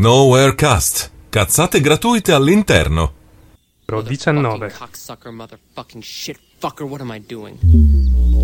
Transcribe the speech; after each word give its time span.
Nowherecast. 0.00 1.10
Cazzate 1.28 1.82
gratuite 1.82 2.32
all'interno. 2.32 3.12
Pro 3.84 4.00
19. 4.00 4.70
Cocksucker, 4.70 5.30
motherfucking 5.30 6.00
shit 6.00 6.38
fucker, 6.58 6.88
what 6.88 7.02
am 7.02 7.10
I 7.10 7.18
doing? 7.18 7.58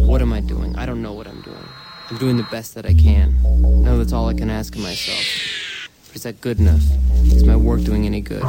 What 0.07 0.21
am 0.21 0.35
I 0.35 0.43
doing? 0.43 0.77
I 0.77 0.85
don't 0.85 1.01
know 1.01 1.15
what 1.15 1.27
I'm 1.27 1.41
doing. 1.41 1.67
I'm 2.11 2.19
doing 2.19 2.37
the 2.37 2.47
best 2.51 2.75
that 2.75 2.85
I 2.85 2.93
can. 2.93 3.41
No, 3.83 3.97
that's 3.97 4.13
all 4.13 4.29
I 4.29 4.35
can 4.35 4.51
ask 4.51 4.75
of 4.75 4.83
myself. 4.83 5.25
But 6.09 6.17
is 6.17 6.23
that 6.25 6.43
good 6.43 6.61
enough? 6.61 6.83
Is 7.33 7.45
my 7.45 7.57
work 7.57 7.81
doing 7.85 8.05
any 8.05 8.21
good? 8.21 8.45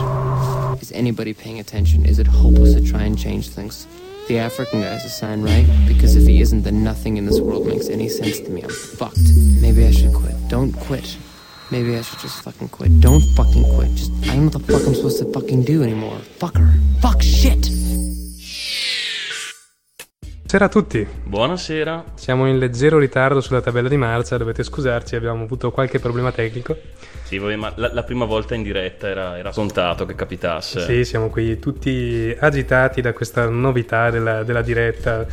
Is 0.81 0.91
anybody 0.91 1.33
paying 1.33 1.61
attention? 1.61 2.05
Is 2.05 2.19
it 2.19 2.27
hopeless 2.27 2.73
to 2.73 2.81
try 2.81 3.03
and 3.03 3.17
change 3.17 3.47
things? 3.47 3.87
The 4.27 4.39
African 4.39 4.81
guy's 4.81 5.05
a 5.05 5.09
sign, 5.09 5.43
right? 5.43 5.65
Because 5.87 6.17
if 6.17 6.27
he 6.27 6.41
isn't, 6.41 6.63
then 6.63 6.83
nothing 6.83 7.15
in 7.15 7.25
this 7.25 7.39
world 7.39 7.67
makes 7.67 7.87
any 7.87 8.09
sense 8.09 8.41
to 8.41 8.49
me. 8.49 8.63
I'm 8.63 8.69
fucked. 8.69 9.31
Maybe 9.61 9.85
I 9.85 9.91
should 9.91 10.13
quit. 10.13 10.35
Don't 10.49 10.73
quit. 10.73 11.15
Maybe 11.69 11.97
I 11.97 12.01
should 12.01 12.21
just 12.21 12.41
fucking 12.43 12.69
quit. 12.69 12.89
Don't 12.99 13.21
fucking 13.35 13.63
quit. 13.75 13.93
Just 13.93 14.11
I 14.23 14.27
don't 14.27 14.45
know 14.45 14.51
what 14.53 14.65
the 14.65 14.71
fuck 14.71 14.87
I'm 14.87 14.93
supposed 14.95 15.19
to 15.19 15.29
fucking 15.31 15.65
do 15.65 15.83
anymore. 15.83 16.17
Fucker. 16.37 16.65
Fuck 17.01 17.21
shit. 17.21 17.69
Buonasera 20.47 20.63
a 20.63 20.69
tutti. 20.69 21.05
Buonasera. 21.25 22.05
Siamo 22.15 22.47
in 22.47 22.57
leggero 22.57 22.99
ritardo 22.99 23.41
sulla 23.41 23.59
tabella 23.59 23.89
di 23.89 23.97
marcia, 23.97 24.37
dovete 24.37 24.63
scusarci, 24.63 25.17
abbiamo 25.17 25.43
avuto 25.43 25.71
qualche 25.71 25.99
problema 25.99 26.31
tecnico. 26.31 26.77
Sì, 27.23 27.37
vabbè, 27.37 27.57
ma 27.57 27.73
la, 27.75 27.91
la 27.91 28.03
prima 28.03 28.23
volta 28.23 28.55
in 28.55 28.63
diretta 28.63 29.09
era, 29.09 29.37
era 29.37 29.51
scontato 29.51 30.05
che 30.05 30.15
capitasse. 30.15 30.85
Sì, 30.85 31.03
siamo 31.03 31.27
qui 31.27 31.59
tutti 31.59 32.33
agitati 32.39 33.01
da 33.01 33.11
questa 33.11 33.49
novità 33.49 34.09
della, 34.09 34.43
della 34.43 34.61
diretta. 34.61 35.25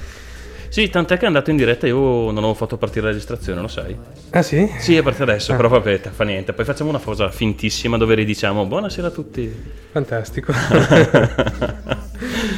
Sì, 0.74 0.90
tant'è 0.90 1.16
che 1.18 1.22
è 1.22 1.26
andato 1.28 1.50
in 1.50 1.56
diretta 1.56 1.86
io 1.86 1.96
non 2.32 2.38
avevo 2.38 2.54
fatto 2.54 2.76
partire 2.76 3.02
la 3.04 3.12
registrazione, 3.12 3.60
lo 3.60 3.68
sai? 3.68 3.96
Ah 4.30 4.42
sì? 4.42 4.68
Sì, 4.80 4.96
è 4.96 5.02
partita 5.04 5.22
adesso, 5.22 5.52
Ah. 5.52 5.54
però 5.54 5.68
vabbè, 5.68 6.00
fa 6.12 6.24
niente. 6.24 6.52
Poi 6.52 6.64
facciamo 6.64 6.90
una 6.90 6.98
cosa 6.98 7.30
fintissima 7.30 7.96
dove 7.96 8.16
ridiciamo 8.16 8.66
buonasera 8.66 9.06
a 9.06 9.10
tutti. 9.10 9.54
Fantastico. 9.92 10.52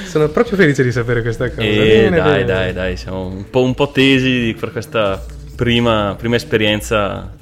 Sono 0.09 0.29
proprio 0.31 0.57
felice 0.57 0.83
di 0.83 0.93
sapere 0.93 1.21
questa 1.21 1.51
cosa. 1.51 1.61
E 1.61 1.77
Bene, 1.77 2.17
dai, 2.17 2.31
bene. 2.31 2.45
dai, 2.47 2.73
dai, 2.73 2.97
siamo 2.97 3.27
un 3.27 3.51
po', 3.51 3.63
un 3.63 3.75
po' 3.75 3.91
tesi 3.91 4.57
per 4.59 4.73
questa 4.73 5.23
prima, 5.55 6.15
prima 6.17 6.37
esperienza. 6.37 7.35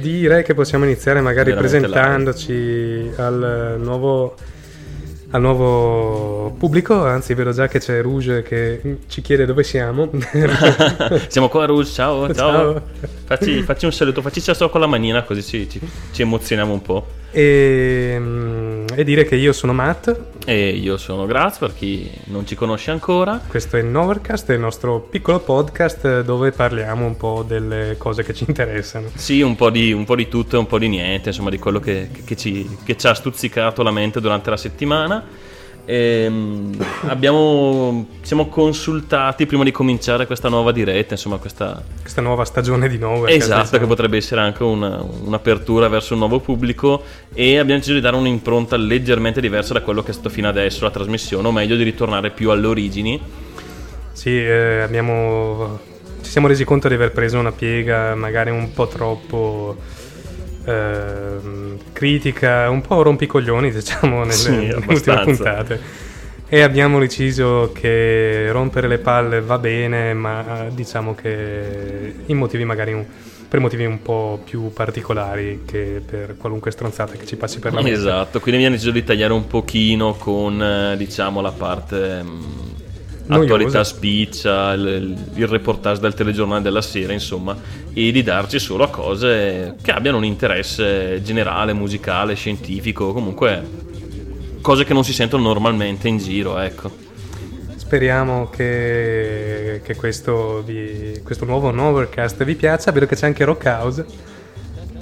Direi 0.00 0.42
che 0.42 0.54
possiamo 0.54 0.86
iniziare 0.86 1.20
magari 1.20 1.52
Veramente 1.52 1.78
presentandoci 1.86 3.10
al 3.16 3.76
nuovo, 3.78 4.34
al 5.30 5.40
nuovo 5.40 6.54
pubblico, 6.58 7.04
anzi 7.04 7.34
vedo 7.34 7.52
già 7.52 7.68
che 7.68 7.78
c'è 7.78 8.02
Rouge 8.02 8.42
che 8.42 8.98
ci 9.08 9.20
chiede 9.20 9.46
dove 9.46 9.62
siamo. 9.62 10.10
Siamo 11.28 11.48
qua, 11.48 11.66
Rouge, 11.66 11.90
ciao, 11.90 12.34
ciao. 12.34 12.72
Ciao. 12.72 13.18
Facci, 13.30 13.62
facci 13.62 13.84
un 13.84 13.92
saluto, 13.92 14.22
facci 14.22 14.40
ciao 14.42 14.68
con 14.68 14.80
la 14.80 14.88
manina 14.88 15.22
così 15.22 15.40
ci, 15.44 15.68
ci- 15.70 15.80
ci 16.10 16.22
emozioniamo 16.22 16.72
un 16.72 16.82
po'. 16.82 17.06
e, 17.30 18.16
mm, 18.18 18.86
e 18.96 19.04
dire 19.04 19.24
che 19.24 19.36
io 19.36 19.52
sono 19.52 19.72
Matt, 19.72 20.12
E 20.46 20.70
io 20.70 20.96
sono 20.96 21.26
Graz, 21.26 21.58
per 21.58 21.72
chi 21.72 22.10
non 22.24 22.44
ci 22.44 22.56
conosce 22.56 22.90
ancora. 22.90 23.40
questo 23.46 23.76
è 23.76 23.82
Novercast, 23.82 24.50
è 24.50 24.54
il 24.54 24.58
nostro 24.60 24.98
piccolo 24.98 25.38
podcast 25.38 26.22
dove 26.22 26.50
parliamo 26.50 27.06
un 27.06 27.16
po' 27.16 27.44
delle 27.46 27.94
cose 27.98 28.24
che 28.24 28.34
ci 28.34 28.46
interessano. 28.48 29.10
Sì, 29.14 29.42
un 29.42 29.54
po, 29.54 29.70
di, 29.70 29.92
un 29.92 30.04
po' 30.04 30.16
di 30.16 30.26
tutto 30.26 30.56
e 30.56 30.58
un 30.58 30.66
po' 30.66 30.78
di 30.80 30.88
niente, 30.88 31.28
insomma, 31.28 31.50
di 31.50 31.58
quello 31.60 31.78
che, 31.78 32.10
che 32.24 32.34
ci, 32.34 32.68
che 32.82 32.96
ci 32.96 33.06
ha 33.06 33.14
stuzzicato 33.14 33.84
la 33.84 33.92
mente 33.92 34.20
durante 34.20 34.50
la 34.50 34.56
settimana. 34.56 35.24
Ehm, 35.84 36.76
abbiamo, 37.06 38.06
siamo 38.22 38.46
consultati 38.46 39.46
prima 39.46 39.64
di 39.64 39.72
cominciare 39.72 40.26
questa 40.26 40.48
nuova 40.48 40.72
diretta, 40.72 41.14
insomma, 41.14 41.38
questa, 41.38 41.82
Questa 42.00 42.20
nuova 42.20 42.44
stagione 42.44 42.88
di 42.88 42.98
Novercast. 42.98 43.42
Esatto, 43.42 43.62
che 43.62 43.70
diciamo. 43.70 43.86
potrebbe 43.86 44.16
essere 44.18 44.40
anche 44.40 44.62
una- 44.62 45.04
un'apertura 45.24 45.88
verso 45.88 46.12
un 46.12 46.20
nuovo 46.20 46.38
pubblico 46.40 47.02
e 47.34 47.58
abbiamo 47.58 47.78
deciso 47.78 47.94
di 47.94 48.00
dare 48.00 48.16
un'impronta 48.16 48.76
leggermente 48.76 49.40
diversa 49.40 49.72
da 49.72 49.82
quello 49.82 50.02
che 50.02 50.10
è 50.10 50.12
stato 50.12 50.28
fino 50.28 50.48
adesso 50.48 50.84
la 50.84 50.90
trasmissione, 50.90 51.46
o 51.48 51.52
meglio 51.52 51.76
di 51.76 51.82
ritornare 51.82 52.30
più 52.30 52.50
alle 52.50 52.66
origini. 52.66 53.20
Sì, 54.12 54.36
eh, 54.36 54.80
abbiamo, 54.80 55.78
ci 56.22 56.30
siamo 56.30 56.46
resi 56.46 56.64
conto 56.64 56.88
di 56.88 56.94
aver 56.94 57.12
preso 57.12 57.38
una 57.38 57.52
piega 57.52 58.14
magari 58.14 58.50
un 58.50 58.72
po' 58.72 58.86
troppo 58.86 59.76
ehm, 60.64 61.78
critica, 61.92 62.68
un 62.70 62.80
po' 62.80 63.02
rompicoglioni, 63.02 63.70
diciamo, 63.72 64.20
nelle, 64.20 64.32
Sì, 64.32 64.50
nelle 64.50 64.84
ultime 64.88 65.18
puntate. 65.20 65.80
E 66.52 66.62
abbiamo 66.62 66.98
deciso 66.98 67.70
che 67.72 68.50
rompere 68.50 68.88
le 68.88 68.98
palle 68.98 69.40
va 69.40 69.58
bene, 69.58 70.14
ma 70.14 70.66
diciamo 70.70 71.14
che 71.14 72.14
in 72.26 72.36
motivi 72.36 72.64
magari 72.64 72.92
un- 72.92 73.06
per 73.48 73.60
motivi 73.60 73.84
un 73.84 74.02
po' 74.02 74.40
più 74.44 74.72
particolari 74.72 75.62
che 75.64 76.02
per 76.04 76.36
qualunque 76.36 76.70
stronzata 76.72 77.14
che 77.14 77.26
ci 77.26 77.36
passi 77.36 77.58
per 77.60 77.72
la 77.72 77.82
mente. 77.82 77.98
Esatto, 77.98 78.40
quindi 78.40 78.60
abbiamo 78.60 78.76
deciso 78.76 78.92
di 78.92 79.04
tagliare 79.04 79.32
un 79.32 79.46
pochino 79.46 80.14
con, 80.14 80.60
eh, 80.62 80.96
diciamo, 80.96 81.40
la 81.40 81.52
parte 81.52 82.22
mm, 82.22 82.42
Noiosa. 82.42 82.89
Attualità 83.36 83.84
spiccia, 83.84 84.72
il, 84.72 85.16
il 85.34 85.46
reportage 85.46 86.00
del 86.00 86.14
telegiornale 86.14 86.62
della 86.62 86.82
sera, 86.82 87.12
insomma, 87.12 87.56
e 87.92 88.10
di 88.12 88.22
darci 88.22 88.58
solo 88.58 88.84
a 88.84 88.88
cose 88.88 89.76
che 89.82 89.92
abbiano 89.92 90.16
un 90.16 90.24
interesse 90.24 91.20
generale, 91.22 91.72
musicale, 91.72 92.34
scientifico, 92.34 93.12
comunque 93.12 93.88
cose 94.60 94.84
che 94.84 94.92
non 94.92 95.04
si 95.04 95.12
sentono 95.12 95.42
normalmente 95.44 96.08
in 96.08 96.18
giro, 96.18 96.58
ecco. 96.58 97.08
Speriamo 97.76 98.48
che, 98.50 99.80
che 99.82 99.96
questo, 99.96 100.62
vi- 100.64 101.20
questo 101.24 101.44
nuovo 101.44 101.70
Novercast 101.72 102.44
vi 102.44 102.54
piaccia. 102.54 102.92
Vedo 102.92 103.06
che 103.06 103.16
c'è 103.16 103.26
anche 103.26 103.44
Rockhouse 103.44 104.06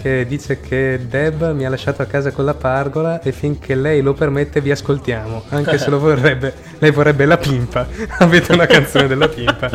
che 0.00 0.24
dice 0.26 0.60
che 0.60 1.00
Deb 1.08 1.52
mi 1.52 1.66
ha 1.66 1.68
lasciato 1.68 2.00
a 2.00 2.04
casa 2.04 2.30
con 2.30 2.44
la 2.44 2.54
pargola 2.54 3.20
e 3.20 3.32
finché 3.32 3.74
lei 3.74 4.00
lo 4.00 4.14
permette 4.14 4.60
vi 4.60 4.70
ascoltiamo, 4.70 5.44
anche 5.48 5.76
se 5.76 5.90
lo 5.90 5.98
vorrebbe, 5.98 6.54
lei 6.78 6.92
vorrebbe 6.92 7.26
la 7.26 7.36
pimpa. 7.36 7.86
Avete 8.18 8.52
una 8.52 8.66
canzone 8.66 9.08
della 9.08 9.28
pimpa. 9.28 9.68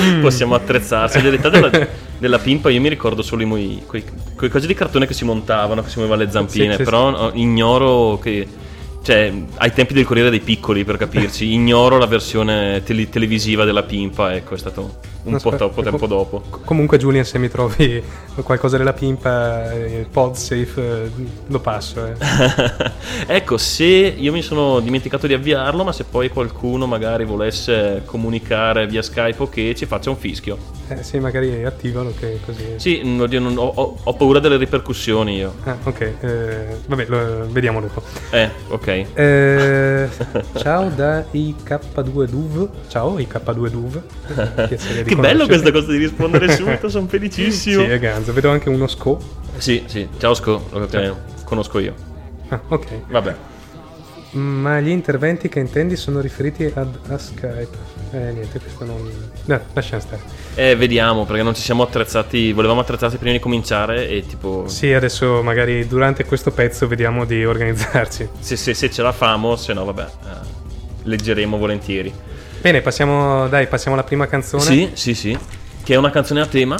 Mm. 0.00 0.20
Possiamo 0.20 0.54
attrezzarsi. 0.54 1.18
In 1.18 1.24
realtà 1.24 1.48
della, 1.48 1.70
della 2.16 2.38
pimpa 2.38 2.70
io 2.70 2.80
mi 2.80 2.88
ricordo 2.88 3.22
solo 3.22 3.42
i 3.42 3.44
moi- 3.44 3.82
quei, 3.86 4.04
quei 4.36 4.48
cose 4.48 4.66
di 4.66 4.74
cartone 4.74 5.06
che 5.06 5.14
si 5.14 5.24
montavano, 5.24 5.82
che 5.82 5.88
si 5.88 5.98
muovevano 5.98 6.24
le 6.24 6.30
zampine, 6.30 6.70
Sì, 6.72 6.76
sì, 6.78 6.82
però 6.84 7.10
no, 7.10 7.30
ignoro 7.34 8.18
che... 8.18 8.46
Cioè, 9.02 9.32
ai 9.58 9.72
tempi 9.72 9.94
del 9.94 10.04
Corriere 10.04 10.30
dei 10.30 10.40
Piccoli, 10.40 10.84
per 10.84 10.96
capirci, 10.96 11.52
ignoro 11.52 11.96
la 11.96 12.06
versione 12.06 12.82
tele- 12.82 13.08
televisiva 13.08 13.64
della 13.64 13.84
pimpa, 13.84 14.34
ecco, 14.34 14.54
è 14.54 14.58
stato 14.58 14.98
un 15.26 15.32
po' 15.32 15.36
Aspetta, 15.36 15.56
troppo 15.56 15.82
tempo 15.82 16.06
dopo. 16.06 16.42
Comunque 16.64 16.98
Julian 16.98 17.24
se 17.24 17.38
mi 17.38 17.48
trovi 17.48 18.02
qualcosa 18.42 18.76
della 18.76 18.92
pimpa, 18.92 19.70
eh, 19.72 20.06
PodSafe, 20.10 21.02
eh, 21.04 21.10
lo 21.48 21.60
passo. 21.60 22.06
eh. 22.06 22.14
ecco, 23.26 23.56
se 23.58 23.84
io 23.84 24.32
mi 24.32 24.42
sono 24.42 24.80
dimenticato 24.80 25.26
di 25.26 25.34
avviarlo, 25.34 25.82
ma 25.84 25.92
se 25.92 26.04
poi 26.04 26.28
qualcuno 26.28 26.86
magari 26.86 27.24
volesse 27.24 28.02
comunicare 28.04 28.86
via 28.86 29.02
Skype 29.02 29.42
o 29.42 29.48
che 29.48 29.74
ci 29.76 29.86
faccia 29.86 30.10
un 30.10 30.16
fischio. 30.16 30.56
Eh, 30.88 31.02
sì, 31.02 31.18
magari 31.18 31.64
attivalo 31.64 32.12
che 32.16 32.38
così... 32.46 32.74
Sì, 32.76 33.16
oddio, 33.18 33.40
non- 33.40 33.58
ho, 33.58 33.96
ho- 34.04 34.14
paura 34.14 34.38
delle 34.38 34.56
ripercussioni 34.56 35.34
io. 35.36 35.54
Ah, 35.64 35.76
ok, 35.82 36.00
eh, 36.20 36.66
vabbè, 36.86 37.06
lo 37.08 37.46
vediamo 37.50 37.80
dopo. 37.80 38.02
Eh, 38.30 38.48
ok. 38.68 39.04
Eh, 39.14 40.08
ciao 40.56 40.88
da 40.90 41.24
IK2 41.32 42.24
Duv. 42.28 42.68
Ciao 42.88 43.18
IK2 43.18 43.68
Duv. 43.68 44.00
Piacere 44.68 45.02
di 45.02 45.14
bello 45.16 45.46
questa 45.46 45.72
cosa 45.72 45.90
di 45.90 45.98
rispondere 45.98 46.50
subito, 46.56 46.88
sono 46.88 47.06
felicissimo. 47.06 47.82
Sì, 47.82 47.88
è 47.88 47.98
ganzo. 47.98 48.32
Vedo 48.32 48.50
anche 48.50 48.68
uno 48.68 48.86
sco. 48.86 49.18
Sì, 49.58 49.84
sì, 49.86 50.08
ciao 50.18 50.34
Sco, 50.34 50.66
lo 50.70 50.86
che 50.86 51.12
conosco 51.44 51.78
io. 51.78 51.94
Ah, 52.48 52.60
ok. 52.68 52.86
Vabbè. 53.08 53.34
Ma 54.32 54.80
gli 54.80 54.90
interventi 54.90 55.48
che 55.48 55.60
intendi 55.60 55.96
sono 55.96 56.20
riferiti 56.20 56.70
ad, 56.74 56.98
a 57.08 57.16
Skype. 57.16 57.94
Eh, 58.12 58.32
niente, 58.32 58.58
questo 58.58 58.84
non... 58.84 59.10
No, 59.46 59.60
lasciamo 59.72 60.02
stare. 60.02 60.20
Eh, 60.54 60.76
vediamo, 60.76 61.24
perché 61.24 61.42
non 61.42 61.54
ci 61.54 61.62
siamo 61.62 61.82
attrezzati, 61.82 62.52
volevamo 62.52 62.80
attrezzarsi 62.80 63.16
prima 63.16 63.32
di 63.32 63.38
cominciare 63.40 64.08
e 64.08 64.26
tipo... 64.26 64.64
Sì, 64.68 64.92
adesso 64.92 65.42
magari 65.42 65.86
durante 65.86 66.24
questo 66.24 66.50
pezzo 66.50 66.86
vediamo 66.86 67.24
di 67.24 67.44
organizzarci. 67.44 68.28
Se, 68.38 68.56
se- 68.56 68.74
se 68.74 68.90
ce 68.90 69.02
la 69.02 69.12
famo, 69.12 69.56
se 69.56 69.72
no 69.72 69.84
vabbè, 69.86 70.02
eh, 70.02 70.28
leggeremo 71.04 71.56
volentieri. 71.56 72.12
Bene, 72.60 72.80
passiamo, 72.80 73.46
dai, 73.48 73.66
passiamo 73.66 73.96
alla 73.96 74.04
prima 74.04 74.26
canzone. 74.26 74.62
Sì, 74.62 74.90
sì, 74.94 75.14
sì. 75.14 75.38
Che 75.84 75.94
è 75.94 75.96
una 75.96 76.10
canzone 76.10 76.40
a 76.40 76.46
tema. 76.46 76.76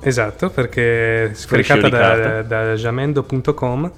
Esatto, 0.00 0.50
perché 0.50 1.30
è 1.30 1.34
scaricata 1.34 1.88
da, 1.88 1.98
carta. 1.98 2.42
da 2.42 2.74
jamendo.com. 2.74 3.92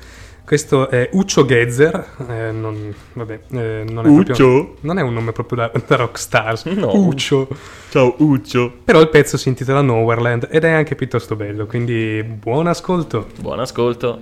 Questo 0.44 0.90
è 0.90 1.08
Uccio 1.12 1.46
Gezzer, 1.46 2.06
eh, 2.28 2.50
non, 2.52 2.94
vabbè, 3.14 3.40
eh, 3.52 3.84
non 3.88 4.04
è 4.04 4.08
Uccio? 4.10 4.34
proprio 4.34 4.74
non 4.80 4.98
è 4.98 5.02
un 5.02 5.14
nome 5.14 5.32
proprio 5.32 5.56
da, 5.56 5.72
da 5.86 5.96
rockstars. 5.96 6.66
No. 6.66 6.94
Uccio. 6.94 7.48
Ciao 7.88 8.14
Uccio. 8.18 8.70
Però 8.84 9.00
il 9.00 9.08
pezzo 9.08 9.38
si 9.38 9.48
intitola 9.48 9.80
Nowhereland 9.80 10.48
ed 10.50 10.64
è 10.64 10.70
anche 10.70 10.96
piuttosto 10.96 11.34
bello, 11.34 11.64
quindi 11.64 12.22
buon 12.22 12.66
ascolto. 12.66 13.28
Buon 13.40 13.60
ascolto. 13.60 14.20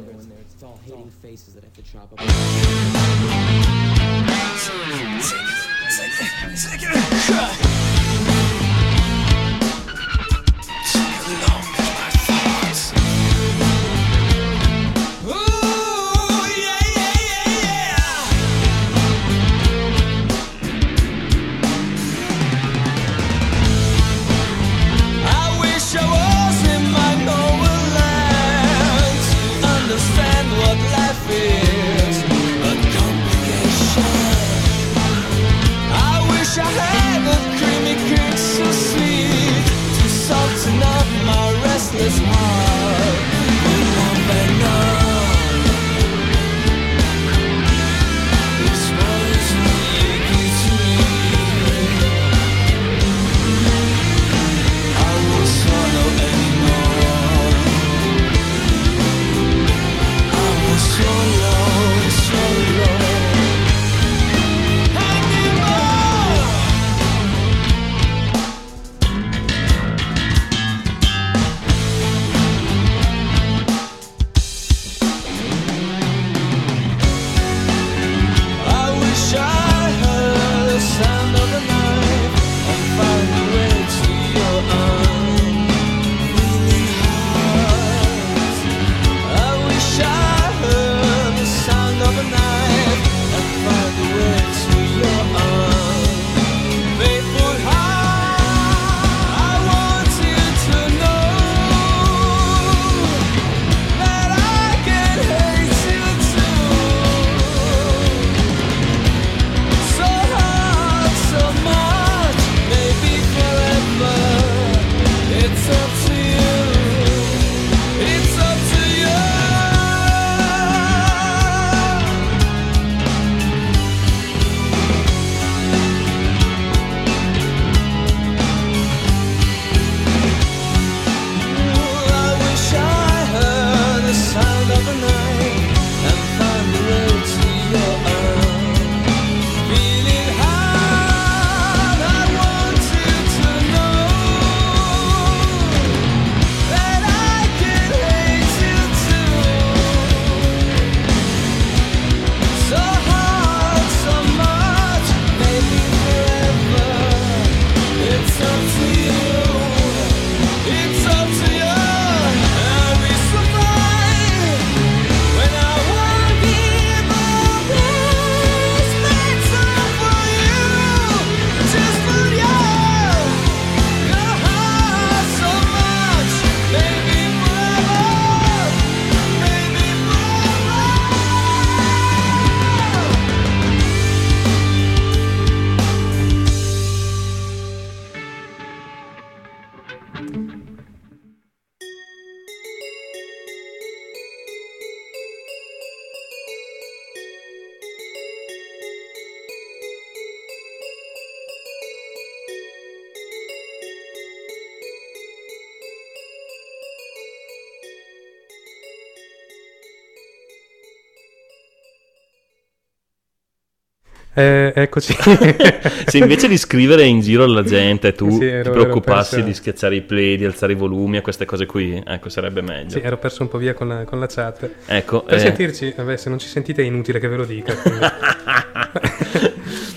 Eh, 214.75 214.83
eccoci. 214.83 215.15
Se 216.07 216.19
invece 216.19 216.49
di 216.49 216.57
scrivere 216.57 217.05
in 217.05 217.21
giro 217.21 217.45
alla 217.45 217.63
gente 217.63 218.13
tu 218.13 218.31
Sì, 218.31 218.47
ero- 218.47 218.73
ti 218.73 218.79
preoccupassi 218.79 219.35
perso- 219.37 219.47
di 219.49 219.55
schiacciare 219.55 219.95
i 219.97 220.01
play, 220.03 220.37
di 220.37 220.45
alzare 220.45 220.73
i 220.73 220.77
volumi 220.77 221.17
a 221.19 221.21
queste 221.23 221.45
cose 221.45 221.67
qui, 221.67 222.03
ecco, 222.05 222.29
sarebbe 222.29 222.61
meglio. 222.63 222.91
sì, 222.91 223.01
ero 223.01 223.17
perso 223.19 223.43
un 223.43 223.49
po' 223.49 223.59
via 223.59 223.75
con 223.75 223.89
la, 223.89 224.05
con 224.05 224.19
la 224.21 224.27
chat. 224.27 224.69
Ecco, 224.87 225.23
Per 225.23 225.35
eh, 225.35 225.39
sentirci, 225.41 225.93
vabbè, 225.97 226.17
se 226.17 226.29
non 226.29 226.39
ci 226.39 226.49
sentite 226.49 226.83
è 226.83 226.85
inutile 226.87 227.19
che 227.19 227.29
ve 227.29 227.37
lo 227.37 227.45
dica. 227.45 227.75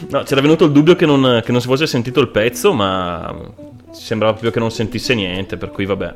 no, 0.09 0.23
c'era 0.23 0.41
venuto 0.41 0.65
il 0.65 0.71
dubbio 0.71 0.95
che 0.95 1.05
non, 1.05 1.41
che 1.43 1.51
non 1.51 1.61
si 1.61 1.67
fosse 1.67 1.87
sentito 1.87 2.19
il 2.19 2.29
pezzo, 2.29 2.73
ma 2.73 3.33
ci 3.93 4.01
sembrava 4.03 4.33
proprio 4.33 4.51
che 4.51 4.59
non 4.59 4.71
sentisse 4.71 5.13
niente, 5.15 5.57
per 5.57 5.69
cui 5.71 5.85
vabbè. 5.85 6.15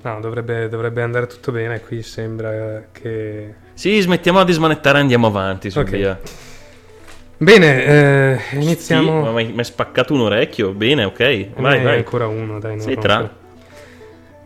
No, 0.00 0.20
dovrebbe, 0.20 0.68
dovrebbe 0.68 1.02
andare 1.02 1.26
tutto 1.26 1.50
bene. 1.52 1.80
Qui 1.80 2.02
sembra 2.02 2.84
che. 2.92 3.54
Sì, 3.74 4.00
smettiamola 4.00 4.44
di 4.44 4.52
smanettare 4.52 4.98
e 4.98 5.00
andiamo 5.02 5.26
avanti, 5.26 5.70
su 5.70 5.80
Ok. 5.80 5.90
via. 5.90 6.18
Bene, 7.40 7.84
eh, 7.84 8.38
Sì, 8.50 8.56
iniziamo. 8.56 9.22
ma 9.22 9.30
mi 9.30 9.54
hai 9.56 9.64
spaccato 9.64 10.12
un 10.12 10.20
orecchio, 10.22 10.72
bene, 10.72 11.04
ok. 11.04 11.20
Ne 11.20 11.50
Vai, 11.56 11.82
vai. 11.82 11.96
ancora 11.98 12.26
uno, 12.26 12.58
dai. 12.58 12.80
Sei 12.80 12.98
tra. 12.98 13.32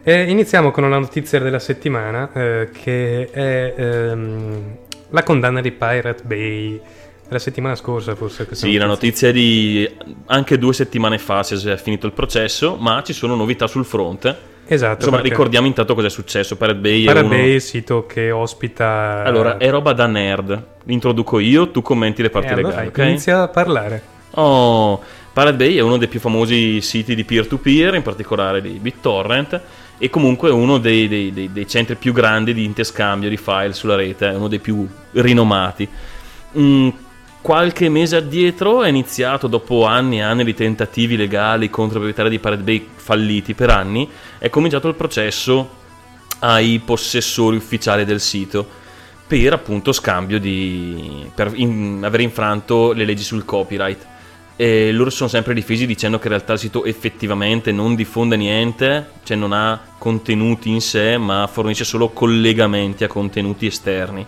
Eh, 0.04 0.22
iniziamo 0.30 0.70
con 0.70 0.84
una 0.84 0.98
notizia 0.98 1.38
della 1.38 1.58
settimana 1.60 2.30
eh, 2.34 2.68
che 2.72 3.30
è 3.30 3.74
ehm, 3.76 4.76
la 5.10 5.22
condanna 5.22 5.60
di 5.60 5.70
Pirate 5.70 6.22
Bay 6.24 6.80
della 7.26 7.38
settimana 7.38 7.74
scorsa, 7.76 8.14
forse. 8.14 8.46
Sì, 8.50 8.76
la 8.76 8.86
notizia 8.86 9.28
è 9.28 9.32
di 9.32 9.88
anche 10.26 10.58
due 10.58 10.74
settimane 10.74 11.18
fa 11.18 11.42
si 11.42 11.54
è 11.68 11.76
finito 11.76 12.06
il 12.06 12.12
processo, 12.12 12.76
ma 12.76 13.02
ci 13.02 13.14
sono 13.14 13.34
novità 13.36 13.66
sul 13.66 13.86
fronte. 13.86 14.50
Esatto. 14.72 14.96
Insomma, 15.00 15.16
perché 15.16 15.30
ricordiamo 15.30 15.66
intanto 15.66 15.94
cosa 15.94 16.06
è 16.06 16.10
successo. 16.10 16.56
Pirate 16.56 16.78
Bay 16.78 17.02
è 17.02 17.06
Pirate 17.06 17.26
uno... 17.26 17.28
Bay 17.34 17.56
è 17.56 17.58
sito 17.58 18.06
che 18.06 18.30
ospita. 18.30 19.22
Allora, 19.24 19.58
è 19.58 19.68
roba 19.70 19.92
da 19.92 20.06
nerd. 20.06 20.64
Introduco 20.86 21.38
io, 21.38 21.70
tu 21.70 21.82
commenti 21.82 22.22
le 22.22 22.28
Eh, 22.28 22.30
parti 22.30 22.52
allora, 22.52 22.68
legali, 22.68 22.86
ok? 22.88 22.98
Inizia 22.98 23.42
a 23.42 23.48
parlare. 23.48 24.02
Oh, 24.32 25.00
Pirate 25.32 25.56
Bay 25.56 25.76
è 25.76 25.80
uno 25.80 25.98
dei 25.98 26.08
più 26.08 26.20
famosi 26.20 26.80
siti 26.80 27.14
di 27.14 27.24
peer-to-peer, 27.24 27.94
in 27.94 28.02
particolare 28.02 28.62
di 28.62 28.70
BitTorrent, 28.80 29.60
e 29.98 30.08
comunque 30.10 30.48
è 30.48 30.52
uno 30.52 30.78
dei, 30.78 31.06
dei- 31.06 31.32
dei- 31.32 31.52
dei 31.52 31.68
centri 31.68 31.96
più 31.96 32.12
grandi 32.12 32.54
di 32.54 32.64
interscambio 32.64 33.28
di 33.28 33.36
file 33.36 33.74
sulla 33.74 33.94
rete, 33.94 34.30
è 34.30 34.34
uno 34.34 34.48
dei 34.48 34.58
più 34.58 34.88
rinomati. 35.12 35.86
Mm, 36.58 36.88
qualche 37.42 37.88
mese 37.88 38.16
addietro 38.16 38.82
è 38.82 38.88
iniziato, 38.88 39.48
dopo 39.48 39.84
anni 39.84 40.18
e 40.18 40.22
anni 40.22 40.44
di 40.44 40.54
tentativi 40.54 41.16
legali 41.16 41.68
contro 41.68 41.98
i 41.98 42.00
proprietari 42.00 42.30
di 42.30 42.38
Pirate 42.38 42.62
Bay 42.62 42.88
falliti 42.94 43.52
per 43.52 43.68
anni, 43.68 44.08
è 44.38 44.48
cominciato 44.48 44.88
il 44.88 44.94
processo 44.94 45.80
ai 46.38 46.80
possessori 46.84 47.56
ufficiali 47.56 48.04
del 48.04 48.20
sito 48.20 48.80
per 49.26 49.52
appunto 49.52 49.92
scambio 49.92 50.38
di 50.38 51.30
per 51.34 51.52
in- 51.54 52.00
aver 52.04 52.20
infranto 52.20 52.92
le 52.92 53.04
leggi 53.04 53.22
sul 53.22 53.44
copyright. 53.44 54.06
E 54.54 54.92
loro 54.92 55.10
sono 55.10 55.28
sempre 55.28 55.54
difesi 55.54 55.86
dicendo 55.86 56.18
che 56.18 56.24
in 56.24 56.34
realtà 56.34 56.52
il 56.52 56.58
sito 56.58 56.84
effettivamente 56.84 57.72
non 57.72 57.94
diffonde 57.94 58.36
niente 58.36 59.12
cioè 59.22 59.36
non 59.36 59.52
ha 59.52 59.80
contenuti 59.98 60.68
in 60.68 60.82
sé 60.82 61.16
ma 61.16 61.48
fornisce 61.50 61.84
solo 61.84 62.10
collegamenti 62.10 63.02
a 63.02 63.08
contenuti 63.08 63.64
esterni 63.64 64.24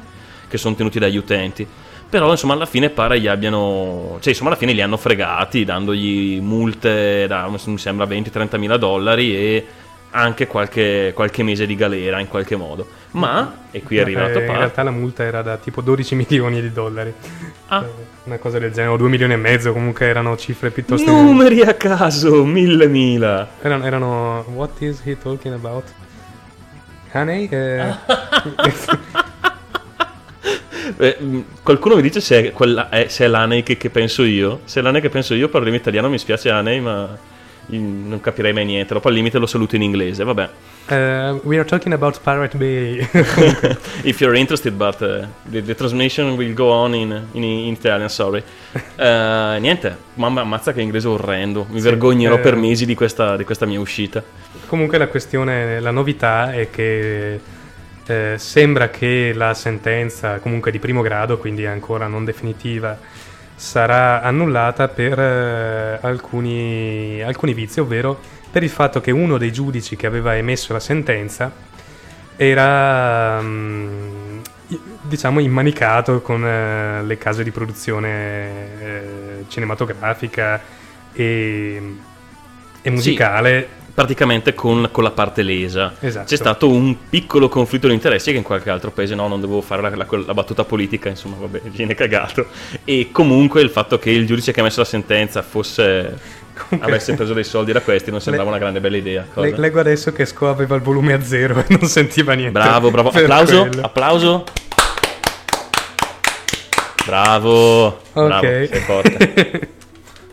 che 0.48 0.56
sono 0.56 0.74
tenuti 0.74 0.98
dagli 0.98 1.18
utenti 1.18 1.66
però 2.08 2.30
insomma 2.30 2.54
alla 2.54 2.66
fine 2.66 2.90
pare 2.90 3.20
gli 3.20 3.26
abbiano 3.26 4.18
cioè 4.20 4.28
insomma 4.30 4.50
alla 4.50 4.58
fine 4.58 4.72
li 4.72 4.80
hanno 4.80 4.96
fregati 4.96 5.64
dandogli 5.64 6.40
multe 6.40 7.26
da 7.26 7.48
mi 7.48 7.78
sembra 7.78 8.06
20-30 8.06 8.58
mila 8.58 8.76
dollari 8.76 9.34
e 9.34 9.66
anche 10.14 10.46
qualche, 10.46 11.12
qualche 11.14 11.42
mese 11.42 11.66
di 11.66 11.74
galera 11.74 12.20
in 12.20 12.28
qualche 12.28 12.56
modo. 12.56 12.86
Ma, 13.12 13.66
e 13.70 13.82
qui 13.82 13.98
è 13.98 14.00
arrivato 14.00 14.38
Eh, 14.38 14.46
in 14.46 14.52
realtà 14.52 14.82
la 14.82 14.90
multa 14.90 15.24
era 15.24 15.42
da 15.42 15.56
tipo 15.56 15.80
12 15.80 16.14
milioni 16.14 16.60
di 16.60 16.72
dollari. 16.72 17.12
Ah. 17.66 17.82
Eh, 17.82 18.06
Una 18.24 18.38
cosa 18.38 18.58
del 18.58 18.72
genere, 18.72 18.94
o 18.94 18.96
2 18.96 19.08
milioni 19.08 19.32
e 19.32 19.36
mezzo, 19.36 19.72
comunque 19.72 20.06
erano 20.06 20.36
cifre 20.36 20.70
piuttosto... 20.70 21.10
numeri 21.10 21.62
a 21.62 21.74
caso, 21.74 22.44
mille 22.44 22.86
mila. 22.86 23.48
Erano, 23.60 23.84
erano... 23.84 24.44
What 24.54 24.80
is 24.80 25.02
he 25.04 25.18
talking 25.18 25.54
about? 25.54 25.84
Honey? 27.12 27.48
Eh, 27.50 27.94
Eh, 30.98 31.16
mh, 31.18 31.44
qualcuno 31.62 31.96
mi 31.96 32.02
dice 32.02 32.20
se 32.20 32.48
è, 32.48 32.52
quella, 32.52 32.88
eh, 32.90 33.08
se 33.08 33.24
è 33.24 33.28
l'Anei 33.28 33.62
che, 33.62 33.76
che 33.76 33.90
penso 33.90 34.22
io. 34.24 34.60
Se 34.64 34.80
è 34.80 34.82
l'Anei 34.82 35.00
che 35.00 35.08
penso 35.08 35.34
io, 35.34 35.48
parleremo 35.48 35.76
italiano, 35.76 36.08
mi 36.08 36.18
spiace 36.18 36.50
Anei, 36.50 36.80
ma 36.80 37.16
io 37.68 37.80
non 37.80 38.20
capirei 38.20 38.52
mai 38.52 38.64
niente. 38.64 38.94
Dopo 38.94 39.08
al 39.08 39.14
limite 39.14 39.38
lo 39.38 39.46
saluto 39.46 39.76
in 39.76 39.82
inglese, 39.82 40.24
vabbè. 40.24 40.48
eh, 40.86 41.40
we 41.44 41.56
are 41.56 41.64
talking 41.64 41.94
about 41.94 42.20
Pirate 42.20 42.58
Bay. 42.58 42.98
If 44.04 44.20
you're 44.20 44.34
interested, 44.36 44.74
but 44.76 45.00
uh, 45.00 45.26
the, 45.50 45.62
the 45.62 45.74
transmission 45.74 46.36
will 46.36 46.52
go 46.52 46.70
on 46.70 46.94
in, 46.94 47.10
in, 47.32 47.42
in 47.42 47.72
Italian, 47.72 48.10
sorry. 48.10 48.42
Eh, 48.96 49.56
niente, 49.60 49.96
mamma 50.14 50.42
ammazza 50.42 50.72
che 50.74 50.82
inglese 50.82 51.08
orrendo. 51.08 51.66
Mi 51.70 51.78
Sì, 51.80 51.84
vergognerò 51.88 52.38
per 52.38 52.56
mesi 52.56 52.84
di 52.84 52.94
questa, 52.94 53.36
di 53.36 53.44
questa 53.44 53.64
mia 53.64 53.80
uscita. 53.80 54.22
Comunque 54.66 54.98
la 54.98 55.08
questione, 55.08 55.80
la 55.80 55.90
novità 55.90 56.52
è 56.52 56.68
che 56.70 57.40
eh, 58.06 58.34
sembra 58.38 58.90
che 58.90 59.32
la 59.34 59.54
sentenza, 59.54 60.38
comunque 60.38 60.70
di 60.70 60.78
primo 60.78 61.02
grado, 61.02 61.38
quindi 61.38 61.66
ancora 61.66 62.06
non 62.06 62.24
definitiva, 62.24 62.98
sarà 63.54 64.20
annullata 64.22 64.88
per 64.88 65.18
eh, 65.18 65.98
alcuni, 66.00 67.22
alcuni 67.22 67.54
vizi, 67.54 67.80
ovvero 67.80 68.18
per 68.50 68.62
il 68.62 68.70
fatto 68.70 69.00
che 69.00 69.10
uno 69.10 69.38
dei 69.38 69.52
giudici 69.52 69.96
che 69.96 70.06
aveva 70.06 70.36
emesso 70.36 70.72
la 70.72 70.80
sentenza 70.80 71.50
era 72.36 73.40
mm, 73.40 74.38
i- 74.68 74.80
diciamo 75.02 75.40
immanicato 75.40 76.20
con 76.20 76.44
eh, 76.44 77.02
le 77.02 77.18
case 77.18 77.42
di 77.42 77.50
produzione 77.50 78.80
eh, 78.80 79.44
cinematografica 79.48 80.60
e, 81.12 81.96
e 82.82 82.90
musicale 82.90 83.82
Praticamente 83.94 84.54
con, 84.54 84.88
con 84.90 85.04
la 85.04 85.12
parte 85.12 85.42
lesa. 85.42 85.94
Esatto. 86.00 86.26
C'è 86.26 86.34
stato 86.36 86.68
un 86.68 86.96
piccolo 87.08 87.48
conflitto 87.48 87.86
di 87.86 87.94
interessi 87.94 88.32
che 88.32 88.38
in 88.38 88.42
qualche 88.42 88.68
altro 88.68 88.90
paese 88.90 89.14
no, 89.14 89.28
non 89.28 89.40
dovevo 89.40 89.60
fare 89.60 89.82
la, 89.82 89.90
la- 89.94 90.06
la 90.26 90.34
battuta 90.34 90.64
politica, 90.64 91.08
insomma, 91.08 91.36
vabbè, 91.38 91.60
viene 91.70 91.94
cagato. 91.94 92.46
E 92.84 93.10
comunque 93.12 93.60
il 93.62 93.70
fatto 93.70 93.98
che 94.00 94.10
il 94.10 94.26
giudice 94.26 94.50
che 94.52 94.58
ha 94.58 94.62
messo 94.64 94.80
la 94.80 94.86
sentenza 94.86 95.42
fosse 95.42 96.42
Comunque- 96.54 96.92
avesse 96.92 97.14
preso 97.14 97.34
dei 97.34 97.44
soldi 97.44 97.70
da 97.72 97.80
questi 97.82 98.10
non 98.10 98.18
sembrava 98.22 98.48
Le- 98.50 98.56
una 98.56 98.64
grande 98.64 98.80
bella 98.80 98.96
idea. 98.96 99.26
cosa. 99.32 99.46
Le- 99.46 99.56
leggo 99.58 99.78
adesso 99.78 100.12
che 100.12 100.26
Sco 100.26 100.48
aveva 100.48 100.74
il 100.74 100.82
volume 100.82 101.12
a 101.12 101.22
zero 101.22 101.60
e 101.64 101.64
non 101.78 101.88
sentiva 101.88 102.32
niente. 102.34 102.52
Bravo, 102.58 102.90
bravo. 102.90 103.10
Applauso, 103.10 103.60
quello. 103.68 103.82
applauso. 103.84 104.44
Bravo, 107.06 108.00
bravo, 108.12 108.34
Ok. 108.36 108.68
sei 108.70 108.80
forte. 108.80 109.68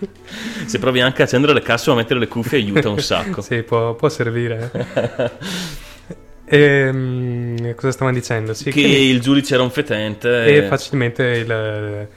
Se 0.66 0.80
provi 0.80 1.02
anche 1.02 1.22
a 1.22 1.26
accendere 1.26 1.54
le 1.54 1.62
casse 1.62 1.90
o 1.90 1.94
a 1.94 1.96
mettere 1.98 2.20
le 2.20 2.28
cuffie 2.28 2.58
aiuta 2.58 2.90
un 2.90 3.00
sacco. 3.00 3.42
sì, 3.42 3.62
può, 3.64 3.96
può 3.96 4.10
servire. 4.10 4.72
Ehm, 6.54 7.76
cosa 7.76 7.92
stavamo 7.92 8.16
dicendo? 8.16 8.54
Sì, 8.54 8.66
che 8.66 8.72
quindi- 8.72 9.10
il 9.10 9.22
giudice 9.22 9.54
era 9.54 9.64
un 9.64 9.72
fetente. 9.72 10.46
e 10.46 10.64
facilmente 10.68 11.24
il- 11.24 12.08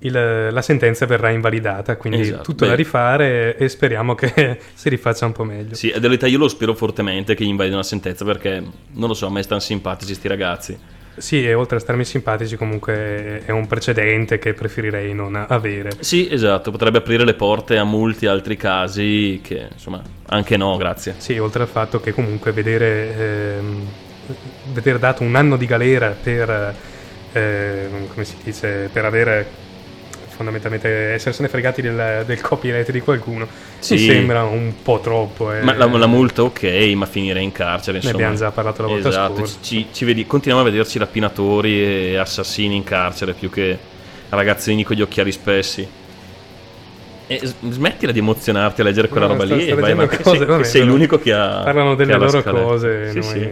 il- 0.00 0.48
la 0.52 0.62
sentenza 0.62 1.06
verrà 1.06 1.30
invalidata, 1.30 1.96
quindi 1.96 2.20
Esatto, 2.20 2.42
tutto 2.44 2.64
beh. 2.64 2.70
da 2.70 2.76
rifare 2.76 3.56
e 3.56 3.68
speriamo 3.68 4.14
che 4.14 4.58
si 4.74 4.88
rifaccia 4.88 5.26
un 5.26 5.32
po' 5.32 5.42
meglio. 5.42 5.74
Sì, 5.74 5.90
e 5.90 5.98
dell'età 5.98 6.28
io 6.28 6.38
lo 6.38 6.46
spero 6.46 6.72
fortemente 6.74 7.34
che 7.34 7.42
gli 7.42 7.48
invalidino 7.48 7.80
la 7.80 7.86
sentenza 7.86 8.24
perché 8.24 8.62
non 8.92 9.08
lo 9.08 9.14
so, 9.14 9.26
a 9.26 9.30
me 9.30 9.42
stanno 9.42 9.60
simpatici 9.60 10.14
sti 10.14 10.28
ragazzi. 10.28 10.78
Sì, 11.18 11.44
e 11.44 11.54
oltre 11.54 11.76
a 11.76 11.80
starmi 11.80 12.04
simpatici 12.04 12.56
comunque 12.56 13.42
è 13.44 13.50
un 13.50 13.66
precedente 13.66 14.38
che 14.38 14.54
preferirei 14.54 15.14
non 15.14 15.34
avere. 15.48 15.90
Sì, 16.00 16.28
esatto, 16.30 16.70
potrebbe 16.70 16.98
aprire 16.98 17.24
le 17.24 17.34
porte 17.34 17.76
a 17.76 17.84
molti 17.84 18.26
altri 18.26 18.56
casi 18.56 19.40
che 19.42 19.68
insomma, 19.72 20.02
anche 20.26 20.56
no, 20.56 20.76
grazie. 20.76 21.14
Sì, 21.18 21.38
oltre 21.38 21.62
al 21.62 21.68
fatto 21.68 22.00
che 22.00 22.12
comunque 22.12 22.52
vedere, 22.52 23.56
ehm, 23.58 23.86
vedere 24.72 24.98
dato 24.98 25.22
un 25.22 25.34
anno 25.34 25.56
di 25.56 25.66
galera 25.66 26.16
per, 26.20 26.74
ehm, 27.32 28.08
come 28.08 28.24
si 28.24 28.36
dice, 28.42 28.88
per 28.92 29.04
avere 29.04 29.66
fondamentalmente 30.38 31.14
essersene 31.14 31.48
fregati 31.48 31.82
del, 31.82 32.22
del 32.24 32.40
copyright 32.40 32.90
di 32.92 33.00
qualcuno, 33.00 33.46
Sì. 33.80 33.94
mi 33.94 33.98
sembra 34.00 34.44
un 34.44 34.72
po' 34.82 35.00
troppo. 35.00 35.52
eh. 35.52 35.62
Ma 35.62 35.74
la, 35.74 35.86
la 35.86 36.06
multa 36.06 36.44
ok, 36.44 36.62
ma 36.94 37.06
finire 37.06 37.40
in 37.40 37.50
carcere, 37.50 37.98
Ne 37.98 38.04
insomma. 38.04 38.14
abbiamo 38.14 38.36
già 38.36 38.50
parlato 38.52 38.82
la 38.82 38.88
volta 38.88 39.08
esatto, 39.08 39.34
scorsa. 39.34 39.58
Ci, 39.60 39.86
ci 39.92 40.04
vedi, 40.04 40.26
continuiamo 40.26 40.64
a 40.66 40.70
vederci 40.70 40.98
rapinatori 40.98 41.82
e 42.12 42.16
assassini 42.16 42.76
in 42.76 42.84
carcere 42.84 43.32
più 43.34 43.50
che 43.50 43.76
ragazzini 44.28 44.84
con 44.84 44.94
gli 44.96 45.02
occhiali 45.02 45.32
spessi. 45.32 45.86
E 47.30 47.40
smettila 47.68 48.10
di 48.12 48.20
emozionarti 48.20 48.80
a 48.80 48.84
leggere 48.84 49.08
quella 49.08 49.26
No, 49.26 49.32
roba 49.32 49.44
sto- 49.44 49.54
lì 49.56 49.62
sto 49.64 49.72
e 49.72 49.74
vai 49.74 49.90
avanti. 49.92 50.16
cose, 50.22 50.36
sei, 50.38 50.46
vabbè, 50.46 50.64
sei 50.64 50.84
l'unico 50.84 51.18
che 51.18 51.32
ha 51.34 51.60
Parlano 51.64 51.94
delle 51.94 52.14
loro 52.14 52.28
scaletta. 52.40 52.50
cose. 52.52 53.10
Sì, 53.10 53.18
noi- 53.18 53.24
sì. 53.24 53.50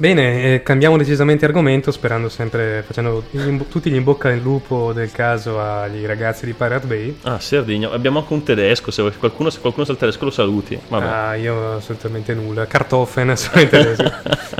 Bene, 0.00 0.54
eh, 0.54 0.62
cambiamo 0.62 0.96
decisamente 0.96 1.44
argomento, 1.44 1.90
sperando 1.90 2.28
sempre, 2.28 2.84
facendo 2.86 3.24
in- 3.32 3.66
tutti 3.68 3.90
gli 3.90 3.96
in 3.96 4.04
bocca 4.04 4.28
al 4.28 4.38
lupo 4.38 4.92
del 4.92 5.10
caso 5.10 5.60
agli 5.60 6.06
ragazzi 6.06 6.46
di 6.46 6.52
Pirate 6.52 6.86
Bay. 6.86 7.16
Ah, 7.22 7.40
Serdigno, 7.40 7.90
abbiamo 7.90 8.20
anche 8.20 8.32
un 8.32 8.44
tedesco, 8.44 8.92
se, 8.92 9.02
qualcuno, 9.18 9.50
se 9.50 9.58
qualcuno 9.58 9.84
sa 9.84 9.90
il 9.90 9.98
tedesco 9.98 10.24
lo 10.26 10.30
saluti. 10.30 10.78
Vabbè. 10.86 11.04
Ah, 11.04 11.34
io 11.34 11.72
assolutamente 11.78 12.32
nulla. 12.32 12.64
Kartoffeln, 12.66 13.34
sono 13.36 13.60
in 13.60 13.68
tedesco. 13.68 14.12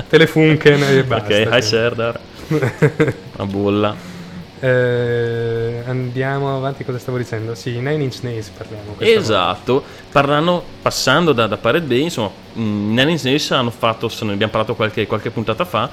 Telefunken 0.09 0.83
e 0.83 1.03
basta. 1.05 1.33
ok, 1.33 1.53
hi. 1.53 1.61
Serdar. 1.61 2.19
Una 3.37 3.45
bolla. 3.45 3.95
Eh, 4.61 5.83
andiamo 5.85 6.55
avanti, 6.55 6.83
cosa 6.83 6.99
stavo 6.99 7.17
dicendo? 7.17 7.55
Sì, 7.55 7.75
Nine 7.75 8.03
Inch 8.03 8.19
Nails 8.23 8.49
parliamo. 8.49 8.95
Esatto, 8.97 9.83
parlando, 10.11 10.63
passando 10.81 11.31
da, 11.31 11.47
da 11.47 11.57
Pirate 11.57 11.81
Bay, 11.85 12.01
insomma, 12.03 12.29
mh, 12.53 12.61
Nine 12.61 13.11
Inch 13.11 13.23
Nails 13.23 13.51
hanno 13.51 13.69
fatto, 13.69 14.09
se 14.09 14.25
ne 14.25 14.33
abbiamo 14.33 14.51
parlato 14.51 14.75
qualche, 14.75 15.07
qualche 15.07 15.29
puntata 15.29 15.63
fa, 15.63 15.89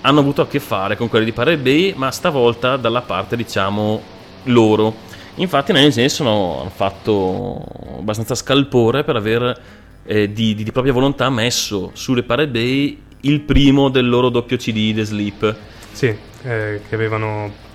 hanno 0.00 0.20
avuto 0.20 0.42
a 0.42 0.48
che 0.48 0.58
fare 0.58 0.96
con 0.96 1.08
quelli 1.08 1.24
di 1.24 1.32
Pirate 1.32 1.58
Bay, 1.58 1.92
ma 1.94 2.10
stavolta 2.10 2.76
dalla 2.76 3.02
parte, 3.02 3.36
diciamo, 3.36 4.02
loro. 4.44 4.94
Infatti 5.36 5.72
Nine 5.72 5.84
Inch 5.86 5.96
Nails 5.96 6.20
hanno 6.20 6.70
fatto 6.74 7.64
abbastanza 7.98 8.34
scalpore 8.34 9.04
per 9.04 9.16
aver 9.16 9.60
eh, 10.04 10.32
di, 10.32 10.54
di- 10.54 10.64
di 10.64 10.72
propria 10.72 10.92
volontà 10.92 11.30
messo 11.30 11.90
sulle 11.94 12.22
Pirate 12.24 12.48
Bay 12.48 13.00
il 13.22 13.40
primo 13.40 13.88
del 13.88 14.08
loro 14.08 14.30
doppio 14.30 14.56
CD, 14.56 14.94
The 14.94 15.04
Sleep. 15.04 15.56
Sì, 15.92 16.06
eh, 16.06 16.80
che 16.88 16.94
avevano 16.94 17.68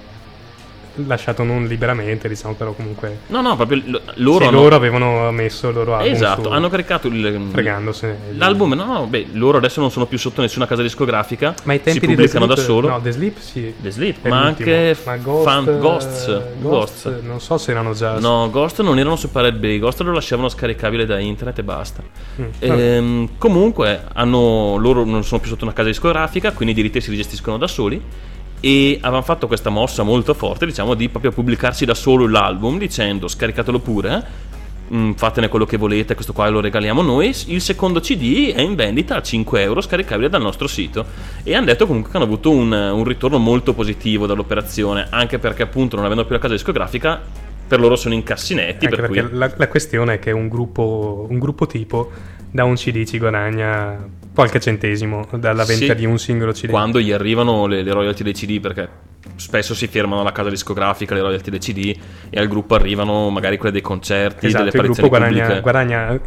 lasciato 1.08 1.44
non 1.44 1.66
liberamente, 1.66 2.28
diciamo, 2.28 2.54
però 2.54 2.74
comunque... 2.74 3.20
No, 3.28 3.42
no, 3.42 3.56
proprio 3.56 3.78
l- 3.78 4.02
loro 4.16 4.40
Sì, 4.44 4.50
hanno... 4.50 4.62
loro 4.62 4.76
avevano 4.76 5.32
messo 5.32 5.70
il 5.70 5.76
loro 5.76 5.96
album 5.96 6.14
Esatto, 6.14 6.44
su- 6.44 6.50
hanno 6.50 6.70
caricato 6.70 7.08
il... 7.08 7.48
fregandosene. 7.52 8.18
L'album, 8.38 8.74
no, 8.74 8.86
no, 8.86 9.06
beh, 9.08 9.28
loro 9.34 9.58
adesso 9.58 9.82
non 9.82 9.92
sono 9.92 10.06
più 10.06 10.18
sotto 10.18 10.42
nessuna 10.42 10.66
casa 10.68 10.82
discografica, 10.82 11.54
Ma 11.64 11.74
i 11.74 11.82
tempi 11.82 12.00
si 12.00 12.06
pubblicano 12.06 12.46
da 12.46 12.56
solo. 12.56 12.90
No, 12.90 13.02
The 13.02 13.12
Sleep 13.12 13.38
sì. 13.40 13.74
The 13.80 13.92
Sleep, 13.92 14.28
ma 14.28 14.42
anche 14.42 14.96
Ma 15.06 15.18
Ghost, 15.18 15.44
Fan- 15.44 15.80
Ghosts, 15.80 16.28
eh, 16.28 16.42
Ghosts. 16.60 17.06
Non 17.22 17.40
so 17.42 17.58
se 17.58 17.72
erano 17.72 17.94
già... 17.94 18.20
No, 18.20 18.50
Ghost 18.50 18.82
non 18.82 18.98
erano 19.00 19.16
su 19.16 19.30
Pirate 19.30 19.58
Bay, 19.58 19.80
Ghost 19.80 20.02
lo 20.02 20.12
lasciavano 20.14 20.50
scaricabile 20.50 21.06
da 21.06 21.20
internet 21.20 21.60
e 21.60 21.64
basta. 21.64 22.04
Mm. 22.42 22.46
Ehm, 22.60 23.30
comunque, 23.38 24.02
hanno, 24.14 24.78
loro 24.78 25.04
non 25.04 25.24
sono 25.24 25.40
più 25.40 25.50
sotto 25.50 25.64
una 25.64 25.74
casa 25.74 25.88
discografica, 25.90 26.52
quindi 26.52 26.74
i 26.74 26.76
diritti 26.76 27.02
si 27.02 27.16
gestiscono 27.16 27.58
da 27.58 27.68
soli. 27.68 28.02
E 28.66 28.98
avevano 29.02 29.22
fatto 29.22 29.46
questa 29.46 29.70
mossa 29.70 30.02
molto 30.02 30.34
forte, 30.34 30.66
diciamo, 30.66 30.96
di 30.96 31.08
proprio 31.08 31.32
pubblicarsi 31.32 31.86
da 31.86 31.94
solo 31.94 32.28
l'album, 32.28 32.80
dicendo 32.80 33.28
scaricatelo 33.28 33.78
pure, 33.78 34.26
mm, 34.92 35.12
fatene 35.12 35.50
quello 35.50 35.68
che 35.68 35.78
volete, 35.78 36.16
questo 36.16 36.34
qua 36.34 36.50
lo 36.50 36.62
regaliamo 36.62 37.04
noi. 37.04 37.32
Il 37.46 37.62
secondo 37.62 38.00
CD 38.00 38.52
è 38.56 38.62
in 38.62 38.74
vendita 38.74 39.18
a 39.18 39.22
5 39.22 39.62
euro, 39.62 39.82
scaricabile 39.82 40.30
dal 40.30 40.42
nostro 40.42 40.66
sito. 40.66 41.06
E 41.44 41.54
hanno 41.54 41.68
detto 41.68 41.86
comunque 41.86 42.10
che 42.10 42.18
hanno 42.18 42.26
avuto 42.26 42.50
un, 42.50 42.72
un 42.72 43.04
ritorno 43.04 43.38
molto 43.38 43.74
positivo 43.74 44.26
dall'operazione, 44.26 45.06
anche 45.12 45.38
perché 45.38 45.62
appunto 45.62 45.96
non 45.96 46.06
avendo 46.06 46.26
più 46.26 46.34
la 46.34 46.42
casa 46.42 46.56
discografica, 46.56 47.22
per 47.68 47.80
loro 47.80 47.96
sono 47.96 48.14
incassi 48.14 48.54
netti. 48.56 48.86
Anche 48.86 48.98
Per 48.98 49.08
perché 49.08 49.28
cui... 49.30 49.38
la, 49.38 49.52
la 49.56 49.68
questione 49.68 50.16
è 50.16 50.20
che 50.20 50.32
un 50.32 50.48
gruppo, 50.48 51.26
un 51.30 51.40
gruppo 51.40 51.66
tipo 51.68 52.12
da 52.52 52.64
un 52.64 52.76
CD 52.76 53.06
ci 53.06 53.18
guadagna 53.20 53.98
qualche 54.34 54.60
centesimo 54.60 55.28
dalla 55.34 55.64
vendita 55.66 55.94
Sì, 55.94 56.00
di 56.00 56.06
un 56.06 56.18
singolo 56.18 56.52
CD. 56.52 56.70
quando 56.70 57.00
gli 57.00 57.12
arrivano 57.12 57.68
le, 57.68 57.82
le 57.84 57.92
royalty 57.92 58.24
dei 58.24 58.34
CD 58.34 58.60
perché 58.60 58.88
spesso 59.36 59.74
si 59.76 59.88
fermano 59.88 60.22
alla 60.22 60.32
casa 60.32 60.50
discografica, 60.50 61.14
le 61.14 61.22
royalty 61.22 61.50
dei 61.50 61.60
CD 61.60 61.96
e 62.30 62.40
al 62.40 62.48
gruppo 62.48 62.76
arrivano 62.76 63.30
magari 63.30 63.58
quelle 63.58 63.74
dei 63.74 63.82
concerti, 63.82 64.48
Esatto, 64.48 64.64
delle 64.66 64.78
il 64.78 64.84
gruppo 64.92 65.08
guadagna, 65.10 65.60
guadagna 65.60 66.12
il 66.12 66.22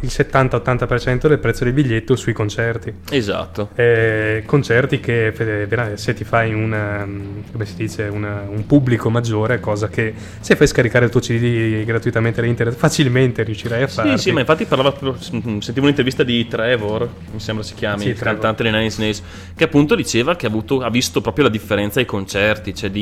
70-80% 0.53 1.27
del 1.27 1.39
prezzo 1.39 1.63
del 1.63 1.73
biglietto 1.73 2.15
sui 2.15 2.33
concerti. 2.33 2.93
Esatto. 3.11 3.69
Eh, 3.75 4.43
concerti 4.45 4.99
che 4.99 5.27
eh, 5.27 5.97
se 5.97 6.13
ti 6.13 6.23
fai 6.23 6.53
una, 6.53 7.05
mm, 7.05 7.39
come 7.51 7.65
si 7.65 7.75
dice, 7.75 8.03
una- 8.03 8.45
un 8.47 8.65
pubblico 8.65 9.09
maggiore, 9.09 9.59
cosa 9.59 9.87
che 9.87 10.13
se 10.39 10.55
fai 10.55 10.67
scaricare 10.67 11.05
il 11.05 11.11
tuo 11.11 11.19
CD 11.19 11.83
gratuitamente 11.83 12.41
da 12.41 12.47
internet 12.47 12.75
facilmente 12.77 13.43
riuscirai 13.43 13.83
a 13.83 13.87
fare. 13.87 14.17
Sì, 14.17 14.23
sì, 14.23 14.31
ma 14.31 14.39
infatti 14.41 14.65
parlava 14.65 14.91
proprio, 14.91 15.21
sentivo 15.21 15.81
un'intervista 15.81 16.23
di 16.23 16.47
Trevor, 16.47 17.09
mi 17.33 17.39
sembra 17.39 17.63
si 17.63 17.73
chiami, 17.73 18.01
Sì, 18.03 18.07
il 18.09 18.15
Trevor. 18.15 18.33
cantante 18.33 18.63
dei 18.63 18.71
Nine 18.71 18.83
Inch 18.85 18.97
Nails, 18.99 19.23
che 19.55 19.63
appunto 19.63 19.95
diceva 19.95 20.35
che 20.35 20.45
ha, 20.45 20.49
avuto- 20.49 20.81
ha 20.81 20.89
visto 20.89 21.21
proprio 21.21 21.45
la 21.45 21.49
differenza 21.51 21.99
ai 21.99 22.05
concerti, 22.05 22.73
cioè 22.75 22.89
di 22.89 22.98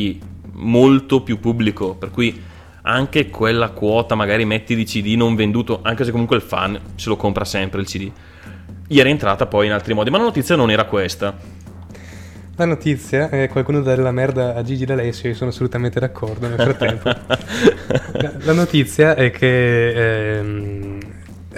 molto 0.53 1.21
più 1.21 1.39
pubblico, 1.39 1.95
per 1.95 2.11
cui 2.11 2.41
anche 2.83 3.29
quella 3.29 3.69
quota 3.69 4.15
magari 4.15 4.45
metti 4.45 4.75
di 4.75 4.85
CD 4.85 5.15
non 5.15 5.35
venduto, 5.35 5.79
anche 5.83 6.03
se 6.03 6.11
comunque 6.11 6.37
il 6.37 6.41
fan 6.41 6.79
se 6.95 7.09
lo 7.09 7.15
compra 7.15 7.45
sempre 7.45 7.81
il 7.81 7.87
CD, 7.87 8.11
gli 8.87 8.99
era 8.99 9.09
entrata 9.09 9.45
poi 9.45 9.65
in 9.65 9.73
altri 9.73 9.93
modi, 9.93 10.09
ma 10.09 10.17
la 10.17 10.23
notizia 10.23 10.55
non 10.55 10.71
era 10.71 10.85
questa. 10.85 11.35
La 12.55 12.65
notizia 12.65 13.29
è 13.29 13.49
qualcuno 13.49 13.81
dà 13.81 13.93
della 13.93 14.11
merda 14.11 14.55
a 14.55 14.63
Gigi 14.63 14.85
D'Alessio, 14.85 15.29
io 15.29 15.35
sono 15.35 15.51
assolutamente 15.51 15.99
d'accordo 15.99 16.47
nel 16.47 16.59
frattempo. 16.59 17.09
la, 18.13 18.33
la 18.41 18.53
notizia 18.53 19.13
è 19.13 19.29
che 19.29 20.37
ehm, 20.39 20.99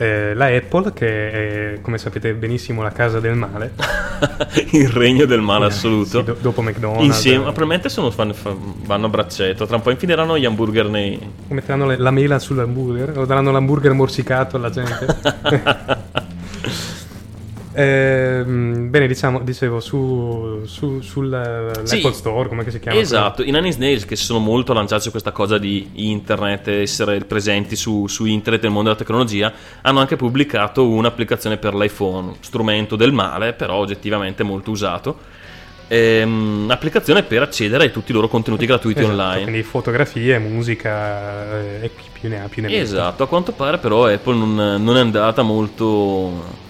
eh, 0.01 0.34
la 0.34 0.46
Apple, 0.46 0.94
che 0.94 1.74
è 1.74 1.82
come 1.82 1.98
sapete 1.98 2.34
benissimo 2.34 2.82
la 2.82 2.91
casa 2.91 3.20
del 3.20 3.36
male, 3.36 3.74
il 4.72 4.88
regno 4.88 5.25
del 5.25 5.41
male 5.41 5.65
assoluto. 5.65 6.20
sì, 6.20 6.24
do- 6.24 6.38
dopo 6.39 6.62
McDonald's, 6.62 7.03
Insieme, 7.03 7.39
eh, 7.39 7.44
probabilmente 7.51 7.89
sono 7.89 8.10
fan- 8.10 8.34
fa- 8.34 8.56
vanno 8.58 9.08
a 9.08 9.10
braccetto, 9.10 9.65
tra 9.65 9.75
un 9.75 9.82
po' 9.82 9.89
infileranno 9.91 10.38
gli 10.38 10.46
hamburger 10.46 10.88
nei... 10.88 11.20
metteranno 11.50 11.86
le- 11.86 11.98
la 11.98 12.12
mela 12.12 12.39
sull'hamburger 12.39 13.18
o 13.18 13.25
daranno 13.25 13.51
l'hamburger 13.51 13.91
morsicato 13.91 14.56
alla 14.56 14.70
gente. 14.70 16.27
Ehm, 17.82 18.90
bene, 18.90 19.08
diciamo, 19.08 19.40
dicevo 19.40 19.80
su, 19.80 20.64
su, 20.66 21.00
sull'Apple 21.00 21.88
Sì. 21.88 22.12
Store, 22.12 22.50
come 22.50 22.70
si 22.70 22.78
chiama? 22.78 23.00
Esatto, 23.00 23.42
i 23.42 23.52
Nine 23.52 23.68
Inch 23.68 23.78
Nails 23.78 24.06
che 24.06 24.18
si 24.18 24.26
sono 24.26 24.40
molto 24.40 24.74
lanciati 24.74 25.04
su 25.04 25.12
questa 25.12 25.32
cosa 25.32 25.58
di 25.58 25.92
internet, 25.94 26.68
essere 26.68 27.20
presenti 27.24 27.78
su, 27.78 28.06
su 28.08 28.26
internet 28.26 28.64
nel 28.64 28.72
mondo 28.72 28.90
della 28.90 29.02
tecnologia, 29.02 29.54
hanno 29.82 30.00
anche 30.00 30.18
pubblicato 30.18 30.90
un'applicazione 30.90 31.56
per 31.56 31.74
l'iPhone, 31.74 32.34
strumento 32.42 32.98
del 32.98 33.14
male, 33.14 33.54
però 33.54 33.76
oggettivamente 33.76 34.44
molto 34.44 34.72
usato. 34.72 35.18
Ehm, 35.88 36.68
applicazione 36.70 37.24
per 37.24 37.44
accedere 37.44 37.86
a 37.86 37.90
tutti 37.90 38.12
i 38.12 38.14
loro 38.14 38.28
contenuti 38.28 38.66
gratuiti 38.66 39.00
Esatto, 39.00 39.14
online. 39.14 39.44
Quindi 39.44 39.64
fotografie, 39.64 40.38
musica 40.38 41.62
eh, 41.62 41.86
e 41.86 41.92
chi 41.96 42.10
più 42.12 42.28
ne 42.28 42.44
ha 42.44 42.48
più 42.50 42.62
ne 42.62 42.68
metta. 42.68 42.82
Esatto, 42.82 43.24
a 43.24 43.28
quanto 43.28 43.54
pare 43.54 43.78
però 43.78 44.06
Apple 44.06 44.36
non, 44.36 44.84
non 44.84 44.98
è 44.98 45.00
andata 45.00 45.44
molto 45.44 46.68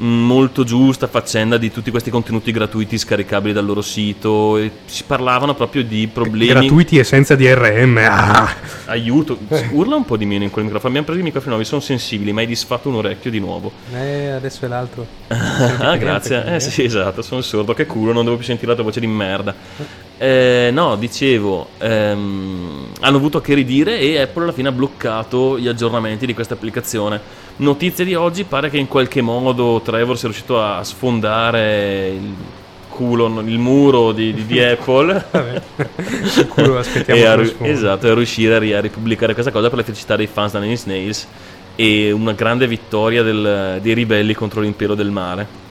molto 0.00 0.64
giusta 0.64 1.06
faccenda 1.06 1.56
di 1.58 1.70
tutti 1.70 1.90
questi 1.90 2.10
contenuti 2.10 2.50
gratuiti 2.52 2.96
scaricabili 2.98 3.52
dal 3.52 3.64
loro 3.64 3.82
sito 3.82 4.56
e 4.56 4.70
si 4.86 5.04
parlavano 5.06 5.54
proprio 5.54 5.84
di 5.84 6.08
problemi 6.12 6.48
Gratuiti 6.52 6.98
e 6.98 7.04
senza 7.04 7.36
DRM. 7.36 7.98
Ah! 7.98 8.54
aiuto 8.86 9.38
urla 9.72 9.96
un 9.96 10.04
po' 10.04 10.16
di 10.16 10.26
meno 10.26 10.44
in 10.44 10.50
quel 10.50 10.64
microfono 10.64 10.88
abbiamo 10.88 11.06
preso 11.06 11.20
i 11.20 11.24
microfoni 11.24 11.52
nuovi 11.52 11.68
sono 11.68 11.80
sensibili 11.80 12.32
ma 12.32 12.40
hai 12.40 12.46
disfatto 12.46 12.88
un 12.88 12.96
orecchio 12.96 13.30
di 13.30 13.38
nuovo 13.38 13.70
Eh, 13.94 14.30
adesso 14.30 14.64
è 14.64 14.68
l'altro. 14.68 15.06
ah 15.28 15.96
grazie 15.96 16.56
eh 16.56 16.60
sì 16.60 16.82
esatto 16.84 17.22
sono 17.22 17.40
sordo 17.40 17.72
che 17.74 17.86
culo 17.86 18.12
non 18.12 18.24
devo 18.24 18.36
più 18.36 18.44
sentire 18.46 18.68
la 18.68 18.74
tua 18.74 18.84
voce 18.84 19.00
di 19.00 19.06
merda 19.06 19.54
Eh, 20.22 20.68
no 20.70 20.96
dicevo 20.96 21.68
ehm, 21.78 22.88
hanno 23.00 23.16
avuto 23.16 23.38
a 23.38 23.40
che 23.40 23.54
ridire 23.54 23.98
e 23.98 24.20
Apple 24.20 24.42
alla 24.42 24.52
fine 24.52 24.68
ha 24.68 24.72
bloccato 24.72 25.58
gli 25.58 25.66
aggiornamenti 25.66 26.26
di 26.26 26.34
questa 26.34 26.52
applicazione 26.52 27.18
notizie 27.56 28.04
di 28.04 28.14
oggi 28.14 28.44
pare 28.44 28.68
che 28.68 28.76
in 28.76 28.86
qualche 28.86 29.22
modo 29.22 29.80
Trevor 29.82 30.18
sia 30.18 30.28
riuscito 30.28 30.62
a 30.62 30.84
sfondare 30.84 32.08
il 32.10 32.34
culo 32.90 33.40
il 33.40 33.56
muro 33.58 34.12
di, 34.12 34.34
di- 34.34 34.44
di 34.44 34.62
Apple 34.62 35.24
Vabbè. 35.32 35.62
Sicuro 36.24 36.76
aspettiamo 36.80 37.18
e 37.18 37.24
a, 37.24 37.42
esatto, 37.62 38.06
e 38.06 38.10
a 38.10 38.14
riuscire 38.14 38.56
a, 38.56 38.58
ri- 38.58 38.74
a 38.74 38.80
ripubblicare 38.82 39.32
questa 39.32 39.50
cosa 39.50 39.70
per 39.70 39.78
la 39.78 39.84
felicità 39.84 40.16
dei 40.16 40.26
fans 40.26 40.52
da 40.52 40.58
Nine 40.58 40.72
Inch 40.72 40.84
Nails 40.84 41.26
e 41.76 42.10
una 42.12 42.32
grande 42.32 42.66
vittoria 42.66 43.22
del- 43.22 43.78
dei 43.80 43.94
ribelli 43.94 44.34
contro 44.34 44.60
l'impero 44.60 44.94
del 44.94 45.10
mare. 45.10 45.68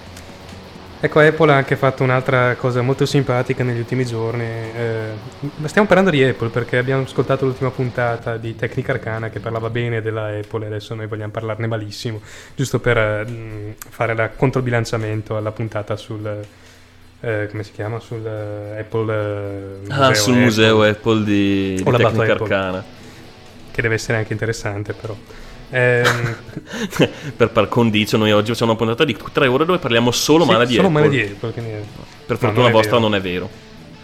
Ecco, 1.01 1.19
Apple 1.21 1.53
ha 1.53 1.55
anche 1.55 1.77
fatto 1.77 2.03
un'altra 2.03 2.55
cosa 2.55 2.81
molto 2.81 3.05
simpatica 3.05 3.63
negli 3.63 3.79
ultimi 3.79 4.05
giorni. 4.05 4.43
eh, 4.43 5.12
stiamo 5.63 5.88
parlando 5.88 6.12
di 6.12 6.21
Apple 6.21 6.49
perché 6.49 6.77
abbiamo 6.77 7.03
ascoltato 7.03 7.45
l'ultima 7.45 7.69
puntata 7.71 8.35
di 8.35 8.53
Tecnica 8.53 8.91
Arcana 8.91 9.29
che 9.29 9.39
parlava 9.39 9.69
bene 9.69 10.01
della 10.01 10.27
Apple 10.27 10.65
e 10.65 10.67
adesso 10.67 10.95
noi 10.95 11.07
vogliamo 11.07 11.31
parlarne 11.31 11.67
malissimo, 11.67 12.19
giusto 12.53 12.79
per 12.81 12.97
eh, 12.97 13.75
fare 13.77 14.13
da 14.13 14.27
controbilanciamento 14.29 15.38
alla 15.38 15.51
puntata 15.51 15.95
sul... 15.95 16.41
eh, 17.21 17.47
come 17.49 17.63
si 17.63 17.71
chiama? 17.71 18.01
Sul 18.01 18.25
eh, 18.25 18.79
Apple... 18.79 19.79
eh, 19.88 19.91
Ah, 19.93 20.13
sul 20.13 20.33
Apple, 20.33 20.43
museo 20.43 20.81
Apple 20.81 21.23
di, 21.23 21.75
di 21.75 21.83
Tecnica 21.83 22.07
Apple. 22.07 22.31
Arcana. 22.31 22.83
Che 23.71 23.81
deve 23.81 23.93
essere 23.95 24.17
anche 24.17 24.33
interessante 24.33 24.91
però. 24.91 25.15
Ehm, 25.71 26.36
per 27.38 27.49
par 27.49 27.67
condicio, 27.69 28.17
noi 28.17 28.32
oggi 28.32 28.51
facciamo 28.51 28.71
una 28.71 28.79
puntata 28.79 29.03
di 29.05 29.15
tre 29.32 29.47
ore 29.47 29.65
dove 29.65 29.77
parliamo 29.79 30.12
solo 30.12 30.43
sì, 30.45 30.51
male 30.51 30.65
di 30.65 30.73
solo 30.75 30.88
Apple. 30.88 30.99
male 31.01 31.12
di 31.13 31.21
Apple. 31.21 31.51
quindi- 31.51 31.71
Per 31.71 32.38
No, 32.38 32.38
fortuna 32.38 32.62
non 32.62 32.69
è 32.69 32.71
vostra 32.71 32.95
vero. 32.97 33.08
non 33.10 33.15
è 33.17 33.21
vero. 33.21 33.49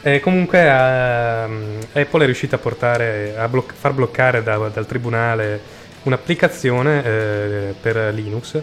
Eh, 0.01 0.19
comunque 0.19 0.59
ehm, 0.59 1.77
Apple 1.93 2.21
è 2.23 2.25
riuscita 2.25 2.55
a 2.57 2.59
portare 2.59 3.35
a 3.37 3.47
bloc- 3.47 3.73
far 3.75 3.93
bloccare 3.93 4.43
da- 4.43 4.69
dal 4.71 4.85
tribunale 4.85 5.59
un'applicazione 6.03 7.03
eh, 7.03 7.73
per 7.79 8.13
Linux 8.13 8.61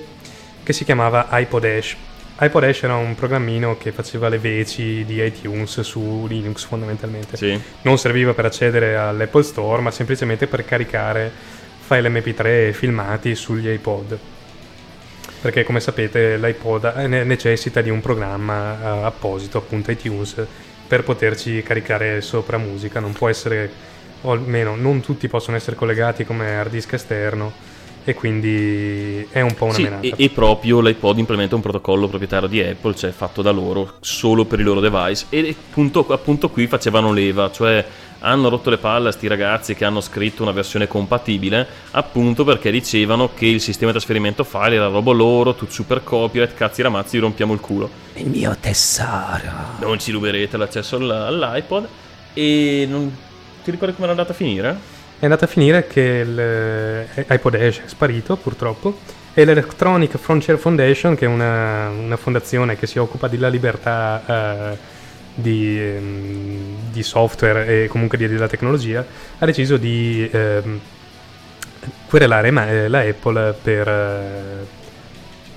che 0.63 0.73
si 0.73 0.85
chiamava 0.85 1.27
iPodash. 1.31 1.97
iPodash 2.41 2.83
era 2.85 2.95
un 2.95 3.15
programmino 3.17 3.77
che 3.77 3.91
faceva 3.93 4.29
le 4.29 4.39
veci 4.39 5.05
di 5.05 5.21
iTunes 5.25 5.81
su 5.81 6.27
Linux 6.29 6.65
fondamentalmente. 6.65 7.37
Sì. 7.37 7.61
Non 7.83 7.99
serviva 7.99 8.33
per 8.35 8.45
accedere 8.47 8.97
all'Apple 8.97 9.43
Store, 9.43 9.83
ma 9.83 9.91
semplicemente 9.91 10.47
per 10.47 10.65
caricare 10.65 11.31
file 11.93 12.09
MP3 12.09 12.69
e 12.69 12.73
filmati 12.73 13.35
sugli 13.35 13.69
iPod. 13.69 14.19
Perché 15.43 15.63
come 15.63 15.79
sapete 15.79 16.39
l'iPod 16.39 16.95
eh, 16.97 17.07
ne- 17.07 17.25
necessita 17.25 17.83
di 17.83 17.91
un 17.91 18.01
programma 18.01 18.79
eh, 18.81 19.05
apposito, 19.05 19.59
appunto 19.59 19.91
iTunes, 19.91 20.43
per 20.87 21.03
poterci 21.03 21.63
caricare 21.63 22.23
sopra 22.23 22.57
musica. 22.57 22.99
Non 22.99 23.13
può 23.13 23.29
essere, 23.29 23.71
o 24.23 24.33
almeno 24.33 24.75
non 24.75 25.03
tutti 25.03 25.29
possono 25.29 25.57
essere 25.59 25.77
collegati 25.77 26.25
come 26.25 26.55
hard 26.55 26.71
disk 26.71 26.95
esterno 26.95 27.53
e 28.05 28.15
quindi 28.15 29.27
è 29.31 29.41
un 29.41 29.55
po' 29.55 29.67
una 29.67 29.75
Sì, 29.75 29.83
menata. 29.85 30.07
e, 30.07 30.15
e 30.17 30.31
proprio 30.31 30.81
l'iPod 30.81 31.19
implementa 31.19 31.55
un 31.55 31.61
protocollo 31.61 32.09
proprietario 32.09 32.49
di 32.49 32.61
Apple, 32.61 32.95
cioè 32.95 33.11
fatto 33.11 33.43
da 33.43 33.51
loro, 33.51 33.95
solo 34.01 34.45
per 34.45 34.61
i 34.61 34.63
loro 34.65 34.81
device. 34.81 35.27
E 35.31 35.55
appunto, 35.69 36.07
appunto 36.09 36.49
qui 36.51 36.67
facevano 36.67 37.13
leva, 37.13 37.51
cioè 37.53 37.85
hanno 38.25 38.49
rotto 38.49 38.71
le 38.71 38.79
palle 38.79 39.09
a 39.09 39.13
sti 39.13 39.27
ragazzi 39.27 39.75
che 39.75 39.85
hanno 39.85 40.01
scritto 40.01 40.43
una 40.43 40.53
versione 40.53 40.87
compatibile, 40.87 41.67
appunto 41.93 42.45
perché 42.45 42.71
dicevano 42.71 43.31
che 43.35 43.47
il 43.47 43.61
sistema 43.61 43.91
di 43.91 43.97
trasferimento 43.99 44.45
file 44.45 44.77
era 44.77 44.87
roba 44.87 45.13
loro, 45.13 45.55
tu 45.55 45.67
super 45.69 46.03
copyright, 46.05 46.55
cazzi 46.55 46.83
ramazzi, 46.83 47.19
rompiamo 47.19 47.53
il 47.53 47.61
culo. 47.61 47.91
Il 48.15 48.29
mio 48.29 48.57
tesoro. 48.61 49.51
Non 49.81 49.99
ci 49.99 50.13
ruberete 50.13 50.57
l'accesso 50.57 50.97
all- 50.97 51.11
all'iPod. 51.11 51.89
E 52.35 52.87
non... 52.89 53.15
ti 53.65 53.71
ricordi 53.71 53.93
come 53.95 54.07
era 54.07 54.13
andata 54.13 54.33
a 54.33 54.37
finire? 54.37 54.77
È 55.23 55.27
andata 55.27 55.45
a 55.45 55.49
finire 55.49 55.87
che 55.87 56.01
il 56.01 56.37
eh, 56.37 57.07
Ash 57.29 57.79
è 57.85 57.87
sparito 57.87 58.35
purtroppo 58.35 58.99
e 59.33 59.45
l'Electronic 59.45 60.17
Frontier 60.19 60.59
Foundation, 60.59 61.15
che 61.15 61.27
è 61.27 61.29
una, 61.29 61.91
una 61.91 62.17
fondazione 62.17 62.75
che 62.75 62.89
si 62.89 62.99
occupa 62.99 63.29
della 63.29 63.47
libertà 63.47 64.73
eh, 64.73 64.77
di, 65.33 65.79
ehm, 65.81 66.91
di 66.91 67.03
software 67.05 67.85
e 67.85 67.87
comunque 67.87 68.19
di- 68.19 68.27
della 68.27 68.49
tecnologia, 68.49 69.07
ha 69.39 69.47
deciso 69.47 69.77
di 69.77 70.29
ehm, 70.29 70.81
querelare 72.09 72.51
ma- 72.51 72.69
eh, 72.69 72.89
la 72.89 72.99
Apple 73.03 73.55
per, 73.63 73.87
eh, 73.89 74.67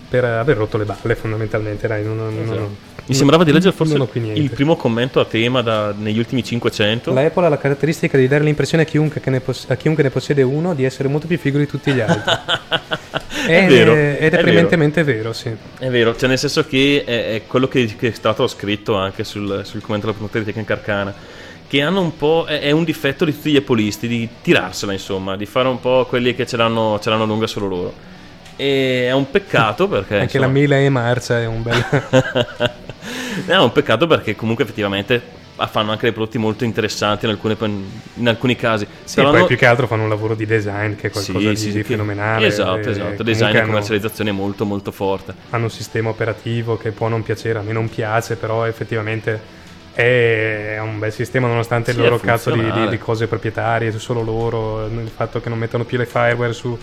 per 0.08 0.26
aver 0.26 0.58
rotto 0.58 0.78
le 0.78 0.86
balle 0.86 1.16
fondamentalmente. 1.16 1.88
Dai, 1.88 2.04
non- 2.04 2.18
non- 2.18 2.40
Esatto. 2.40 2.60
non- 2.60 2.76
Mi 3.08 3.14
sembrava 3.14 3.44
di 3.44 3.52
leggere 3.52 3.76
forse 3.76 3.96
il 4.34 4.50
primo 4.50 4.76
commento 4.76 5.20
a 5.20 5.26
tema 5.26 5.62
da- 5.62 5.94
negli 5.96 6.18
ultimi 6.18 6.44
500. 6.44 7.14
La 7.14 7.22
Apple 7.22 7.46
ha 7.46 7.50
la 7.50 7.58
caratteristica 7.58 8.18
di 8.18 8.28
dare 8.28 8.44
l'impressione 8.44 8.84
a 8.84 8.86
chiunque, 8.86 9.22
che 9.22 9.30
ne 9.30 9.42
poss- 9.42 9.70
a 9.70 9.76
chiunque 9.76 10.02
ne 10.02 10.10
possiede 10.10 10.42
uno 10.42 10.74
di 10.74 10.86
essere 10.86 11.08
molto 11.08 11.28
più 11.28 11.38
figo 11.38 11.60
di 11.60 11.68
tutti 11.68 11.92
gli 11.92 12.00
altri. 12.00 12.32
È 13.46 13.68
vero, 13.68 13.94
ed 13.94 14.34
è, 14.34 14.38
è 14.38 14.42
prementemente 14.42 15.04
vero, 15.04 15.32
sì. 15.32 15.52
È 15.78 15.88
vero, 15.90 16.16
cioè 16.16 16.28
nel 16.28 16.40
senso 16.40 16.66
che 16.66 17.04
è, 17.06 17.36
è 17.36 17.42
quello 17.46 17.68
che, 17.68 17.94
che 17.96 18.08
è 18.08 18.12
stato 18.12 18.48
scritto 18.48 18.96
anche 18.96 19.24
sul, 19.24 19.62
sul 19.66 19.82
commento 19.82 20.12
della 20.12 20.30
di 20.32 20.44
Tecnica 20.44 20.74
Arcana. 20.74 21.14
Che 21.68 21.82
hanno 21.82 22.02
un 22.02 22.16
po'. 22.16 22.46
È, 22.48 22.60
è 22.60 22.72
un 22.72 22.84
difetto 22.84 23.24
di 23.24 23.36
tutti 23.36 23.52
gli 23.52 23.56
appolisti 23.56 24.08
di 24.08 24.28
tirarsela, 24.42 24.94
insomma, 24.94 25.36
di 25.36 25.46
fare 25.46 25.68
un 25.68 25.80
po' 25.80 26.06
quelli 26.08 26.34
che 26.34 26.48
ce 26.48 26.58
l'hanno, 26.58 27.00
ce 27.00 27.10
l'hanno 27.12 27.26
lunga 27.26 27.46
solo 27.46 27.68
loro. 27.68 27.94
E 28.58 29.06
è 29.08 29.12
un 29.14 29.30
peccato 29.30 29.88
perché. 29.88 30.18
Anche 30.18 30.40
la 30.40 30.46
insomma, 30.46 30.60
mela 30.68 30.78
e 30.78 30.90
marcia 30.90 31.40
è 31.42 31.46
un 31.46 31.62
bel... 31.62 31.86
è 33.48 33.56
un 33.58 33.72
peccato 33.72 34.08
perché 34.08 34.36
comunque 34.36 34.64
effettivamente 34.64 35.44
fanno 35.70 35.92
anche 35.92 36.04
dei 36.04 36.12
prodotti 36.12 36.38
molto 36.38 36.64
interessanti 36.66 37.26
in, 37.26 37.32
alcune- 37.32 37.56
in 38.16 38.28
alcuni 38.28 38.56
casi. 38.56 38.86
Sì, 39.04 39.16
Però 39.16 39.30
poi 39.32 39.40
no- 39.42 39.46
più 39.46 39.56
che 39.58 39.66
altro 39.66 39.88
fanno 39.88 40.04
un 40.04 40.10
lavoro 40.10 40.36
di 40.36 40.46
design 40.46 40.96
che 40.96 41.08
è 41.08 41.12
qualcosa 41.12 41.40
Sì, 41.40 41.48
di, 41.50 41.56
sì, 41.72 41.84
fenomenale. 41.84 42.48
Esatto, 42.48 42.90
esatto. 42.90 43.24
Design 43.24 43.56
e 43.56 43.58
hanno- 43.60 43.68
commercializzazione 43.68 44.32
molto 44.32 44.66
molto 44.66 44.92
forte. 44.92 45.34
hanno 45.52 45.66
un 45.66 45.70
sistema 45.72 46.10
operativo 46.10 46.78
che 46.78 46.92
può 46.92 47.08
non 47.08 47.24
piacere, 47.24 47.60
a 47.60 47.62
me 47.62 47.72
non 47.74 47.90
piace, 47.90 48.36
però 48.36 48.66
effettivamente 48.66 49.54
è 49.94 50.78
un 50.82 51.00
bel 51.00 51.14
sistema 51.14 51.48
nonostante 51.48 51.92
Sì, 51.94 52.00
il 52.00 52.04
loro 52.04 52.20
cazzo 52.20 52.52
di, 52.52 52.70
di- 52.72 52.88
di 52.90 52.98
cose 52.98 53.28
proprietarie, 53.28 53.98
solo 53.98 54.22
loro, 54.22 54.86
il 54.88 55.10
fatto 55.14 55.40
che 55.40 55.48
non 55.48 55.58
mettono 55.58 55.86
più 55.86 55.98
le 55.98 56.06
fireware 56.06 56.52
su- 56.52 56.78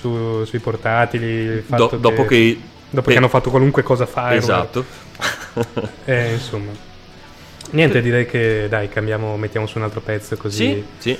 su- 0.00 0.44
sui 0.44 0.58
portatili, 0.58 1.26
il 1.26 1.64
Do- 1.66 1.96
dopo 2.00 2.24
che... 2.24 2.58
dopo 2.90 3.06
pe- 3.06 3.12
che 3.12 3.18
hanno 3.18 3.28
fatto 3.28 3.50
qualunque 3.50 3.82
cosa 3.82 4.06
fireware. 4.06 4.36
Esatto. 4.36 4.84
Eh, 6.06 6.32
insomma. 6.32 6.70
Niente, 7.72 8.00
direi 8.00 8.26
che 8.26 8.66
dai, 8.68 8.88
cambiamo, 8.88 9.36
mettiamo 9.36 9.66
su 9.66 9.78
un 9.78 9.84
altro 9.84 10.00
pezzo 10.00 10.36
così. 10.36 10.56
sì, 10.66 10.84
sì. 10.98 11.18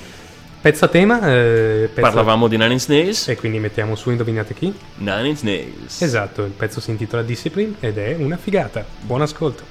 Pezzo 0.61 0.85
a 0.85 0.87
tema, 0.89 1.19
eh, 1.31 1.89
pezzo- 1.93 2.01
Parlavamo 2.01 2.47
di 2.47 2.55
Nine 2.57 2.73
Inch 2.73 2.87
Nails. 2.87 3.27
e 3.29 3.35
quindi 3.35 3.57
mettiamo 3.59 3.95
su 3.95 4.09
indovinate 4.11 4.53
chi? 4.53 4.73
Nine 4.97 5.27
Inch 5.29 5.41
Nails. 5.43 6.01
Esatto, 6.01 6.43
il 6.43 6.51
pezzo 6.51 6.79
si 6.79 6.91
intitola 6.91 7.23
Discipline 7.23 7.73
ed 7.79 7.97
è 7.97 8.15
una 8.19 8.37
figata. 8.37 8.85
Buon 9.01 9.21
ascolto. 9.21 9.70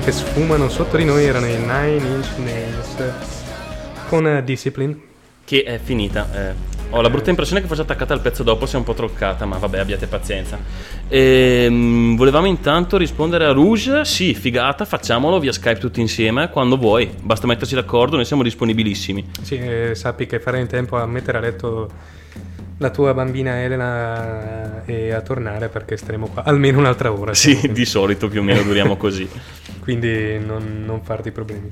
Quelli 0.00 0.04
che 0.04 0.12
sfumano 0.12 0.68
sotto 0.68 0.96
di 0.96 1.04
noi 1.04 1.24
erano 1.24 1.46
i 1.46 1.56
Nine 1.56 1.96
Inch 1.96 2.36
Nails 2.38 3.12
con 4.08 4.26
eh, 4.26 4.42
Discipline. 4.42 4.98
Che 5.44 5.62
è 5.62 5.78
finita. 5.82 6.28
eh. 6.34 6.68
Ho 6.90 7.00
la 7.00 7.10
brutta 7.10 7.30
impressione 7.30 7.60
che 7.60 7.68
fosse 7.68 7.82
attaccata 7.82 8.14
al 8.14 8.20
pezzo 8.20 8.42
dopo, 8.42 8.66
sia 8.66 8.78
un 8.78 8.84
po' 8.84 8.94
troccata, 8.94 9.46
ma 9.46 9.58
vabbè, 9.58 9.78
abbiate 9.78 10.06
pazienza. 10.06 10.58
Ehm, 11.08 12.16
volevamo 12.16 12.46
intanto 12.46 12.96
rispondere 12.96 13.44
a 13.44 13.52
Rouge. 13.52 14.04
Sì, 14.04 14.34
figata, 14.34 14.84
facciamolo 14.84 15.38
via 15.38 15.52
Skype 15.52 15.78
tutti 15.78 16.00
insieme 16.00 16.50
quando 16.50 16.76
vuoi. 16.76 17.10
Basta 17.20 17.46
metterci 17.46 17.74
d'accordo, 17.74 18.16
noi 18.16 18.24
siamo 18.24 18.42
disponibilissimi. 18.42 19.30
Sì, 19.42 19.56
eh, 19.56 19.94
sappi 19.94 20.26
che 20.26 20.40
farai 20.40 20.62
in 20.62 20.66
tempo 20.66 20.96
a 20.96 21.06
mettere 21.06 21.38
a 21.38 21.40
letto 21.40 21.90
la 22.78 22.90
tua 22.90 23.12
bambina 23.12 23.62
Elena 23.62 24.82
e 24.86 25.12
a 25.12 25.20
tornare 25.20 25.68
perché 25.68 25.96
staremo 25.98 26.28
qua 26.28 26.44
almeno 26.44 26.78
un'altra 26.78 27.12
ora. 27.12 27.34
Sì, 27.34 27.70
di 27.72 27.84
solito 27.84 28.28
più 28.28 28.40
o 28.40 28.42
meno 28.42 28.62
duriamo 28.62 28.96
così. 28.96 29.28
Quindi 29.80 30.38
non, 30.38 30.82
non 30.84 31.00
farti 31.02 31.30
problemi. 31.30 31.70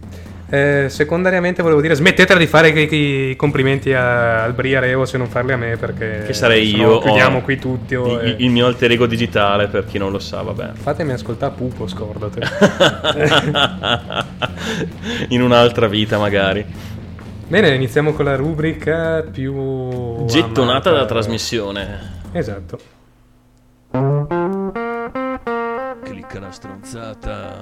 Eh, 0.51 0.87
secondariamente 0.89 1.61
volevo 1.63 1.83
dire 1.83 1.95
smettetela 1.95 2.39
di 2.39 2.47
fare 2.47 2.71
i, 2.71 3.37
complimenti 3.37 3.93
a- 3.93 4.45
al 4.45 4.55
Bria 4.55 4.81
Revo 4.81 5.05
se 5.05 5.19
non 5.19 5.27
farli 5.29 5.53
a 5.53 5.59
me 5.59 5.77
perché 5.77 6.23
Che 6.25 6.33
sarei 6.33 6.75
io. 6.75 7.01
chiudiamo 7.01 7.39
oh, 7.39 7.43
qui 7.43 7.59
tutti 7.59 7.95
oh, 7.95 8.19
il, 8.23 8.29
e- 8.29 8.37
il 8.39 8.49
mio 8.51 8.65
alter 8.65 8.93
ego 8.93 9.05
digitale, 9.07 9.67
per 9.69 9.85
chi 9.85 9.99
non 9.99 10.11
lo 10.11 10.19
sa, 10.19 10.41
vabbè. 10.41 10.71
fatemi 10.73 11.13
ascoltare 11.13 11.53
Pupo 11.55 11.87
scordate 11.87 12.41
In 15.29 15.43
un'altra 15.43 15.87
vita, 15.87 16.17
magari. 16.19 16.65
bene 17.47 17.75
iniziamo 17.75 18.15
con 18.15 18.25
la 18.25 18.37
rubrica 18.37 19.23
più 19.31 20.25
Gettonata 20.25 20.63
amata. 20.63 20.91
dalla 20.93 21.05
trasmissione. 21.07 22.21
esatto 22.33 22.79
Clicca 26.29 26.41
la 26.45 26.53
stronzata. 26.53 27.61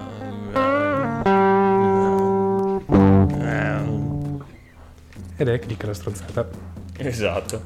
ed 5.36 5.48
è 5.48 5.58
clicca 5.60 5.86
la 5.86 5.94
stronzata 5.94 6.48
Esatto. 6.96 7.62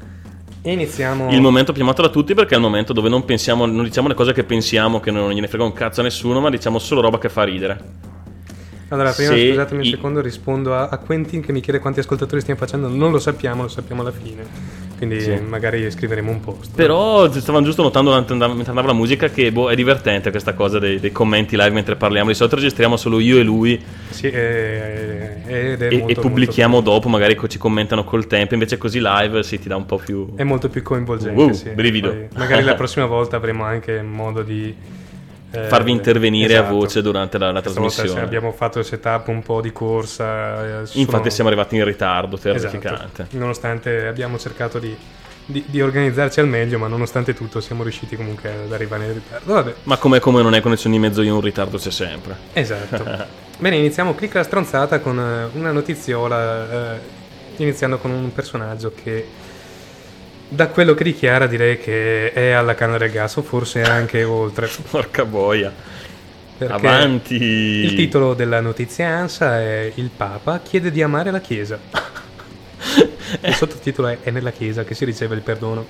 iniziamo 0.63 1.31
Il 1.31 1.41
momento 1.41 1.73
più 1.73 1.81
amato 1.83 2.03
da 2.03 2.11
tutti 2.11 2.35
perché 2.35 2.53
è 2.53 2.57
il 2.59 2.63
momento 2.63 2.93
dove 2.93 3.09
non 3.09 3.25
pensiamo, 3.25 3.65
non 3.65 3.85
diciamo 3.85 4.09
le 4.09 4.15
cose 4.15 4.35
che 4.35 4.45
pensiamo, 4.45 5.01
che 5.01 5.11
non 5.11 5.31
gliene 5.33 5.49
frega 5.49 5.65
un 5.65 5.73
cazzo 5.73 6.01
a 6.01 6.03
nessuno, 6.03 6.39
ma 6.41 6.51
diciamo 6.51 6.79
solo 6.79 7.01
roba 7.01 7.17
che 7.19 7.31
fa 7.31 7.45
ridere. 7.45 7.81
allora 8.89 9.13
prima 9.13 9.33
se 9.33 9.49
scusatemi 9.49 9.81
un 9.81 9.87
i- 9.87 9.91
secondo 9.91 10.21
rispondo 10.21 10.75
a, 10.75 10.89
a 10.89 10.99
Quentin 10.99 11.41
che 11.41 11.53
mi 11.53 11.61
chiede 11.61 11.79
quanti 11.79 12.01
ascoltatori 12.01 12.43
stiamo 12.43 12.61
facendo 12.61 12.89
non 12.89 13.11
lo 13.11 13.19
sappiamo 13.19 13.63
lo 13.63 13.69
sappiamo 13.69 14.03
alla 14.03 14.13
fine 14.13 14.89
quindi 15.01 15.19
Sì. 15.23 15.35
magari 15.37 15.91
scriveremo 15.91 16.31
un 16.31 16.41
post 16.41 16.75
Però 16.75 17.31
stavamo 17.33 17.65
giusto 17.65 17.81
notando 17.81 18.13
mentre 18.13 18.35
andava, 18.35 18.83
la 18.83 18.93
musica 18.93 19.31
che 19.31 19.51
boh, 19.51 19.71
è 19.71 19.75
divertente 19.75 20.31
questa 20.31 20.53
cosa 20.53 20.79
dei, 20.79 21.01
dei 21.01 21.11
commenti 21.11 21.57
live 21.57 21.71
mentre 21.71 21.97
parliamo. 21.97 22.29
Di 22.29 22.35
solito 22.35 22.57
registriamo 22.57 22.99
solo 22.99 23.19
io 23.19 23.39
e 23.39 23.43
lui 23.43 23.83
Sì, 24.11 24.27
eh, 24.27 25.43
è 25.43 25.79
e, 25.91 25.99
molto, 26.01 26.07
e 26.07 26.15
pubblichiamo 26.21 26.83
dopo, 26.83 27.09
magari 27.09 27.35
ci 27.49 27.57
commentano 27.57 28.05
col 28.05 28.27
tempo. 28.27 28.53
Invece 28.53 28.77
così 28.77 29.01
live 29.01 29.43
sì, 29.43 29.59
ti 29.59 29.69
dà 29.69 29.77
un 29.77 29.87
po' 29.87 29.97
più... 29.97 30.19
Molto, 30.19 30.37
è 30.37 30.45
molto 30.45 30.69
più 30.69 30.83
coinvolgente. 30.83 31.43
Uh, 31.43 31.53
sì. 31.55 31.71
brivido. 31.71 32.11
Poi 32.11 32.29
magari 32.35 32.63
la 32.63 32.75
prossima 32.77 33.07
volta 33.07 33.37
avremo 33.37 33.65
anche 33.65 34.03
modo 34.03 34.43
di 34.43 34.69
eh, 34.69 35.10
farvi 35.51 35.91
intervenire 35.91 36.55
esatto. 36.55 36.69
a 36.69 36.73
voce 36.73 37.03
durante 37.03 37.39
la, 37.39 37.51
la 37.51 37.61
trasmissione. 37.61 38.21
abbiamo 38.21 38.53
fatto 38.53 38.79
il 38.79 38.85
setup 38.85 39.29
un 39.29 39.43
po' 39.43 39.61
di 39.61 39.73
corsa. 39.73 40.83
eh, 40.83 40.87
sono- 40.87 41.01
Infatti 41.03 41.31
siamo 41.31 41.49
arrivati 41.51 41.77
in 41.77 41.85
ritardo, 41.85 42.37
Esatto. 42.37 42.59
terrificante. 42.61 43.27
Nonostante 43.31 44.07
abbiamo 44.07 44.39
cercato 44.39 44.79
di, 44.79 44.97
di- 45.47 45.65
di 45.67 45.81
organizzarci 45.83 46.41
al 46.41 46.47
meglio, 46.49 46.79
ma 46.79 46.87
nonostante 46.87 47.35
tutto 47.35 47.61
siamo 47.61 47.83
riusciti 47.83 48.17
comunque 48.17 48.51
ad 48.67 48.73
arrivare 48.73 49.07
in 49.07 49.15
ritardo. 49.15 49.53
Vabbè, 49.55 49.75
Ma 49.85 49.97
come, 49.97 50.21
come 50.21 50.43
non 50.43 50.55
è 50.55 50.61
connessione 50.61 50.95
di 50.97 51.03
mezzo 51.03 51.23
io 51.23 51.35
un 51.35 51.41
ritardo 51.41 51.77
c'è 51.79 51.91
sempre. 51.91 52.37
esatto. 52.53 53.39
Bene, 53.59 53.77
iniziamo 53.77 54.15
clicca 54.15 54.39
la 54.39 54.45
stronzata 54.45 55.01
con 55.01 55.19
eh, 55.19 55.49
una 55.59 55.71
notiziola, 55.73 56.95
eh, 56.95 56.99
iniziando 57.57 57.99
con 57.99 58.11
un 58.11 58.33
personaggio 58.33 58.93
che 58.95 59.27
da 60.53 60.67
quello 60.69 60.95
che 60.95 61.05
dichiara 61.05 61.47
direi 61.47 61.79
che 61.79 62.33
è 62.33 62.51
alla 62.51 62.75
canna 62.75 62.99
del 62.99 63.11
gas 63.11 63.37
o 63.37 63.43
forse 63.43 63.83
anche 63.83 64.23
oltre. 64.25 64.69
Porca 64.91 65.25
boia. 65.25 65.73
Perché 66.59 66.75
Avanti. 66.75 67.35
Il 67.43 67.95
titolo 67.95 68.35
della 68.35 68.61
notizia 68.61 69.09
ANSA 69.09 69.61
è 69.61 69.93
Il 69.95 70.11
Papa 70.15 70.61
chiede 70.61 70.91
di 70.91 71.01
amare 71.03 71.31
la 71.31 71.41
Chiesa. 71.41 71.79
Il 73.43 73.55
sottotitolo 73.55 74.09
è 74.09 74.19
È 74.23 74.31
nella 74.31 74.51
Chiesa 74.51 74.85
che 74.85 74.95
si 74.95 75.05
riceve 75.05 75.37
il 75.37 75.41
perdono. 75.41 75.87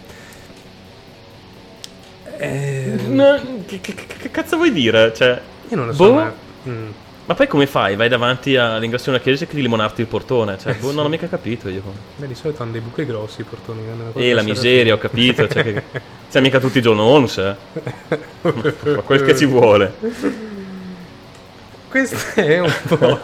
Eh, 2.37 2.95
No, 3.09 3.41
che, 3.67 3.81
che- 3.81 3.95
che- 3.95 4.31
cazzo 4.31 4.57
vuoi 4.57 4.73
dire? 4.73 5.13
Cioè, 5.15 5.41
io 5.69 5.77
non 5.77 5.87
lo 5.87 5.93
so, 5.93 6.05
boh. 6.05 6.15
ma... 6.15 6.33
mm, 6.69 6.89
Ma 7.31 7.37
poi 7.37 7.47
come 7.47 7.69
fai? 7.69 7.95
Vai 7.95 8.09
davanti 8.09 8.57
all'ingresso 8.57 9.05
di 9.05 9.11
una 9.11 9.21
chiesa 9.21 9.45
e 9.45 9.47
chiedi 9.47 9.61
di 9.61 9.63
limonarti 9.63 10.01
il 10.01 10.09
portone? 10.09 10.59
Cioè, 10.59 10.75
boh, 10.75 10.91
non 10.91 11.05
ho 11.05 11.09
mica 11.09 11.29
capito 11.29 11.69
io. 11.69 11.81
beh, 12.17 12.27
di 12.27 12.35
solito 12.35 12.65
hanno 12.65 12.73
dei 12.73 12.81
buchi 12.81 13.07
grossi 13.07 13.43
i 13.43 13.45
portoni. 13.45 13.83
hanno 13.89 14.03
una 14.03 14.11
cosa 14.11 14.25
E 14.25 14.33
la 14.33 14.43
miseria, 14.43 14.95
ho 14.95 14.99
capito. 14.99 15.47
Cioè, 15.47 15.63
che... 15.63 15.83
Siamo 16.27 16.47
mica 16.47 16.59
tutti 16.59 16.81
John 16.81 16.99
Holmes, 16.99 17.39
eh. 17.39 17.57
Ma 18.41 19.03
quel 19.07 19.23
che 19.23 19.37
ci 19.37 19.45
vuole. 19.45 19.95
Questo 21.89 22.41
è 22.41 22.59
un 22.59 22.75
po'... 22.89 23.21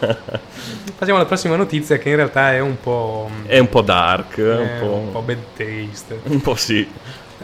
Passiamo 0.97 1.19
alla 1.19 1.27
prossima 1.27 1.57
notizia 1.57 1.97
che 1.97 2.07
in 2.07 2.15
realtà 2.15 2.53
è 2.53 2.59
un 2.59 2.79
po'... 2.79 3.29
È 3.45 3.59
un 3.59 3.67
po' 3.67 3.81
dark, 3.81 4.39
è 4.39 4.55
un 4.55 4.69
po'... 4.79 4.93
un 4.93 5.11
po' 5.11 5.21
bad 5.21 5.37
taste. 5.53 6.21
Un 6.23 6.39
po' 6.39 6.55
sì. 6.55 6.89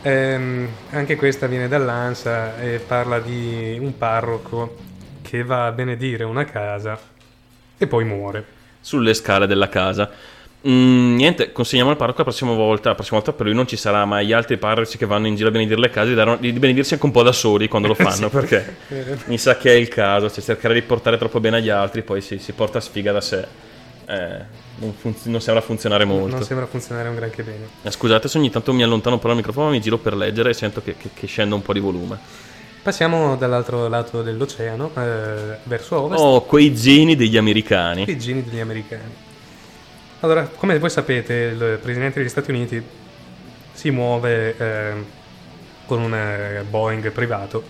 Ehm, 0.01 0.69
anche 0.91 1.17
questa 1.17 1.45
viene 1.47 1.67
dall'ANSA 1.67 2.57
e 2.57 2.77
parla 2.77 3.19
di 3.19 3.77
un 3.81 3.97
parroco 3.97 4.91
che 5.33 5.43
va 5.43 5.65
a 5.65 5.71
benedire 5.71 6.23
una 6.25 6.45
casa 6.45 6.95
e 7.75 7.87
poi 7.87 8.03
muore. 8.05 8.45
Sulle 8.79 9.15
scale 9.15 9.47
della 9.47 9.67
casa. 9.67 10.07
Mm, 10.67 11.15
niente, 11.15 11.51
consegniamo 11.51 11.89
al 11.89 11.97
parroco 11.97 12.19
la 12.19 12.25
prossima 12.25 12.53
volta. 12.53 12.89
La 12.89 12.95
prossima 12.95 13.17
volta 13.17 13.33
per 13.33 13.47
lui 13.47 13.55
non 13.55 13.65
ci 13.65 13.75
sarà 13.75 14.05
mai 14.05 14.27
gli 14.27 14.31
altri 14.31 14.57
parroci 14.57 14.95
che 14.95 15.07
vanno 15.07 15.25
in 15.25 15.35
giro 15.35 15.49
a 15.49 15.51
benedire 15.51 15.79
le 15.79 15.89
case 15.89 16.13
di, 16.39 16.53
benedirsi 16.53 16.93
anche 16.93 17.05
un 17.07 17.11
po' 17.11 17.23
da 17.23 17.31
soli 17.31 17.67
quando 17.67 17.87
lo 17.87 17.95
fanno. 17.97 18.29
perché 18.29 18.75
Eh, 18.89 19.17
mi 19.25 19.39
sa 19.39 19.57
che 19.57 19.71
è 19.71 19.75
il 19.75 19.87
caso. 19.87 20.29
Cioè, 20.29 20.43
cercare 20.43 20.75
di 20.75 20.83
portare 20.83 21.17
troppo 21.17 21.39
bene 21.39 21.57
agli 21.57 21.69
altri, 21.69 22.03
poi 22.03 22.21
si, 22.21 22.37
si 22.37 22.51
porta 22.51 22.79
sfiga 22.79 23.11
da 23.11 23.21
sé. 23.21 23.47
Eh, 24.05 24.39
non, 24.75 24.93
funz- 24.93 25.25
non 25.25 25.41
sembra 25.41 25.63
funzionare 25.63 26.05
molto. 26.05 26.35
non 26.35 26.43
sembra 26.43 26.67
funzionare 26.67 27.09
un 27.09 27.15
granché 27.15 27.41
bene. 27.41 27.65
Eh, 27.81 27.89
Scusate 27.89 28.27
se 28.27 28.37
ogni 28.37 28.51
tanto 28.51 28.71
mi 28.71 28.83
allontano 28.83 29.15
un 29.15 29.21
po' 29.21 29.29
dal 29.29 29.37
microfono, 29.37 29.71
mi 29.71 29.81
giro 29.81 29.97
per 29.97 30.15
leggere 30.15 30.51
e 30.51 30.53
sento 30.53 30.83
che, 30.83 30.95
che, 30.95 31.09
che 31.11 31.25
scende 31.25 31.55
un 31.55 31.63
po' 31.63 31.73
di 31.73 31.79
volume. 31.79 32.51
Passiamo 32.83 33.37
dall'altro 33.37 33.87
lato 33.87 34.21
dell'oceano, 34.21 34.91
eh, 34.97 35.57
verso 35.63 36.01
ovest, 36.01 36.21
Oh, 36.21 36.41
quei 36.41 36.75
geni 36.75 37.15
degli 37.15 37.37
americani. 37.37 38.03
i 38.07 38.17
geni 38.19 38.43
degli 38.43 38.59
americani. 38.59 39.13
Allora, 40.19 40.49
come 40.53 40.77
voi 40.79 40.89
sapete, 40.89 41.33
il 41.33 41.79
presidente 41.81 42.19
degli 42.19 42.27
Stati 42.29 42.51
Uniti 42.51 42.81
si 43.71 43.89
muove 43.89 44.57
eh, 44.57 44.93
con 45.85 46.01
un 46.01 46.13
eh, 46.13 46.65
Boeing 46.69 47.09
privato, 47.11 47.63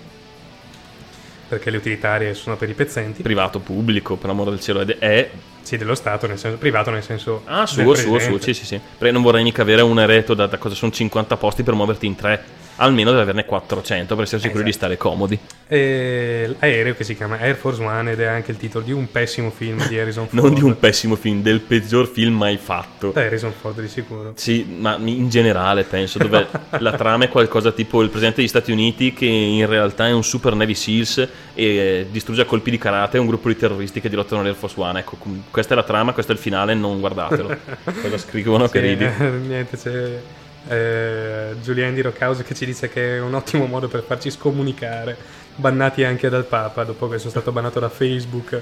perché 1.47 1.69
le 1.69 1.77
utilitarie 1.77 2.33
sono 2.33 2.57
per 2.57 2.69
i 2.69 2.73
pezzenti. 2.73 3.21
Privato, 3.21 3.59
pubblico, 3.59 4.15
per 4.15 4.27
l'amore 4.29 4.49
del 4.49 4.61
cielo. 4.61 4.81
Ed 4.81 4.95
è 4.97 5.29
Sì, 5.61 5.77
dello 5.77 5.93
Stato, 5.95 6.25
nel 6.25 6.39
senso 6.39 6.57
privato 6.57 6.89
nel 6.89 7.03
senso 7.03 7.43
Ah, 7.45 7.67
suo, 7.67 7.93
suo, 7.93 8.17
suo, 8.17 8.39
sì, 8.39 8.55
sì, 8.55 8.65
sì. 8.65 8.79
Perché 8.97 9.13
non 9.13 9.21
vorrei 9.21 9.43
mica 9.43 9.61
avere 9.61 9.83
un 9.83 9.99
ereto 9.99 10.33
da, 10.33 10.47
da 10.47 10.57
cosa 10.57 10.73
sono 10.73 10.91
50 10.91 11.37
posti 11.37 11.61
per 11.61 11.75
muoverti 11.75 12.07
in 12.07 12.15
tre. 12.15 12.43
Almeno 12.77 13.11
deve 13.11 13.21
averne 13.21 13.45
400 13.45 14.15
per 14.15 14.23
essere 14.23 14.41
sicuri 14.41 14.63
di 14.63 14.69
Esatto. 14.69 14.85
stare 14.85 14.97
comodi. 14.97 15.37
E 15.67 16.55
l'aereo 16.59 16.95
che 16.95 17.03
si 17.03 17.15
chiama 17.15 17.37
Air 17.39 17.55
Force 17.55 17.81
One 17.83 18.11
ed 18.11 18.19
è 18.19 18.25
anche 18.25 18.51
il 18.51 18.57
titolo 18.57 18.83
di 18.83 18.91
un 18.91 19.09
pessimo 19.11 19.49
film 19.51 19.87
di 19.87 19.97
Harrison 19.97 20.27
Ford. 20.27 20.41
Non 20.43 20.53
di 20.53 20.61
un 20.63 20.77
pessimo 20.77 21.15
film, 21.15 21.41
del 21.41 21.61
peggior 21.61 22.07
film 22.07 22.35
mai 22.35 22.57
fatto. 22.57 23.11
Da 23.11 23.21
Harrison 23.21 23.53
Ford 23.59 23.79
di 23.79 23.87
sicuro. 23.87 24.33
Sì, 24.35 24.65
ma 24.79 24.97
in 25.03 25.29
generale 25.29 25.83
penso, 25.83 26.17
dove 26.17 26.47
la 26.79 26.91
trama 26.93 27.25
è 27.25 27.29
qualcosa 27.29 27.71
tipo 27.71 28.01
il 28.01 28.09
presidente 28.09 28.37
degli 28.41 28.47
Stati 28.49 28.71
Uniti 28.71 29.13
che 29.13 29.25
in 29.25 29.65
realtà 29.67 30.07
è 30.07 30.11
un 30.11 30.23
super 30.23 30.53
Navy 30.55 30.73
Seals 30.75 31.17
e 31.19 31.27
eh, 31.65 32.07
distrugge 32.11 32.41
a 32.41 32.45
colpi 32.45 32.71
di 32.71 32.77
karate 32.77 33.17
un 33.17 33.27
gruppo 33.27 33.47
di 33.47 33.55
terroristi 33.55 34.01
che 34.01 34.09
dirottano 34.09 34.41
l'Air 34.43 34.55
Force 34.55 34.79
One. 34.79 34.99
Ecco, 34.99 35.17
questa 35.51 35.73
è 35.73 35.75
la 35.75 35.83
trama, 35.83 36.11
questo 36.13 36.31
è 36.31 36.35
il 36.35 36.41
finale, 36.41 36.73
non 36.73 36.99
guardatelo. 36.99 37.55
Cosa 38.01 38.17
scrivono 38.17 38.67
che 38.67 38.79
Sì, 38.79 38.85
ridi? 38.87 39.03
eh, 39.05 39.29
niente, 39.45 39.77
c'è 39.77 40.19
eh, 40.67 41.55
Giuliani 41.61 41.93
di 41.93 42.01
Rockhouse 42.01 42.43
che 42.43 42.53
ci 42.55 42.65
dice 42.65 42.89
che 42.89 43.17
è 43.17 43.19
un 43.19 43.33
ottimo 43.33 43.65
modo 43.65 43.87
per 43.87 44.03
farci 44.03 44.29
scomunicare. 44.31 45.41
Bannati 45.55 46.03
anche 46.03 46.29
dal 46.29 46.45
Papa 46.45 46.83
dopo 46.83 47.07
che 47.07 47.19
sono 47.19 47.29
stato 47.29 47.51
bannato 47.51 47.79
da 47.79 47.87
Facebook 47.89 48.59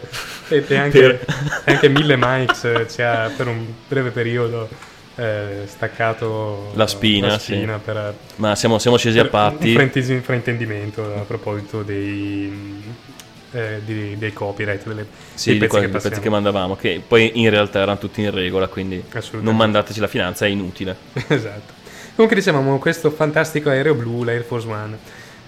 e, 0.50 0.66
e 0.68 0.76
anche, 0.76 1.26
anche 1.64 1.88
Mille 1.88 2.18
Mikes 2.18 2.64
eh, 2.66 2.88
ci 2.90 3.02
ha 3.02 3.32
per 3.36 3.48
un 3.48 3.66
breve 3.88 4.10
periodo 4.10 4.68
eh, 5.16 5.64
staccato 5.68 6.72
La 6.76 6.88
spina, 6.88 7.28
la 7.28 7.40
sì. 7.40 7.54
spina 7.54 7.78
per, 7.78 8.14
Ma 8.38 8.56
siamo, 8.56 8.78
siamo 8.78 8.98
scesi 8.98 9.20
a 9.20 9.24
un 9.24 9.30
patti. 9.30 9.74
fraintesi- 9.74 10.20
fraintendimento 10.20 11.02
a 11.16 11.22
proposito 11.22 11.82
dei, 11.82 12.84
eh, 13.52 13.82
di- 13.86 14.18
dei 14.18 14.34
copyright 14.34 14.86
delle, 14.86 15.06
Sì, 15.34 15.58
dei 15.58 15.70
pezzi 15.70 15.88
pezzi 15.88 16.20
che 16.20 16.30
mandavamo, 16.30 16.76
che 16.76 17.02
poi 17.06 17.32
in 17.36 17.50
realtà 17.50 17.80
erano 17.80 18.00
tutti 18.00 18.22
in 18.22 18.32
regola, 18.32 18.68
quindi 18.68 19.02
non 19.40 19.56
mandateci 19.56 20.00
la 20.02 20.08
finanza, 20.08 20.46
è 20.46 20.50
inutile. 20.50 20.96
esatto. 21.28 21.80
Comunque 22.22 22.40
dicevamo 22.40 22.78
questo 22.78 23.10
fantastico 23.10 23.72
aereo 23.72 23.96
blu, 23.96 24.24
l'Air 24.24 24.44
Force 24.44 24.68
One, 24.68 24.96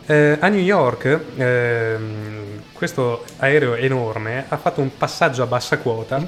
Eh, 0.07 0.38
a 0.39 0.47
New 0.47 0.59
York 0.59 1.19
ehm, 1.38 2.62
questo 2.73 3.23
aereo 3.38 3.75
enorme 3.75 4.45
ha 4.47 4.57
fatto 4.57 4.81
un 4.81 4.89
passaggio 4.97 5.43
a 5.43 5.45
bassa 5.45 5.77
quota 5.77 6.19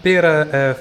per 0.00 0.24
eh, 0.24 0.76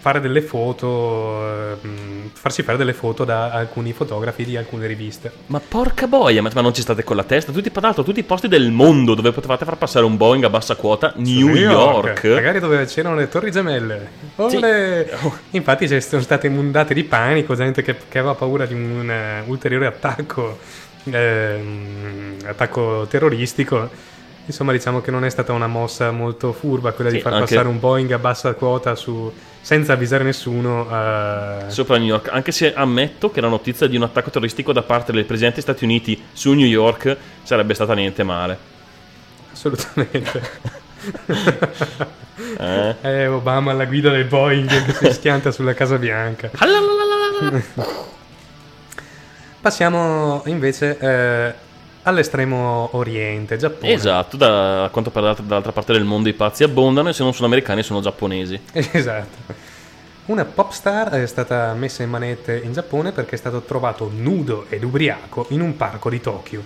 fare 0.00 0.18
delle 0.20 0.40
foto, 0.40 1.76
ehm, 1.82 2.30
farsi 2.32 2.62
fare 2.62 2.78
delle 2.78 2.94
foto 2.94 3.24
da 3.24 3.50
alcuni 3.50 3.92
fotografi 3.92 4.44
di 4.46 4.56
alcune 4.56 4.86
riviste. 4.86 5.30
Ma 5.48 5.60
porca 5.60 6.06
boia, 6.06 6.40
ma, 6.40 6.50
ma 6.54 6.62
non 6.62 6.72
ci 6.72 6.80
state 6.80 7.04
con 7.04 7.16
la 7.16 7.24
testa? 7.24 7.52
Tutti, 7.52 7.70
tra 7.70 7.82
l'altro, 7.82 8.02
tutti 8.02 8.20
i 8.20 8.22
posti 8.22 8.48
del 8.48 8.70
mondo 8.70 9.14
dove 9.14 9.30
potevate 9.30 9.66
far 9.66 9.76
passare 9.76 10.06
un 10.06 10.16
Boeing 10.16 10.44
a 10.44 10.48
bassa 10.48 10.74
quota, 10.74 11.12
New, 11.16 11.48
York. 11.50 12.24
Magari 12.24 12.60
dove 12.60 12.82
c'erano 12.86 13.14
le 13.16 13.28
torri 13.28 13.50
gemelle. 13.50 14.08
Olè! 14.36 15.06
Infatti 15.50 15.86
ci 15.86 16.00
sono 16.00 16.22
state 16.22 16.46
inondate 16.46 16.94
di 16.94 17.04
panico, 17.04 17.54
gente 17.54 17.82
che, 17.82 17.94
che 18.08 18.18
aveva 18.18 18.34
paura 18.34 18.64
di 18.64 18.72
un 18.72 19.10
eh, 19.10 19.42
ulteriore 19.46 19.84
attacco, 19.84 20.58
ehm, 21.04 22.36
attacco 22.46 23.06
terroristico. 23.08 23.88
Insomma, 24.46 24.72
diciamo 24.72 25.00
che 25.00 25.10
non 25.10 25.24
è 25.24 25.28
stata 25.28 25.52
una 25.52 25.66
mossa 25.66 26.10
molto 26.10 26.52
furba 26.52 26.92
quella 26.92 27.10
di 27.10 27.16
Sì, 27.16 27.22
far 27.22 27.34
anche- 27.34 27.46
passare 27.46 27.68
un 27.68 27.78
Boeing 27.78 28.10
a 28.12 28.18
bassa 28.18 28.54
quota 28.54 28.94
su- 28.94 29.30
senza 29.60 29.92
avvisare 29.92 30.24
nessuno. 30.24 30.88
eh, 30.90 31.64
Sopra 31.70 31.96
New 31.96 32.06
York, 32.06 32.28
anche 32.32 32.52
se 32.52 32.74
ammetto 32.74 33.30
che 33.30 33.40
la 33.40 33.48
notizia 33.48 33.86
di 33.86 33.96
un 33.96 34.02
attacco 34.02 34.30
terroristico 34.30 34.72
da 34.72 34.82
parte 34.82 35.12
del 35.12 35.24
presidente 35.24 35.56
degli 35.56 35.64
Stati 35.64 35.84
Uniti 35.84 36.22
su 36.32 36.52
New 36.52 36.66
York 36.66 37.16
sarebbe 37.42 37.74
stata 37.74 37.94
niente 37.94 38.22
male. 38.22 38.58
Assolutamente. 39.52 40.42
Eh? 42.58 42.96
Eh, 43.02 43.26
Obama 43.26 43.70
alla 43.70 43.84
guida 43.84 44.10
del 44.10 44.24
Boeing 44.24 44.68
che 44.84 44.92
si 44.92 45.12
schianta 45.12 45.50
sulla 45.52 45.74
Casa 45.74 45.98
Bianca. 45.98 46.50
Passiamo 49.60 50.42
invece 50.46 50.96
eh, 50.98 51.54
all'estremo 52.02 52.88
oriente, 52.92 53.56
Giappone. 53.56 53.92
Esatto, 53.92 54.36
da, 54.36 54.84
a 54.84 54.88
quanto 54.88 55.10
pare 55.10 55.34
dall'altra- 55.42 55.72
parte 55.72 55.92
del 55.92 56.04
mondo 56.04 56.28
i 56.28 56.32
pazzi 56.34 56.62
abbondano 56.62 57.08
e 57.08 57.12
se 57.12 57.22
non 57.22 57.32
sono 57.34 57.46
americani 57.46 57.82
sono 57.82 58.00
giapponesi. 58.00 58.58
Esatto. 58.72 59.68
Una 60.26 60.44
pop 60.44 60.70
star 60.70 61.10
è 61.10 61.26
stata 61.26 61.72
messa 61.74 62.04
in 62.04 62.10
manette 62.10 62.60
in 62.62 62.72
Giappone 62.72 63.10
perché 63.10 63.34
è 63.34 63.38
stato 63.38 63.62
trovato 63.62 64.08
nudo 64.14 64.66
ed 64.68 64.84
ubriaco 64.84 65.46
in 65.50 65.60
un 65.60 65.76
parco 65.76 66.08
di 66.08 66.20
Tokyo. 66.20 66.62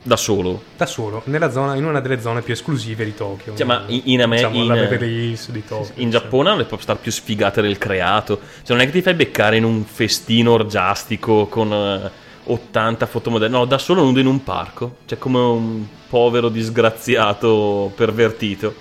Da 0.00 0.16
solo. 0.16 0.62
Da 0.76 0.86
solo, 0.86 1.22
nella 1.24 1.50
zona, 1.50 1.74
in 1.74 1.84
una 1.84 1.98
delle 2.00 2.20
zone 2.20 2.40
più 2.40 2.52
esclusive 2.52 3.04
di 3.04 3.16
Tokyo. 3.16 3.56
Cioè, 3.56 3.66
ma 3.66 3.82
in- 3.88 4.02
in 4.04 4.22
Ame- 4.22 4.36
diciamo, 4.36 4.54
in- 4.62 4.68
Beverly 4.68 5.26
Hills 5.30 5.50
di 5.50 5.64
Tokyo. 5.64 5.92
In 5.96 6.10
Giappone 6.10 6.50
hanno 6.50 6.58
le 6.58 6.64
pop 6.66 6.78
star 6.80 6.98
più 6.98 7.10
sfigate 7.10 7.60
del 7.60 7.78
creato. 7.78 8.38
Cioè, 8.62 8.76
non 8.76 8.80
è 8.80 8.84
che 8.86 8.92
ti 8.92 9.02
fai 9.02 9.14
beccare 9.14 9.56
in 9.56 9.64
un 9.64 9.82
festino 9.84 10.52
orgiastico 10.52 11.46
con 11.48 11.72
eh, 11.72 12.10
80 12.48 13.06
fotomodelle. 13.06 13.50
No, 13.56 13.64
da 13.64 13.78
solo 13.78 14.02
nudo 14.02 14.20
in 14.20 14.26
un 14.26 14.42
parco. 14.42 14.96
Cioè, 15.06 15.18
come 15.18 15.38
un 15.38 15.86
povero 16.08 16.48
disgraziato 16.48 17.92
pervertito. 17.94 18.74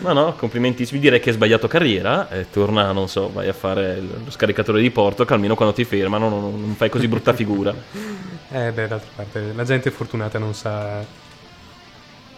Ma 0.00 0.12
no, 0.12 0.34
complimentissimi. 0.34 1.00
Direi 1.00 1.20
che 1.20 1.30
hai 1.30 1.34
sbagliato 1.34 1.66
carriera. 1.68 2.28
E 2.30 2.50
torna, 2.50 2.92
non 2.92 3.08
so, 3.08 3.30
vai 3.32 3.48
a 3.48 3.52
fare 3.52 4.00
lo 4.00 4.30
scaricatore 4.30 4.80
di 4.80 4.90
porto. 4.90 5.24
Che 5.24 5.32
almeno 5.32 5.54
quando 5.54 5.74
ti 5.74 5.84
fermano 5.84 6.28
non, 6.28 6.40
non 6.60 6.74
fai 6.76 6.88
così 6.90 7.08
brutta 7.08 7.32
figura. 7.32 7.74
Eh 8.50 8.70
beh, 8.70 8.86
d'altra 8.86 9.10
parte, 9.16 9.52
la 9.52 9.64
gente 9.64 9.90
fortunata 9.90 10.38
non 10.38 10.54
sa... 10.54 11.04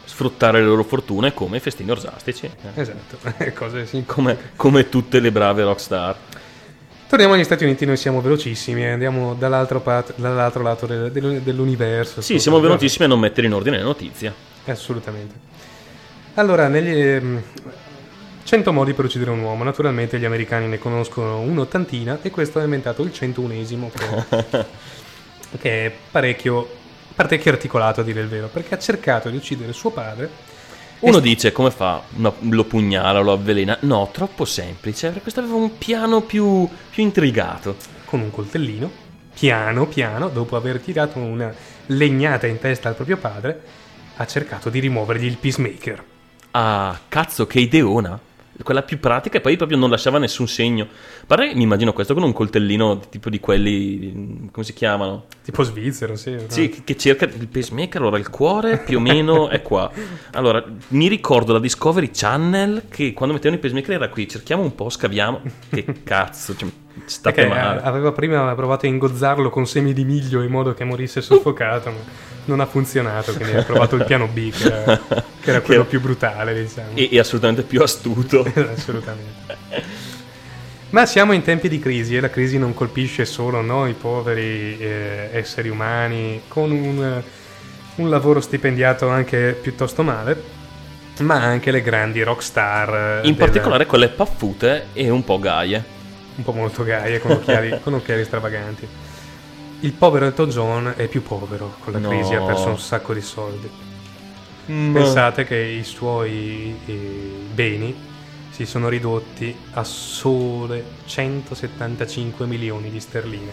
Sfruttare 0.05 0.61
le 0.61 0.67
loro 0.67 0.85
fortune 0.85 1.35
come 1.35 1.59
festini 1.61 1.91
orgiastici. 1.91 2.47
eh. 2.47 2.81
Esatto, 2.81 3.19
cose 3.55 3.85
simili. 3.87 4.07
Come, 4.07 4.39
come 4.57 4.89
tutte 4.89 5.19
le 5.21 5.31
brave 5.33 5.65
rockstar. 5.65 6.17
Torniamo 7.09 7.35
agli 7.35 7.45
Stati 7.45 7.63
Uniti, 7.63 7.87
noi 7.87 7.97
siamo 7.97 8.21
velocissimi, 8.21 8.83
eh, 8.83 8.91
andiamo 8.91 9.35
dall'altro, 9.35 9.81
pat- 9.81 10.15
dall'altro 10.17 10.63
lato 10.65 10.87
del- 10.87 11.13
del- 11.13 11.41
dell'universo. 11.41 12.21
Sì, 12.21 12.41
siamo 12.41 12.59
velocissimi 12.59 13.05
a 13.05 13.09
non 13.09 13.21
mettere 13.21 13.47
in 13.47 13.53
ordine 13.55 13.77
le 13.77 13.85
notizie. 13.85 14.33
Assolutamente. 14.65 15.35
Allora, 16.35 16.67
negli 16.67 16.99
ehm, 17.01 17.43
100 18.43 18.73
modi 18.73 18.93
per 18.93 19.05
uccidere 19.05 19.31
un 19.31 19.39
uomo, 19.41 19.63
naturalmente 19.63 20.19
gli 20.19 20.25
americani 20.25 20.67
ne 20.67 20.79
conoscono 20.81 21.39
un'ottantina 21.39 22.19
e 22.23 22.31
questo 22.31 22.59
è 22.59 22.65
inventato 22.65 23.03
il 23.03 23.13
101esimo 23.15 23.89
che, 23.93 24.67
che 25.61 25.87
è 25.87 25.93
parecchio, 26.11 26.69
parecchio 27.15 27.53
articolato 27.53 28.01
a 28.01 28.05
dire 28.05 28.21
il 28.21 28.27
vero, 28.29 28.49
perché 28.49 28.75
ha 28.75 28.79
cercato 28.79 29.31
di 29.31 29.37
uccidere 29.37 29.73
suo 29.73 29.91
padre 29.91 30.29
Uno 31.01 31.21
dice 31.21 31.53
come 31.53 31.71
fa? 31.71 32.03
No, 32.17 32.35
lo 32.41 32.65
pugnala, 32.65 33.21
lo 33.21 33.33
avvelena. 33.33 33.77
No, 33.81 34.09
troppo 34.13 34.45
semplice. 34.45 35.09
Perché 35.09 35.23
questo 35.23 35.41
aveva 35.41 35.57
un 35.57 35.77
piano 35.79 36.23
più, 36.23 36.69
più 36.91 37.03
intrigato. 37.03 37.77
con 38.07 38.21
un 38.21 38.31
coltellino, 38.31 38.91
piano 39.35 39.87
piano, 39.87 40.29
dopo 40.29 40.57
aver 40.57 40.81
tirato 40.81 41.19
una 41.19 41.53
legnata 41.87 42.47
in 42.47 42.59
testa 42.59 42.89
al 42.89 42.95
proprio 42.95 43.17
padre, 43.17 43.61
ha 44.17 44.27
cercato 44.27 44.71
di 44.71 44.79
rimuovergli 44.79 45.27
il 45.27 45.37
peacemaker. 45.37 46.05
Ah, 46.53 46.99
cazzo, 47.09 47.47
che 47.47 47.61
ideona. 47.61 48.19
Quella 48.63 48.83
più 48.83 48.99
pratica 48.99 49.39
e 49.39 49.41
poi 49.41 49.57
proprio 49.57 49.77
non 49.77 49.91
lasciava 49.91 50.19
nessun 50.19 50.49
segno. 50.49 50.87
Pare 51.27 51.55
mi 51.55 51.63
immagino 51.63 51.93
questo 51.93 52.15
con 52.15 52.23
un 52.23 52.33
coltellino 52.33 53.01
tipo 53.11 53.29
di 53.31 53.39
quelli. 53.39 54.49
come 54.51 54.65
si 54.65 54.73
chiamano? 54.73 55.25
Tipo 55.45 55.63
svizzero, 55.63 56.17
sì. 56.17 56.37
Sì, 56.49 56.69
che- 56.71 56.81
che 56.85 56.97
cerca 56.97 57.27
il 57.27 57.49
pacemaker. 57.49 58.01
Allora, 58.01 58.19
il 58.19 58.31
cuore 58.31 58.79
più 58.79 58.99
o 58.99 59.01
meno 59.01 59.49
è 59.51 59.61
qua. 59.63 59.91
Allora, 60.33 60.65
mi 60.89 61.09
ricordo 61.09 61.53
la 61.53 61.59
Discovery 61.61 62.11
Channel 62.13 62.85
che 62.89 63.13
quando 63.13 63.35
mettevano 63.35 63.61
il 63.61 63.67
pacemaker 63.67 63.95
era 63.95 64.09
qui. 64.09 64.27
Cerchiamo 64.29 64.63
un 64.63 64.75
po', 64.75 64.89
scaviamo. 64.89 65.41
Che 65.71 65.85
cazzo, 66.03 66.57
cioè, 66.57 66.69
state 67.05 67.47
male. 67.47 67.81
a- 67.81 67.83
aveva 67.85 68.13
prima 68.13 68.55
provato 68.55 68.87
a 68.87 68.89
ingozzarlo 68.89 69.51
con 69.51 69.67
semi 69.67 69.93
di 69.93 70.05
miglio 70.05 70.43
in 70.43 70.51
modo 70.51 70.75
che 70.75 70.85
morisse 70.85 71.21
soffocato, 71.21 71.91
ma 71.91 71.97
non 72.47 72.61
ha 72.61 72.67
funzionato, 72.67 73.33
quindi 73.35 73.57
ha 73.57 73.63
provato 73.63 73.97
il 73.97 74.05
piano 74.05 74.27
B, 74.29 74.51
che 74.51 74.65
era, 74.73 75.01
che 75.41 75.51
era 75.51 75.61
quello 75.61 75.83
Che- 75.83 75.89
più 75.89 76.01
brutale, 76.01 76.55
diciamo. 76.55 76.91
E, 76.95 77.09
e 77.13 77.19
assolutamente 77.19 77.63
più 77.63 77.83
astuto. 77.83 78.41
Assolutamente. 78.75 79.95
Ma 80.91 81.05
siamo 81.05 81.33
in 81.33 81.43
tempi 81.43 81.69
di 81.69 81.79
crisi 81.81 82.17
e 82.17 82.21
la 82.21 82.31
crisi 82.31 82.59
non 82.59 82.73
colpisce 82.73 83.25
solo 83.25 83.61
noi 83.61 83.93
poveri 83.95 84.79
eh, 84.79 85.29
esseri 85.33 85.69
umani 85.69 86.43
con 86.47 86.71
un, 86.71 87.23
un 87.97 88.09
lavoro 88.09 88.41
stipendiato 88.41 89.09
anche 89.09 89.59
piuttosto 89.61 90.03
male, 90.05 90.41
ma 91.21 91.43
anche 91.43 91.73
le 91.73 91.83
grandi 91.83 92.23
rockstar. 92.23 92.95
eh, 92.95 93.27
In 93.27 93.35
del- 93.35 93.35
particolare 93.35 93.85
quelle 93.87 94.09
paffute 94.09 94.87
e 94.93 95.11
un 95.11 95.25
po' 95.25 95.39
gaie. 95.41 95.95
Un 96.37 96.45
po' 96.45 96.53
molto 96.53 96.85
gaie 96.85 97.21
con 97.21 97.33
occhiali, 97.33 97.79
con 97.83 97.95
occhiali 97.95 98.25
stravaganti. 98.25 98.87
Il 99.81 99.93
povero 99.93 100.25
Elton 100.27 100.49
John 100.49 100.95
è 100.97 101.07
più 101.07 101.23
povero 101.23 101.77
con 101.81 101.93
la 101.93 101.99
No. 101.99 102.09
crisi, 102.09 102.35
ha 102.35 102.41
perso 102.41 102.69
un 102.69 102.79
sacco 102.79 103.13
di 103.13 103.21
soldi. 103.21 103.71
Pensate 104.67 105.45
che 105.45 105.57
i 105.57 105.85
suoi 105.85 106.77
eh, 106.87 106.93
beni 107.53 107.95
si 108.51 108.67
sono 108.67 108.89
ridotti 108.89 109.55
a 109.75 109.85
sole 109.85 110.83
175 111.05 112.47
milioni 112.47 112.91
di 112.91 112.99
sterline. 112.99 113.53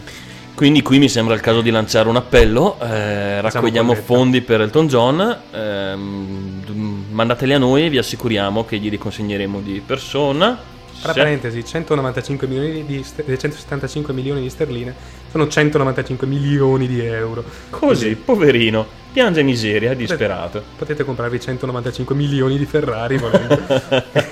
Quindi 0.56 0.82
qui 0.82 0.98
mi 1.00 1.10
sembra 1.10 1.34
il 1.36 1.42
caso 1.42 1.62
di 1.62 1.70
lanciare 1.72 2.10
un 2.10 2.16
appello. 2.16 2.80
eh, 2.80 3.42
raccogliamo 3.42 3.94
fondi 3.96 4.42
per 4.42 4.62
Elton 4.62 4.88
John. 4.88 5.38
ehm, 5.52 7.06
mandateli 7.12 7.54
a 7.54 7.58
noi 7.60 7.86
e 7.86 7.90
vi 7.90 7.98
assicuriamo 8.00 8.66
che 8.66 8.78
glieli 8.78 8.98
consegneremo 8.98 9.60
di 9.60 9.82
persona. 9.86 10.58
Tra 11.04 11.14
parentesi, 11.14 11.66
195 11.66 12.48
milioni 12.48 12.86
di 12.86 13.04
ster- 13.04 13.30
eh, 13.30 13.38
175 13.38 14.14
milioni 14.14 14.42
di 14.42 14.50
sterline 14.50 14.96
sono 15.30 15.48
195 15.50 16.26
milioni 16.26 16.88
di 16.88 17.06
euro. 17.06 17.44
Così, 17.70 18.16
poverino, 18.16 18.86
piange 19.12 19.44
miseria, 19.44 19.94
disperato. 19.94 20.64
Potete 20.78 21.04
comprarvi 21.04 21.40
195 21.42 22.16
milioni 22.16 22.58
di 22.58 22.66
Ferrari 22.66 23.18
volendo. 23.18 23.60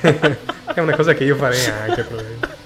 è 0.73 0.79
una 0.79 0.95
cosa 0.95 1.13
che 1.13 1.25
io 1.25 1.35
farei 1.35 1.65
anche, 1.65 2.03
probabilmente. 2.03 2.59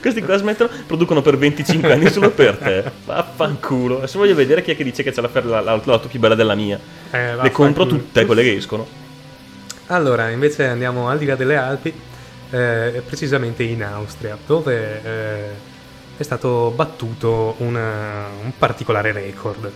Questi 0.00 0.22
qua 0.22 0.36
smettono, 0.38 0.70
producono 0.86 1.20
per 1.20 1.36
25 1.36 1.92
anni 1.92 2.08
solo 2.10 2.30
per 2.30 2.56
te. 2.56 2.90
Vaffanculo. 3.04 3.98
Adesso 3.98 4.18
voglio 4.18 4.34
vedere 4.34 4.62
chi 4.62 4.70
è 4.70 4.76
che 4.76 4.84
dice 4.84 5.02
che 5.02 5.12
c'è 5.12 5.20
la, 5.20 5.28
la- 5.42 5.60
la- 5.60 5.80
l'auto 5.84 6.08
più 6.08 6.18
bella 6.18 6.34
della 6.34 6.54
mia. 6.54 6.78
Eh, 7.10 7.36
Le 7.36 7.50
compro 7.50 7.84
tutte 7.86 8.24
quelle 8.24 8.42
che 8.42 8.54
escono. 8.54 8.86
Allora, 9.88 10.30
invece 10.30 10.66
andiamo 10.66 11.08
al 11.08 11.18
di 11.18 11.26
là 11.26 11.34
delle 11.34 11.56
Alpi, 11.56 11.92
eh, 12.50 13.02
precisamente 13.06 13.62
in 13.62 13.82
Austria, 13.82 14.36
dove 14.44 15.02
eh, 15.02 15.48
è 16.16 16.22
stato 16.22 16.72
battuto 16.74 17.54
una- 17.58 18.26
un 18.42 18.52
particolare 18.58 19.12
record, 19.12 19.70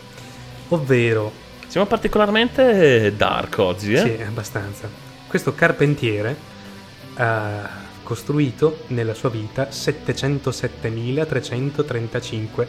ovvero, 0.68 1.42
Siamo 1.66 1.86
particolarmente 1.86 3.14
dark 3.16 3.58
oggi, 3.58 3.94
eh? 3.94 3.98
sì, 3.98 4.22
abbastanza, 4.22 4.88
questo 5.26 5.54
carpentiere 5.54 6.36
ha 7.14 7.82
costruito 8.02 8.84
nella 8.88 9.14
sua 9.14 9.30
vita 9.30 9.68
707.335 9.70 12.66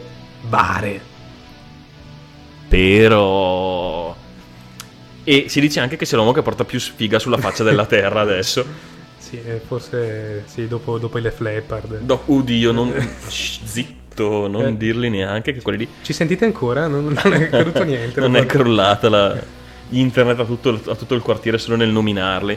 bare. 0.48 1.14
Però. 2.68 4.16
E 5.22 5.44
si 5.48 5.60
dice 5.60 5.80
anche 5.80 5.96
che 5.96 6.04
sia 6.04 6.16
l'uomo 6.16 6.32
che 6.32 6.42
porta 6.42 6.64
più 6.64 6.80
sfiga 6.80 7.18
sulla 7.18 7.38
faccia 7.38 7.62
della 7.62 7.86
terra 7.86 8.20
adesso. 8.20 8.94
Sì, 9.28 9.40
eh, 9.44 9.60
forse 9.66 10.44
sì, 10.46 10.68
dopo, 10.68 10.98
dopo 10.98 11.18
i 11.18 11.20
Lef 11.20 11.40
Leppard. 11.40 12.00
No, 12.06 12.22
oddio, 12.26 12.70
non. 12.72 12.92
Shh, 13.26 13.58
zitto. 13.64 14.46
non 14.46 14.66
Eh. 14.66 14.76
dirli 14.76 15.10
neanche 15.10 15.52
che 15.52 15.60
quelli 15.60 15.78
lì 15.78 15.88
Ci 16.02 16.12
sentite 16.14 16.44
ancora? 16.46 16.86
Non, 16.86 17.04
non 17.22 17.32
è 17.34 17.48
caduto 17.50 17.82
niente. 17.82 18.20
non 18.20 18.34
è 18.36 18.46
crollata 18.46 19.08
la 19.10 19.36
internet 19.90 20.38
a 20.40 20.44
tutto, 20.44 20.70
il- 20.70 20.80
a 20.86 20.94
tutto 20.94 21.14
il 21.14 21.20
quartiere 21.22 21.58
solo 21.58 21.76
nel 21.76 21.88
nominarli. 21.90 22.56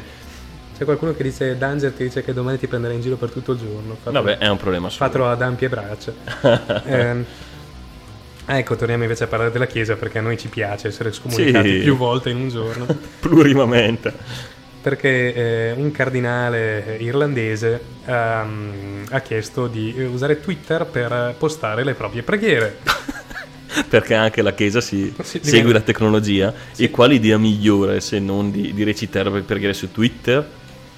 C'è 0.78 0.86
qualcuno 0.86 1.14
che 1.14 1.24
dice 1.24 1.58
Danger 1.58 1.94
che 1.94 2.04
dice 2.06 2.24
che 2.24 2.32
domani 2.34 2.58
ti 2.60 2.68
prenderai 2.68 2.96
in 2.96 3.02
giro 3.02 3.16
per 3.18 3.32
tutto 3.32 3.52
il 3.54 3.58
giorno. 3.60 3.98
Fatelo- 4.02 4.24
Vabbè, 4.24 4.38
è 4.38 4.48
un 4.48 4.56
problema 4.58 4.90
suo. 4.90 5.04
Fatelo 5.06 5.28
ad 5.28 5.42
ampie 5.42 5.68
braccia. 5.70 6.14
Ehm, 6.86 7.26
ecco, 8.46 8.76
torniamo 8.78 9.04
invece 9.04 9.26
a 9.26 9.28
parlare 9.28 9.52
della 9.52 9.68
Chiesa 9.68 9.96
perché 9.96 10.20
a 10.20 10.22
noi 10.22 10.38
ci 10.38 10.48
piace 10.48 10.88
essere 10.88 11.12
scomunicati 11.12 11.70
Sì. 11.78 11.80
più 11.80 11.98
volte 11.98 12.30
in 12.30 12.38
un 12.38 12.48
giorno. 12.50 12.86
Plurimamente. 13.20 14.14
Perché 14.82 15.34
eh, 15.34 15.72
un 15.76 15.92
cardinale 15.92 16.98
irlandese 17.00 17.82
ehm, 18.06 19.06
ha 19.10 19.20
chiesto 19.22 19.68
di 19.68 19.94
eh, 19.96 20.06
usare 20.06 20.40
Twitter 20.40 20.86
per 20.86 21.36
postare 21.38 21.84
le 21.84 21.94
proprie 21.94 22.24
preghiere. 22.24 22.78
Perché 23.88 24.16
anche 24.16 24.42
la 24.42 24.54
Chiesa 24.54 24.82
si 24.82 25.14
Sì, 25.22 25.40
segue 25.44 25.50
diventa- 25.68 25.74
la 25.74 25.82
tecnologia. 25.82 26.54
E 26.76 26.90
quale 26.90 27.14
idea 27.14 27.38
migliore 27.38 28.02
se 28.02 28.20
non 28.20 28.52
di, 28.52 28.74
di 28.74 28.84
recitare 28.84 29.30
per 29.30 29.44
preghiere 29.44 29.74
su 29.74 29.92
Twitter? 29.92 30.48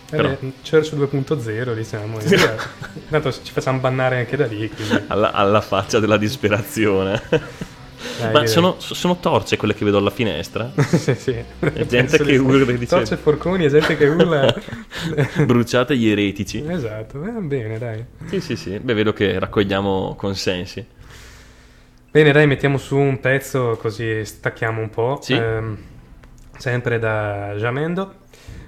Però 0.10 0.30
Eh 0.30 0.38
beh, 0.40 0.54
Church 0.68 0.94
2.0 0.94 1.74
diciamo. 1.76 2.20
in 2.22 2.30
realtà. 2.30 2.70
Tanto 3.10 3.32
ci 3.32 3.52
facciamo 3.52 3.80
bannare 3.80 4.20
anche 4.20 4.36
da 4.38 4.46
lì. 4.46 4.72
alla, 5.08 5.32
alla 5.32 5.62
faccia 5.62 6.00
della 6.00 6.18
disperazione. 6.18 7.22
dai, 8.20 8.32
Ma 8.34 8.46
sono, 8.48 8.76
sono 8.80 9.18
torce 9.20 9.58
quelle 9.58 9.74
che 9.74 9.86
vedo 9.86 9.98
alla 9.98 10.10
finestra? 10.10 10.72
sì, 10.78 11.14
sì. 11.16 11.44
gente 11.88 12.18
che 12.20 12.38
urla 12.38 12.72
dice- 12.72 12.86
Torce 12.86 13.18
forconi 13.18 13.66
e 13.66 13.70
gente 13.70 13.96
che 13.98 14.08
urla. 14.08 14.54
Bruciate 15.46 15.96
gli 15.98 16.10
eretici. 16.10 16.64
esatto, 16.68 17.20
va 17.20 17.30
bene, 17.40 17.78
dai. 17.78 18.06
Sì, 18.28 18.42
sì, 18.42 18.56
sì. 18.56 18.80
Beh, 18.80 18.94
vedo 18.94 19.14
che 19.14 19.38
raccogliamo 19.40 20.16
consensi. 20.18 20.86
Bene, 22.12 22.32
dai, 22.32 22.46
mettiamo 22.48 22.78
su 22.78 22.98
un 22.98 23.20
pezzo 23.20 23.78
così 23.80 24.26
stacchiamo 24.26 24.82
un 24.82 24.90
po'. 24.90 25.20
Sì. 25.22 25.34
Ehm, 25.34 25.78
sempre 26.58 27.00
da 27.00 27.54
Jamendo. 27.58 28.16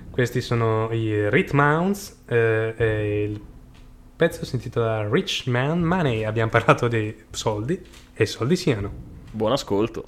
Questi 0.09 0.41
sono 0.41 0.89
i 0.91 1.29
Rhythm 1.29 1.55
Mounds. 1.57 2.21
eh, 2.27 2.73
e 2.77 3.23
il 3.23 3.41
pezzo 4.15 4.45
si 4.45 4.55
intitola 4.55 5.07
Rich 5.09 5.47
Man 5.47 5.81
Money. 5.81 6.23
Abbiamo 6.23 6.49
parlato 6.51 6.87
di 6.87 7.13
soldi 7.31 7.81
e 8.13 8.25
soldi 8.25 8.55
siano. 8.55 9.11
Buon 9.33 9.51
ascolto. 9.53 10.05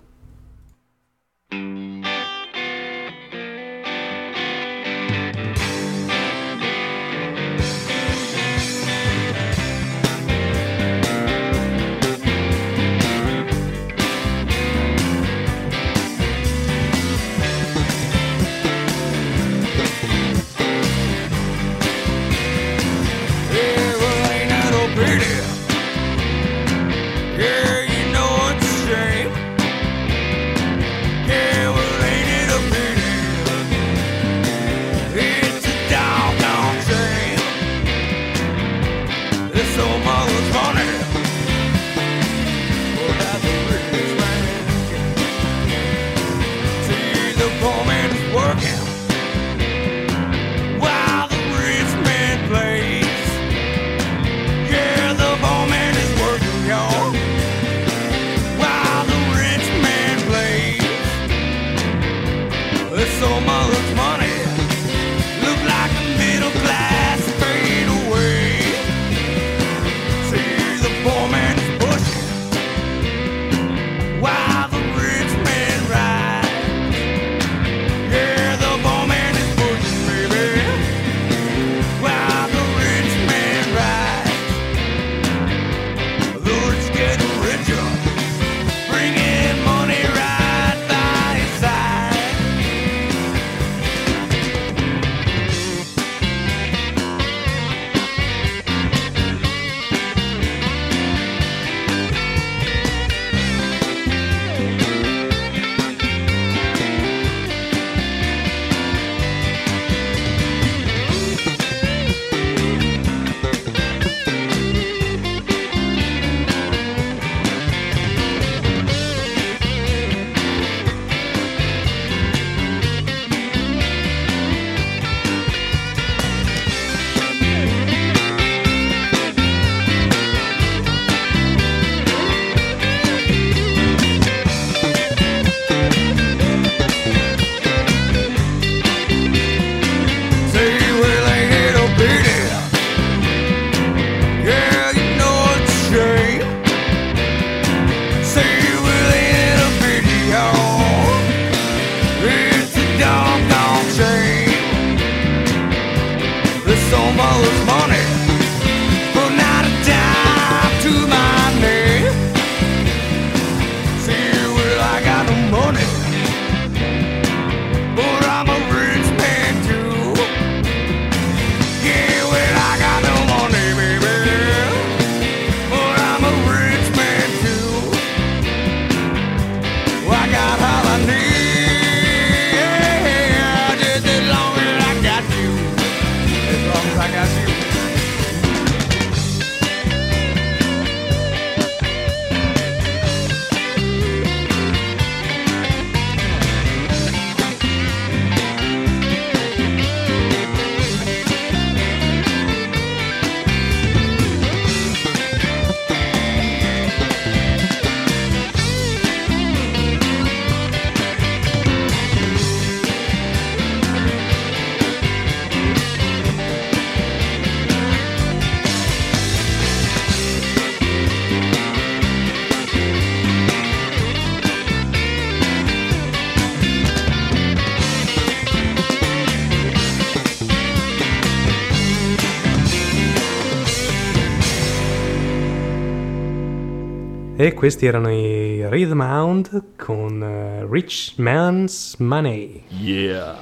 Questi 237.56 237.88
erano 237.88 238.12
i 238.12 238.64
Rhythm 238.70 239.00
Hound 239.00 239.64
con 239.78 240.22
eh, 240.22 240.68
Rich 240.70 241.14
Man's 241.18 241.96
Money. 241.98 242.64
Yeah. 242.68 243.36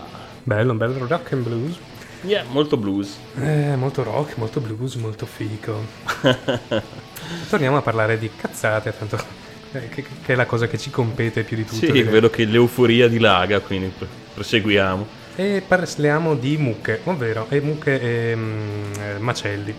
Bello, 0.44 0.72
un 0.72 0.78
bel 0.78 0.94
rock 0.94 1.34
and 1.34 1.44
blues. 1.44 1.78
Yeah, 2.22 2.46
molto 2.50 2.78
blues. 2.78 3.18
Eh, 3.38 3.76
molto 3.76 4.04
rock, 4.04 4.38
molto 4.38 4.62
blues, 4.62 4.96
molto 4.96 5.26
fico. 5.26 5.84
Torniamo 7.50 7.78
a 7.78 7.82
parlare 7.82 8.18
di 8.18 8.30
cazzate, 8.34 8.94
tanto 8.98 9.18
eh, 9.74 9.90
che, 9.90 10.04
che 10.04 10.34
è 10.34 10.36
la 10.36 10.46
cosa 10.46 10.68
che 10.68 10.78
ci 10.78 10.90
compete 10.90 11.44
più 11.44 11.58
di 11.58 11.66
tutto. 11.66 11.86
Sì, 11.86 11.92
direi. 11.92 12.04
vedo 12.04 12.30
che 12.30 12.46
l'euforia 12.46 13.10
dilaga, 13.10 13.60
quindi 13.60 13.92
pr- 13.98 14.08
proseguiamo. 14.36 15.22
E 15.36 15.64
parliamo 15.68 16.36
di 16.36 16.56
mucche, 16.58 17.02
ovvero 17.06 17.48
e 17.50 17.60
mucche 17.60 18.00
e 18.00 18.36
mm, 18.36 18.94
eh, 19.00 19.18
macelli. 19.18 19.76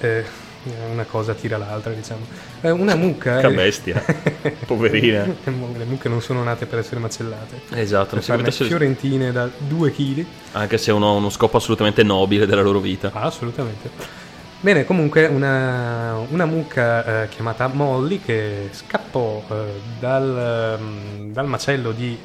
Eh, 0.00 0.48
una 0.90 1.04
cosa 1.04 1.34
tira 1.34 1.56
l'altra, 1.56 1.92
diciamo. 1.92 2.26
Eh, 2.60 2.70
una 2.70 2.94
mucca. 2.94 3.38
Che 3.40 3.46
è- 3.48 3.52
bestia. 3.54 4.02
Poverina. 4.66 5.24
Le 5.24 5.84
mucche 5.84 6.08
non 6.08 6.20
sono 6.20 6.42
nate 6.42 6.66
per 6.66 6.78
essere 6.80 7.00
macellate. 7.00 7.60
Esatto, 7.74 8.16
Per 8.16 8.22
farne 8.24 8.42
può 8.42 8.50
essere- 8.50 8.68
fiorentine 8.68 9.32
da 9.32 9.48
2 9.58 9.90
kg. 9.92 10.24
anche 10.52 10.78
se 10.78 10.90
hanno 10.90 11.14
uno 11.16 11.30
scopo 11.30 11.56
assolutamente 11.56 12.02
nobile 12.02 12.46
della 12.46 12.62
loro 12.62 12.78
vita. 12.80 13.10
Ah, 13.12 13.22
assolutamente. 13.22 14.18
Bene, 14.62 14.84
comunque 14.84 15.24
una, 15.26 16.18
una 16.28 16.44
mucca 16.44 17.22
eh, 17.22 17.28
chiamata 17.30 17.66
Molly 17.68 18.20
che 18.20 18.68
scappò 18.72 19.42
eh, 19.50 19.54
dal, 19.98 20.76
ehm, 20.78 21.32
dal 21.32 21.46
macello 21.46 21.92
di 21.92 22.18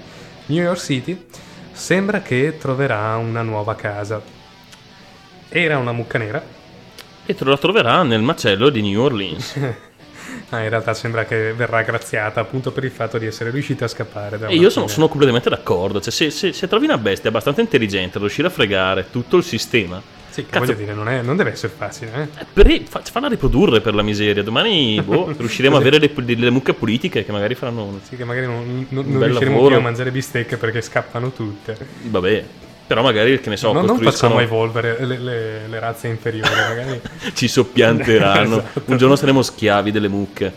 New 0.48 0.62
York 0.62 0.78
City 0.80 1.26
sembra 1.72 2.20
che 2.22 2.58
troverà 2.60 3.16
una 3.16 3.42
nuova 3.42 3.76
casa. 3.76 4.22
Era 5.48 5.78
una 5.78 5.94
mucca 5.94 6.18
nera, 6.18 6.44
E 7.26 7.34
te 7.34 7.44
lo 7.44 7.58
troverà 7.58 8.04
nel 8.04 8.22
macello 8.22 8.70
di 8.70 8.82
New 8.82 9.02
Orleans. 9.02 9.56
ma 10.50 10.62
in 10.64 10.70
realtà 10.70 10.94
sembra 10.94 11.26
che 11.26 11.54
verrà 11.54 11.82
graziata 11.82 12.40
appunto 12.40 12.72
per 12.72 12.84
il 12.84 12.92
fatto 12.92 13.18
di 13.18 13.26
essere 13.26 13.50
riuscita 13.50 13.86
a 13.86 13.88
scappare. 13.88 14.38
Da 14.38 14.48
E 14.48 14.56
io 14.56 14.70
sono, 14.70 14.88
sono 14.88 15.08
completamente 15.08 15.50
d'accordo. 15.50 16.00
Cioè, 16.00 16.12
se, 16.12 16.30
se- 16.30 16.54
se 16.54 16.68
trovi 16.68 16.86
una 16.86 16.98
bestia 17.00 17.30
abbastanza 17.30 17.62
intelligente 17.62 18.20
riuscire 18.20 18.48
a 18.48 18.52
fregare 18.52 19.08
tutto 19.10 19.38
il 19.38 19.44
sistema, 19.44 20.00
Sì, 20.30 20.46
cazzo, 20.46 20.74
dire, 20.74 20.94
non, 20.94 21.08
è- 21.10 21.24
non 21.24 21.36
deve 21.36 21.54
essere 21.54 21.74
facile, 21.76 22.12
eh? 22.36 22.42
eh, 22.42 22.46
per- 22.54 22.82
fa- 22.88 23.02
falla 23.04 23.28
riprodurre 23.28 23.82
per 23.82 23.96
la 23.96 24.04
miseria. 24.04 24.44
Domani 24.44 25.02
boh, 25.06 25.34
riusciremo 25.36 25.76
a 25.78 25.80
avere 25.80 25.98
le- 25.98 26.12
delle 26.14 26.52
mucche 26.52 26.74
politiche 26.76 27.26
che 27.26 27.32
magari 27.32 27.56
faranno. 27.56 28.00
Sì, 28.08 28.16
che 28.16 28.24
magari 28.24 28.46
non, 28.46 28.86
non- 28.90 29.06
non 29.10 29.24
riusciremo 29.24 29.56
lavoro. 29.56 29.70
più 29.70 29.78
a 29.78 29.82
mangiare 29.82 30.12
bistecche 30.12 30.58
perché 30.58 30.82
scappano 30.82 31.32
tutte. 31.32 31.76
Vabbè, 32.04 32.46
però 32.88 33.02
magari 33.02 33.40
che 33.40 33.50
ne 33.50 33.58
so, 33.58 33.68
No, 33.72 33.80
non 33.82 33.88
costruiscono. 33.98 34.34
facciamo 34.36 34.40
evolvere 34.42 35.06
le, 35.06 35.18
le- 35.18 35.68
le 35.68 35.80
razze 35.80 36.08
inferiori, 36.08 36.50
magari. 36.54 37.02
ci 37.34 37.48
soppianteranno. 37.48 38.58
Esatto. 38.76 38.82
Un 38.92 38.98
giorno 38.98 39.16
saremo 39.16 39.42
schiavi 39.42 39.92
delle 39.92 40.08
mucche. 40.08 40.54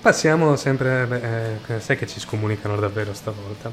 Passiamo 0.00 0.54
sempre. 0.56 1.58
eh, 1.68 1.80
sai 1.80 1.96
che 1.96 2.06
ci 2.06 2.20
scomunicano 2.20 2.76
davvero 2.76 3.12
stavolta. 3.12 3.70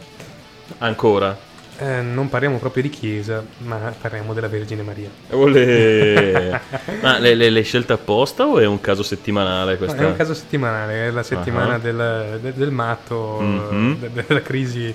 Ancora. 0.79 1.51
Eh, 1.77 2.01
non 2.01 2.29
parliamo 2.29 2.57
proprio 2.59 2.83
di 2.83 2.89
chiesa, 2.89 3.43
ma 3.59 3.93
parliamo 3.99 4.33
della 4.33 4.47
Vergine 4.47 4.83
Maria. 4.83 5.09
Olè. 5.31 6.59
Ma 7.01 7.17
le- 7.19 7.33
le- 7.35 7.49
l'hai 7.49 7.63
scelta 7.63 7.93
apposta 7.95 8.45
o 8.45 8.59
è 8.59 8.65
un 8.65 8.79
caso 8.79 9.01
settimanale 9.03 9.71
No, 9.73 9.77
questa? 9.77 9.97
è 10.01 10.05
un 10.05 10.15
caso 10.15 10.33
settimanale, 10.35 11.07
è 11.07 11.09
la 11.11 11.23
settimana 11.23 11.75
Ah. 11.75 11.79
del, 11.79 12.39
del- 12.41 12.53
del 12.53 12.71
matto, 12.71 13.39
Mhm. 13.41 13.97
de- 13.99 14.23
della 14.27 14.41
crisi, 14.41 14.93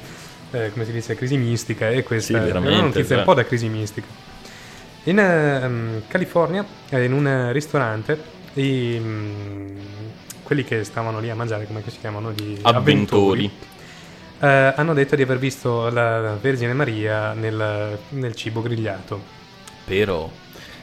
eh, 0.50 0.70
come 0.72 0.84
si 0.84 0.92
dice, 0.92 1.14
crisi 1.14 1.36
mistica. 1.36 1.90
E 1.90 2.02
questa 2.02 2.40
Sì, 2.40 2.48
è 2.48 2.52
una 2.52 2.80
notizia 2.80 3.16
un 3.16 3.22
cioè. 3.22 3.22
po' 3.22 3.34
da 3.34 3.44
crisi 3.44 3.68
mistica. 3.68 4.08
In 5.04 5.18
ehm, 5.18 6.06
California, 6.06 6.66
eh, 6.90 7.04
in 7.04 7.12
un 7.12 7.52
ristorante, 7.52 8.32
i, 8.54 8.98
mm, 9.00 9.78
quelli 10.42 10.64
che 10.64 10.84
stavano 10.84 11.20
lì 11.20 11.30
a 11.30 11.34
mangiare, 11.34 11.66
come 11.66 11.82
si 11.88 11.98
chiamano? 11.98 12.32
Gli 12.32 12.60
Avventori. 12.62 13.50
eh, 14.40 14.46
hanno 14.76 14.94
detto 14.94 15.16
di 15.16 15.22
aver 15.22 15.38
visto 15.38 15.90
la 15.90 16.36
Vergine 16.40 16.72
Maria 16.74 17.32
nel, 17.34 18.04
nel 18.08 18.34
cibo 18.34 18.62
grigliato. 18.62 19.36
Però, 19.84 20.30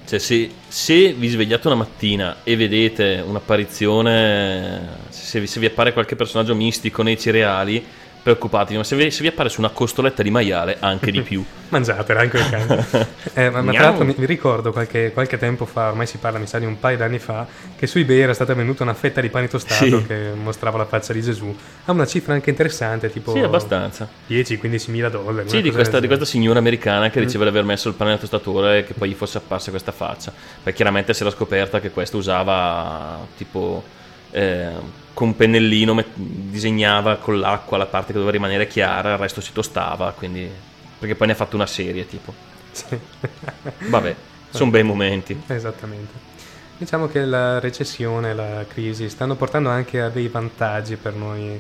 cioè, 0.04 0.20
se, 0.20 0.62
se 0.68 1.14
vi 1.14 1.28
svegliate 1.28 1.68
una 1.68 1.76
mattina 1.76 2.42
e 2.44 2.56
vedete 2.56 3.22
un'apparizione, 3.26 5.06
se 5.10 5.46
se 5.46 5.60
vi 5.60 5.66
appare 5.68 5.94
qualche 5.94 6.16
personaggio 6.16 6.56
mistico 6.56 7.04
nei 7.04 7.20
cereali, 7.20 7.86
preoccupatevi, 8.26 8.78
ma 8.78 8.84
se 8.84 8.96
vi, 8.96 9.12
se 9.12 9.22
vi 9.22 9.28
appare 9.28 9.50
su 9.50 9.60
una 9.60 9.70
costoletta 9.70 10.24
di 10.24 10.32
maiale, 10.32 10.78
anche 10.80 11.12
di 11.12 11.22
più. 11.22 11.46
Mangiatela 11.70 12.22
anche 12.22 12.38
il 12.38 12.50
cane. 12.50 13.14
Eh, 13.38 13.50
ma, 13.50 13.62
ma 13.62 13.74
tra 13.74 13.84
l'altro 13.84 14.06
mi, 14.06 14.16
mi 14.18 14.26
ricordo 14.26 14.72
qualche, 14.72 15.12
qualche 15.12 15.38
tempo 15.38 15.66
fa, 15.66 15.90
ormai 15.90 16.08
si 16.08 16.18
parla, 16.18 16.40
mi 16.40 16.48
sa 16.48 16.58
di 16.58 16.66
un 16.66 16.80
paio 16.80 16.96
d'anni 16.98 17.20
fa, 17.20 17.46
che 17.76 17.86
su 17.86 17.98
eBay 18.00 18.20
era 18.20 18.34
stata 18.34 18.54
venuta 18.54 18.82
una 18.82 18.94
fetta 18.94 19.20
di 19.20 19.30
pane 19.30 19.48
tostato 19.50 20.00
Sì. 20.00 20.06
che 20.08 20.32
mostrava 20.34 20.78
la 20.78 20.86
faccia 20.86 21.12
di 21.14 21.22
Gesù. 21.22 21.54
Ha 21.86 21.92
una 21.92 22.08
cifra 22.08 22.34
anche 22.34 22.50
interessante, 22.50 23.12
tipo 23.12 23.34
Sì, 23.34 23.40
abbastanza. 23.40 24.08
10-15 24.28 24.90
mila 24.90 25.10
dollari. 25.10 25.50
Sì, 25.50 25.62
di 25.62 25.72
questa, 25.72 26.00
di 26.00 26.08
questa 26.08 26.26
signora 26.26 26.58
americana 26.60 27.10
che 27.12 27.20
diceva 27.20 27.44
di 27.44 27.50
aver 27.50 27.66
messo 27.66 27.90
il 27.90 27.94
pane 27.94 28.12
nel 28.12 28.20
tostatore 28.20 28.80
e 28.80 28.84
che 28.86 28.94
poi 28.94 29.10
gli 29.10 29.14
fosse 29.14 29.38
apparsa 29.38 29.70
questa 29.70 29.92
faccia. 29.92 30.32
Perché 30.64 30.74
chiaramente 30.78 31.14
si 31.14 31.22
era 31.22 31.32
scoperta 31.32 31.80
che 31.82 31.92
questo 31.92 32.18
usava 32.18 33.20
tipo 33.38 33.84
eh, 34.32 34.70
con 35.16 35.30
un 35.30 35.36
pennellino 35.38 35.94
met- 35.94 36.12
disegnava 36.14 37.16
con 37.16 37.40
l'acqua 37.40 37.78
la 37.78 37.86
parte 37.86 38.08
che 38.08 38.14
doveva 38.14 38.32
rimanere 38.32 38.68
chiara, 38.68 39.14
il 39.14 39.18
resto 39.18 39.40
si 39.40 39.54
tostava, 39.54 40.12
quindi 40.12 40.48
perché 41.00 41.16
poi 41.16 41.28
ne 41.28 41.34
ha 41.34 41.38
fatto 41.38 41.56
una 41.56 41.66
serie 41.66 42.06
tipo. 42.06 42.34
Sì. 42.72 42.98
Vabbè, 43.88 44.14
sono 44.50 44.70
bei 44.72 44.84
momenti. 44.84 45.42
Esattamente. 45.48 46.34
Diciamo 46.78 47.08
che 47.08 47.24
la 47.24 47.60
recessione, 47.62 48.34
la 48.34 48.66
crisi 48.68 49.08
stanno 49.08 49.36
portando 49.36 49.70
anche 49.70 50.02
a 50.02 50.10
dei 50.10 50.28
vantaggi 50.28 50.98
per 50.98 51.14
noi. 51.14 51.60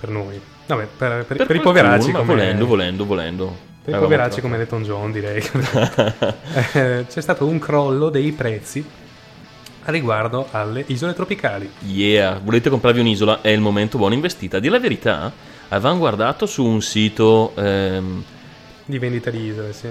Per 0.00 0.08
noi. 0.10 0.40
Vabbè, 0.66 0.86
per, 0.96 1.24
per- 1.24 1.46
per 1.46 1.56
i 1.56 1.60
poveracci 1.60 2.10
come, 2.10 2.24
volendo, 2.24 2.66
volendo, 2.66 3.04
volendo. 3.06 3.44
Per 3.46 3.54
i 3.94 3.96
Avevamo 3.96 4.02
poveracci 4.02 4.40
come 4.40 4.56
Elton 4.58 4.82
John, 4.82 5.12
direi. 5.12 5.40
Eh, 6.72 7.06
C'è 7.08 7.20
stato 7.20 7.46
un 7.46 7.60
crollo 7.60 8.08
dei 8.08 8.32
prezzi 8.32 8.84
riguardo 9.90 10.48
alle 10.50 10.84
isole 10.88 11.14
tropicali. 11.14 11.70
Yeah, 11.86 12.40
volete 12.42 12.70
comprarvi 12.70 13.00
un'isola? 13.00 13.40
È 13.40 13.48
il 13.48 13.60
momento 13.60 13.98
buono 13.98 14.14
investita. 14.14 14.58
Dire 14.58 14.72
la 14.72 14.80
verità, 14.80 15.32
avevamo 15.68 15.98
guardato 15.98 16.46
su 16.46 16.64
un 16.64 16.80
sito... 16.82 17.52
ehm, 17.56 18.22
Di 18.84 18.98
vendita 18.98 19.30
di 19.30 19.40
isole, 19.40 19.72
sì. 19.72 19.88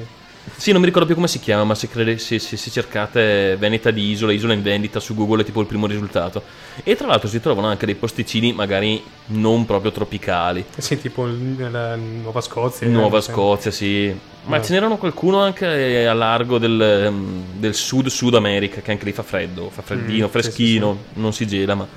Sì, 0.57 0.71
non 0.71 0.79
mi 0.79 0.85
ricordo 0.85 1.07
più 1.07 1.15
come 1.15 1.27
si 1.27 1.39
chiama, 1.39 1.63
ma 1.63 1.75
se, 1.75 1.89
crede- 1.89 2.17
se- 2.17 2.39
se- 2.39 2.55
se 2.55 2.69
cercate 2.69 3.55
vendita 3.57 3.91
di 3.91 4.09
isole, 4.11 4.33
isola 4.33 4.53
in 4.53 4.61
vendita 4.61 4.99
su 4.99 5.15
Google 5.15 5.41
è 5.41 5.45
tipo 5.45 5.59
il 5.59 5.67
primo 5.67 5.87
risultato. 5.87 6.41
E 6.83 6.95
tra 6.95 7.07
l'altro 7.07 7.27
si 7.27 7.39
trovano 7.41 7.67
anche 7.67 7.85
dei 7.85 7.95
posticini 7.95 8.53
magari 8.53 9.03
non 9.27 9.65
proprio 9.65 9.91
tropicali. 9.91 10.63
Sì, 10.77 10.99
tipo 11.01 11.25
la 11.25 11.95
Nuova 11.95 12.41
Scozia. 12.41 12.87
Nuova 12.87 13.17
eh, 13.17 13.21
sì. 13.21 13.31
Scozia, 13.31 13.71
sì. 13.71 14.15
Ma 14.45 14.57
Ah. 14.57 14.61
ce 14.61 14.73
n'erano 14.73 14.97
qualcuno 14.97 15.39
anche 15.41 16.05
a 16.07 16.13
largo 16.13 16.57
del, 16.59 16.79
ehm, 16.79 17.43
del 17.57 17.73
sud-sud 17.73 18.35
America, 18.35 18.81
che 18.81 18.91
anche 18.91 19.05
lì 19.05 19.11
fa 19.11 19.23
freddo, 19.23 19.69
fa 19.71 19.81
freddino, 19.81 20.25
Mm, 20.27 20.29
sì, 20.29 20.31
freschino, 20.39 20.97
non 21.13 21.33
si 21.33 21.47
gela, 21.47 21.73
ma... 21.75 21.87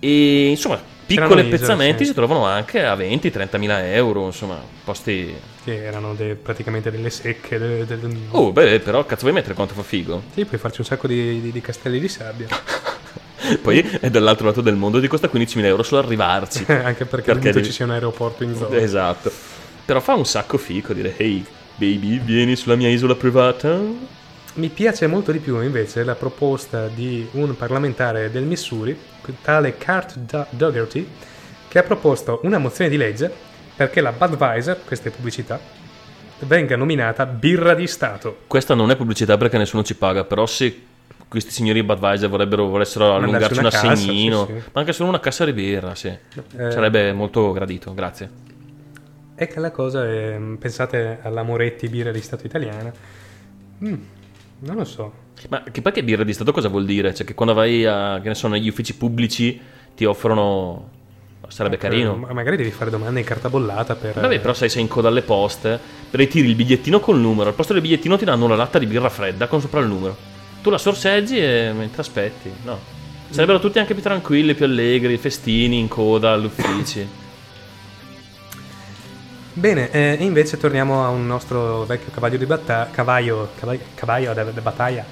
E 0.00 0.48
insomma, 0.50 0.80
C'erano 1.08 1.28
piccole 1.34 1.46
isole, 1.48 1.58
pezzamenti 1.58 1.98
sì. 2.04 2.10
si 2.10 2.14
trovano 2.14 2.44
anche 2.44 2.84
a 2.84 2.94
20-30 2.94 3.58
mila 3.58 3.86
euro, 3.92 4.26
insomma, 4.26 4.60
posti... 4.84 5.34
Che 5.64 5.84
erano 5.84 6.14
de- 6.14 6.34
praticamente 6.34 6.90
delle 6.90 7.10
secche. 7.10 7.58
de- 7.58 7.86
de- 7.86 7.98
Oh, 8.30 8.52
beh, 8.52 8.80
però 8.80 9.04
cazzo 9.04 9.22
vuoi 9.22 9.32
mettere 9.32 9.54
quanto 9.54 9.74
fa 9.74 9.82
figo? 9.82 10.22
Sì, 10.34 10.44
puoi 10.44 10.60
farci 10.60 10.80
un 10.80 10.86
sacco 10.86 11.06
di, 11.06 11.40
di- 11.40 11.50
di 11.52 11.60
castelli 11.60 11.98
di 11.98 12.08
sabbia. 12.08 12.46
Poi 13.62 13.78
è 14.00 14.10
dall'altro 14.10 14.46
lato 14.46 14.60
del 14.60 14.74
mondo 14.76 15.00
ti 15.00 15.06
costa 15.08 15.30
15.000 15.32 15.64
euro 15.64 15.82
solo 15.82 16.02
arrivarci. 16.02 16.64
Anche 16.70 17.06
perché, 17.06 17.32
Perché 17.32 17.52
devi- 17.52 17.64
ci 17.66 17.72
sia 17.72 17.84
un 17.86 17.92
aeroporto 17.92 18.44
in 18.44 18.54
zona. 18.54 18.76
esatto. 18.76 19.30
Però 19.84 20.00
fa 20.00 20.14
un 20.14 20.26
sacco 20.26 20.58
fico 20.58 20.92
dire, 20.92 21.14
hey, 21.16 21.42
baby, 21.76 22.18
vieni 22.20 22.54
sulla 22.56 22.74
mia 22.76 22.88
isola 22.90 23.14
privata. 23.14 23.80
Mi 24.58 24.70
piace 24.70 25.06
molto 25.06 25.30
di 25.30 25.38
più 25.38 25.62
invece 25.62 26.02
la 26.02 26.16
proposta 26.16 26.88
di 26.88 27.28
un 27.34 27.56
parlamentare 27.56 28.28
del 28.28 28.42
Missouri, 28.42 28.98
tale 29.40 29.78
Cart 29.78 30.18
Do- 30.18 30.46
Dougherty, 30.50 31.08
che 31.68 31.78
ha 31.78 31.84
proposto 31.84 32.40
una 32.42 32.58
mozione 32.58 32.90
di 32.90 32.96
legge 32.96 33.32
perché 33.76 34.00
la 34.00 34.10
Budweiser, 34.10 34.80
queste 34.84 35.10
pubblicità, 35.10 35.60
venga 36.40 36.74
nominata 36.74 37.24
birra 37.24 37.74
di 37.74 37.86
Stato. 37.86 38.38
Questa 38.48 38.74
non 38.74 38.90
è 38.90 38.96
pubblicità 38.96 39.36
perché 39.36 39.58
nessuno 39.58 39.84
ci 39.84 39.94
paga, 39.94 40.24
però 40.24 40.44
se 40.44 40.82
questi 41.28 41.52
signori 41.52 41.84
Budweiser 41.84 42.28
vorrebbero, 42.28 42.66
volessero 42.66 43.14
allungarci 43.14 43.60
un 43.60 43.66
assegnino, 43.66 44.44
sì, 44.44 44.52
sì. 44.54 44.62
ma 44.72 44.80
anche 44.80 44.92
solo 44.92 45.10
una 45.10 45.20
cassa 45.20 45.44
di 45.44 45.52
birra, 45.52 45.94
sì. 45.94 46.08
Eh, 46.08 46.70
Sarebbe 46.72 47.12
molto 47.12 47.52
gradito, 47.52 47.94
grazie. 47.94 48.28
E 49.36 49.46
che 49.46 49.60
la 49.60 49.70
cosa 49.70 50.04
è, 50.04 50.36
pensate 50.58 51.20
alla 51.22 51.44
Moretti 51.44 51.88
birra 51.88 52.10
di 52.10 52.20
Stato 52.20 52.44
italiana. 52.44 52.92
Mm, 53.84 53.94
non 54.60 54.76
lo 54.76 54.84
so. 54.84 55.12
Ma 55.48 55.62
che 55.70 55.82
poi 55.82 55.92
che 55.92 56.02
birra 56.02 56.24
di 56.24 56.32
Stato 56.32 56.52
cosa 56.52 56.68
vuol 56.68 56.84
dire? 56.84 57.14
Cioè 57.14 57.26
che 57.26 57.34
quando 57.34 57.54
vai 57.54 57.84
a, 57.84 58.20
che 58.20 58.28
ne 58.28 58.34
so, 58.34 58.48
negli 58.48 58.68
uffici 58.68 58.94
pubblici 58.94 59.60
ti 59.94 60.04
offrono... 60.04 60.96
Sarebbe 61.48 61.78
carino. 61.78 62.12
Eh, 62.12 62.16
ma 62.18 62.32
magari 62.34 62.58
devi 62.58 62.70
fare 62.70 62.90
domande 62.90 63.20
in 63.20 63.24
carta 63.24 63.48
bollata 63.48 63.94
per... 63.94 64.20
Vabbè, 64.20 64.38
però 64.38 64.52
sai, 64.52 64.68
sei 64.68 64.82
in 64.82 64.88
coda 64.88 65.08
alle 65.08 65.22
poste, 65.22 65.80
ritiri 66.10 66.46
il 66.46 66.54
bigliettino 66.54 67.00
col 67.00 67.18
numero, 67.18 67.48
al 67.48 67.54
posto 67.54 67.72
del 67.72 67.80
bigliettino 67.80 68.18
ti 68.18 68.26
danno 68.26 68.44
una 68.44 68.54
latta 68.54 68.78
di 68.78 68.84
birra 68.84 69.08
fredda 69.08 69.46
con 69.46 69.62
sopra 69.62 69.80
il 69.80 69.86
numero. 69.86 70.14
Tu 70.62 70.68
la 70.68 70.76
sorseggi 70.76 71.38
e 71.38 71.72
mentre 71.74 72.02
aspetti, 72.02 72.52
no. 72.64 72.78
Sarebbero 73.30 73.60
tutti 73.60 73.78
anche 73.78 73.94
più 73.94 74.02
tranquilli, 74.02 74.54
più 74.54 74.66
allegri, 74.66 75.16
festini 75.16 75.78
in 75.78 75.88
coda 75.88 76.32
agli 76.32 76.44
uffici. 76.44 77.06
Bene, 79.58 79.90
eh, 79.90 80.16
invece 80.20 80.56
torniamo 80.56 81.04
a 81.04 81.08
un 81.08 81.26
nostro 81.26 81.84
vecchio 81.84 82.12
cavallo 82.12 82.36
di 82.36 82.46
battaglia, 82.46 82.90
cavallo, 82.92 83.50
cavallo, 83.58 83.80
cavallo 83.96 84.32
da, 84.32 84.44
da 84.44 84.60
battaglia, 84.60 85.04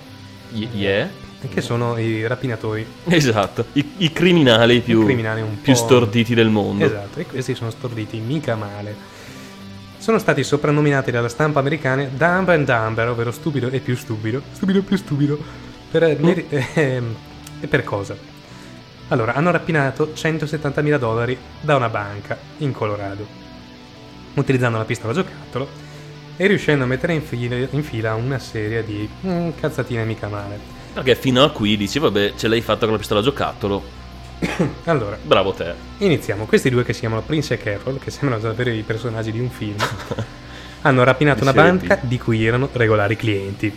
yeah. 0.53 1.11
che 1.49 1.61
sono 1.61 1.99
i 1.99 2.25
rapinatori. 2.29 2.87
Esatto, 3.09 3.65
I, 3.73 3.95
i 3.97 4.13
criminali 4.13 4.79
più, 4.83 5.03
I 5.03 5.05
criminali 5.05 5.43
più 5.61 5.75
storditi 5.75 6.33
del 6.37 6.49
mondo. 6.49 6.85
Esatto, 6.85 7.19
e 7.19 7.27
questi 7.27 7.57
sono 7.57 7.71
storditi 7.71 8.19
mica 8.21 8.55
male. 8.55 8.95
Sono 9.99 10.19
stati 10.19 10.45
soprannominati 10.45 11.11
dalla 11.11 11.29
stampa 11.29 11.59
americana 11.59 12.05
Dumb 12.05 12.49
and 12.51 12.67
Dumber, 12.67 13.09
ovvero 13.09 13.33
stupido 13.33 13.69
e 13.69 13.81
più 13.81 13.97
stupido, 13.97 14.43
stupido 14.53 14.79
e 14.79 14.83
più 14.83 14.97
stupido, 14.97 15.37
per, 15.91 16.21
meri- 16.21 16.47
ehm, 16.75 17.17
e 17.59 17.67
per 17.67 17.83
cosa? 17.83 18.17
Allora, 19.09 19.35
hanno 19.35 19.51
rapinato 19.51 20.13
170.000 20.15 20.99
dollari 20.99 21.37
da 21.61 21.75
una 21.75 21.89
banca 21.89 22.39
in 22.59 22.71
Colorado, 22.71 23.46
utilizzando 24.37 24.79
la 24.79 24.85
pistola 24.85 25.13
giocattolo 25.13 25.69
e 26.37 26.47
riuscendo 26.47 26.85
a 26.85 26.87
mettere 26.87 27.15
in 27.15 27.23
fila, 27.23 27.57
in 27.71 27.83
fila 27.83 28.15
una 28.15 28.39
serie 28.39 28.85
di 28.85 29.09
mm, 29.27 29.51
cazzatine 29.59 30.05
mica 30.05 30.29
male. 30.29 30.59
Perché 30.93 31.15
fino 31.15 31.43
a 31.43 31.51
qui 31.51 31.77
dici, 31.77 31.99
vabbè, 31.99 32.35
ce 32.37 32.49
l'hai 32.49 32.61
fatta 32.61 32.81
con 32.81 32.93
la 32.93 32.99
pistola 32.99 33.21
giocattolo. 33.21 34.05
Allora, 34.85 35.19
Bravo 35.21 35.53
te. 35.53 35.75
Iniziamo. 35.99 36.45
Questi 36.45 36.71
due 36.71 36.85
che 36.85 36.93
si 36.93 37.01
chiamano 37.01 37.23
Prince 37.23 37.55
e 37.55 37.59
Carroll, 37.59 37.99
che 37.99 38.11
sembrano 38.11 38.43
davvero 38.43 38.71
i 38.71 38.83
personaggi 38.83 39.33
di 39.33 39.41
un 39.41 39.51
film, 39.51 39.77
hanno 40.83 41.05
rapinato 41.05 41.41
Di 41.41 41.49
una 41.49 41.53
banca 41.53 41.99
di 42.01 42.19
cui 42.19 42.45
erano 42.45 42.69
regolari 42.73 43.17
clienti. 43.17 43.73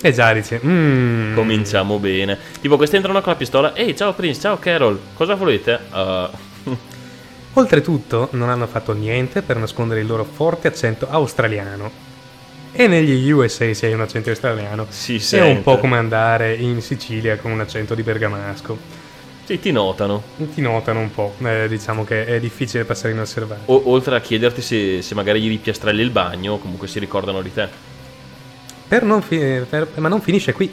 E 0.00 0.12
già 0.12 0.32
dice, 0.34 0.60
mm, 0.62 1.34
Cominciamo 1.34 1.98
bene. 1.98 2.38
Tipo, 2.60 2.76
questi 2.76 2.96
entrano 2.96 3.20
con 3.22 3.32
la 3.32 3.38
pistola. 3.38 3.74
Ehi, 3.74 3.96
ciao 3.96 4.12
Prince, 4.12 4.40
ciao 4.40 4.58
Carol. 4.58 5.00
Cosa 5.14 5.34
volete? 5.34 5.80
Uh, 5.90 6.76
Oltretutto, 7.56 8.28
non 8.32 8.48
hanno 8.48 8.66
fatto 8.66 8.92
niente 8.92 9.42
per 9.42 9.56
nascondere 9.58 10.00
il 10.00 10.06
loro 10.06 10.24
forte 10.24 10.68
accento 10.68 11.06
australiano. 11.08 11.90
E 12.72 12.88
negli 12.88 13.30
USA 13.30 13.72
se 13.72 13.86
hai 13.86 13.92
un 13.92 14.00
accento 14.00 14.30
australiano 14.30 14.86
Si 14.88 15.14
è 15.16 15.18
sente. 15.20 15.46
un 15.48 15.62
po' 15.62 15.78
come 15.78 15.96
andare 15.96 16.54
in 16.54 16.82
Sicilia 16.82 17.36
con 17.36 17.52
un 17.52 17.60
accento 17.60 17.94
di 17.94 18.02
bergamasco. 18.02 18.76
sì, 19.44 19.60
ti 19.60 19.70
notano. 19.70 20.22
Ti 20.52 20.60
notano 20.60 20.98
un 21.00 21.12
po', 21.12 21.34
eh, 21.44 21.68
diciamo 21.68 22.02
che 22.02 22.24
è 22.26 22.40
difficile 22.40 22.84
passare 22.84 23.12
inosservati. 23.12 23.60
O- 23.66 23.82
oltre 23.86 24.16
a 24.16 24.20
chiederti 24.20 24.60
se, 24.60 25.02
se 25.02 25.14
magari 25.14 25.40
gli 25.40 25.48
ripiastrelli 25.48 26.02
il 26.02 26.10
bagno, 26.10 26.56
comunque 26.58 26.88
si 26.88 26.98
ricordano 26.98 27.40
di 27.42 27.52
te. 27.54 27.68
Per 28.88 29.04
non 29.04 29.22
fi- 29.22 29.62
per- 29.68 29.88
ma 29.96 30.08
non 30.08 30.20
finisce 30.20 30.52
qui. 30.52 30.72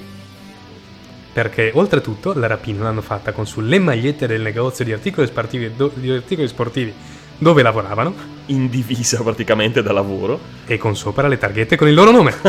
Perché 1.34 1.72
oltretutto 1.74 2.34
la 2.34 2.48
rapina 2.48 2.84
l'hanno 2.84 3.02
fatta 3.02 3.32
con 3.32 3.48
sulle 3.48 3.80
magliette 3.80 4.28
del 4.28 4.42
negozio 4.42 4.84
di 4.84 4.92
articoli 4.92 5.28
sportivi, 5.28 5.72
do- 5.76 5.92
di 5.94 6.12
articoli 6.12 6.48
sportivi 6.48 6.94
dove 7.38 7.64
lavoravano 7.64 8.14
In 8.48 8.70
divisa 8.70 9.22
praticamente 9.24 9.82
da 9.82 9.94
lavoro. 9.94 10.40
e 10.66 10.78
con 10.78 10.96
sopra 10.96 11.28
le 11.28 11.38
targhette 11.38 11.76
con 11.78 11.88
il 11.88 11.94
loro 11.94 12.12
nome. 12.12 12.36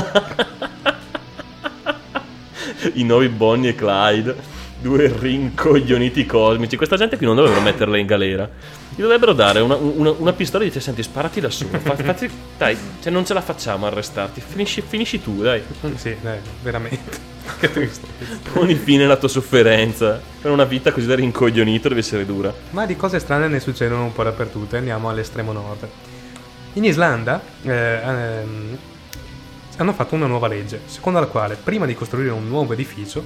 I 2.95 3.05
nuovi 3.05 3.28
Bonnie 3.28 3.70
e 3.70 3.74
Clyde. 3.74 4.37
Due 4.80 5.14
rincoglioniti 5.16 6.26
cosmici. 6.26 6.76
Questa 6.76 6.97
gente 6.97 7.16
qui 7.16 7.24
non 7.24 7.37
dovrebbero 7.37 7.62
metterla 7.62 7.97
in 7.97 8.07
galera. 8.07 8.51
Gli 8.95 9.01
dovrebbero 9.01 9.32
dare 9.32 9.61
una, 9.61 9.74
una- 9.74 10.11
una 10.16 10.32
pistola 10.32 10.64
e 10.64 10.66
dice: 10.66 10.80
Senti, 10.80 11.03
sparati 11.03 11.40
da 11.40 11.49
solo. 11.51 11.78
Fa- 11.78 11.97
fatti- 11.97 12.30
dai, 12.59 12.76
cioè 13.01 13.11
non 13.12 13.24
ce 13.24 13.32
la 13.34 13.40
facciamo 13.40 13.86
a 13.86 13.88
arrestarti. 13.88 14.43
Finisci, 14.47 14.82
finisci 14.86 15.22
tu, 15.22 15.40
dai. 15.43 15.62
sì, 15.97 16.14
dai, 16.20 16.38
veramente. 16.62 17.30
che 17.59 17.72
triste. 17.72 18.07
Poni 18.53 18.74
fine 18.74 19.05
alla 19.05 19.16
tua 19.16 19.28
sofferenza. 19.28 20.20
Per 20.40 20.51
una 20.51 20.64
vita 20.64 20.93
così 20.93 21.07
da 21.07 21.14
rincoglionito 21.14 21.88
deve 21.88 22.01
essere 22.01 22.26
dura. 22.26 22.53
Ma 22.70 22.84
di 22.86 22.95
cose 22.97 23.18
strane 23.18 23.49
ne 23.49 23.61
succedono 23.61 24.05
un 24.05 24.12
po' 24.12 24.22
dappertutto. 24.24 24.74
e 24.74 24.78
Andiamo 24.78 25.09
all'estremo 25.09 25.53
nord. 25.53 25.88
In 26.74 26.84
Islanda 26.84 27.43
eh, 27.62 27.70
ehm, 27.72 28.78
hanno 29.78 29.93
fatto 29.95 30.14
una 30.14 30.26
nuova 30.26 30.49
legge, 30.49 30.80
secondo 30.86 31.18
la 31.18 31.26
quale 31.26 31.57
prima 31.57 31.86
di 31.86 31.95
costruire 31.95 32.30
un 32.30 32.47
nuovo 32.49 32.72
edificio, 32.74 33.22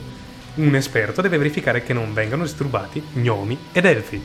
un 0.54 0.74
esperto 0.74 1.20
deve 1.22 1.38
verificare 1.38 1.82
che 1.82 1.92
non 1.92 2.12
vengano 2.12 2.42
disturbati 2.44 3.02
gnomi 3.14 3.56
ed 3.72 3.84
elfi. 3.84 4.22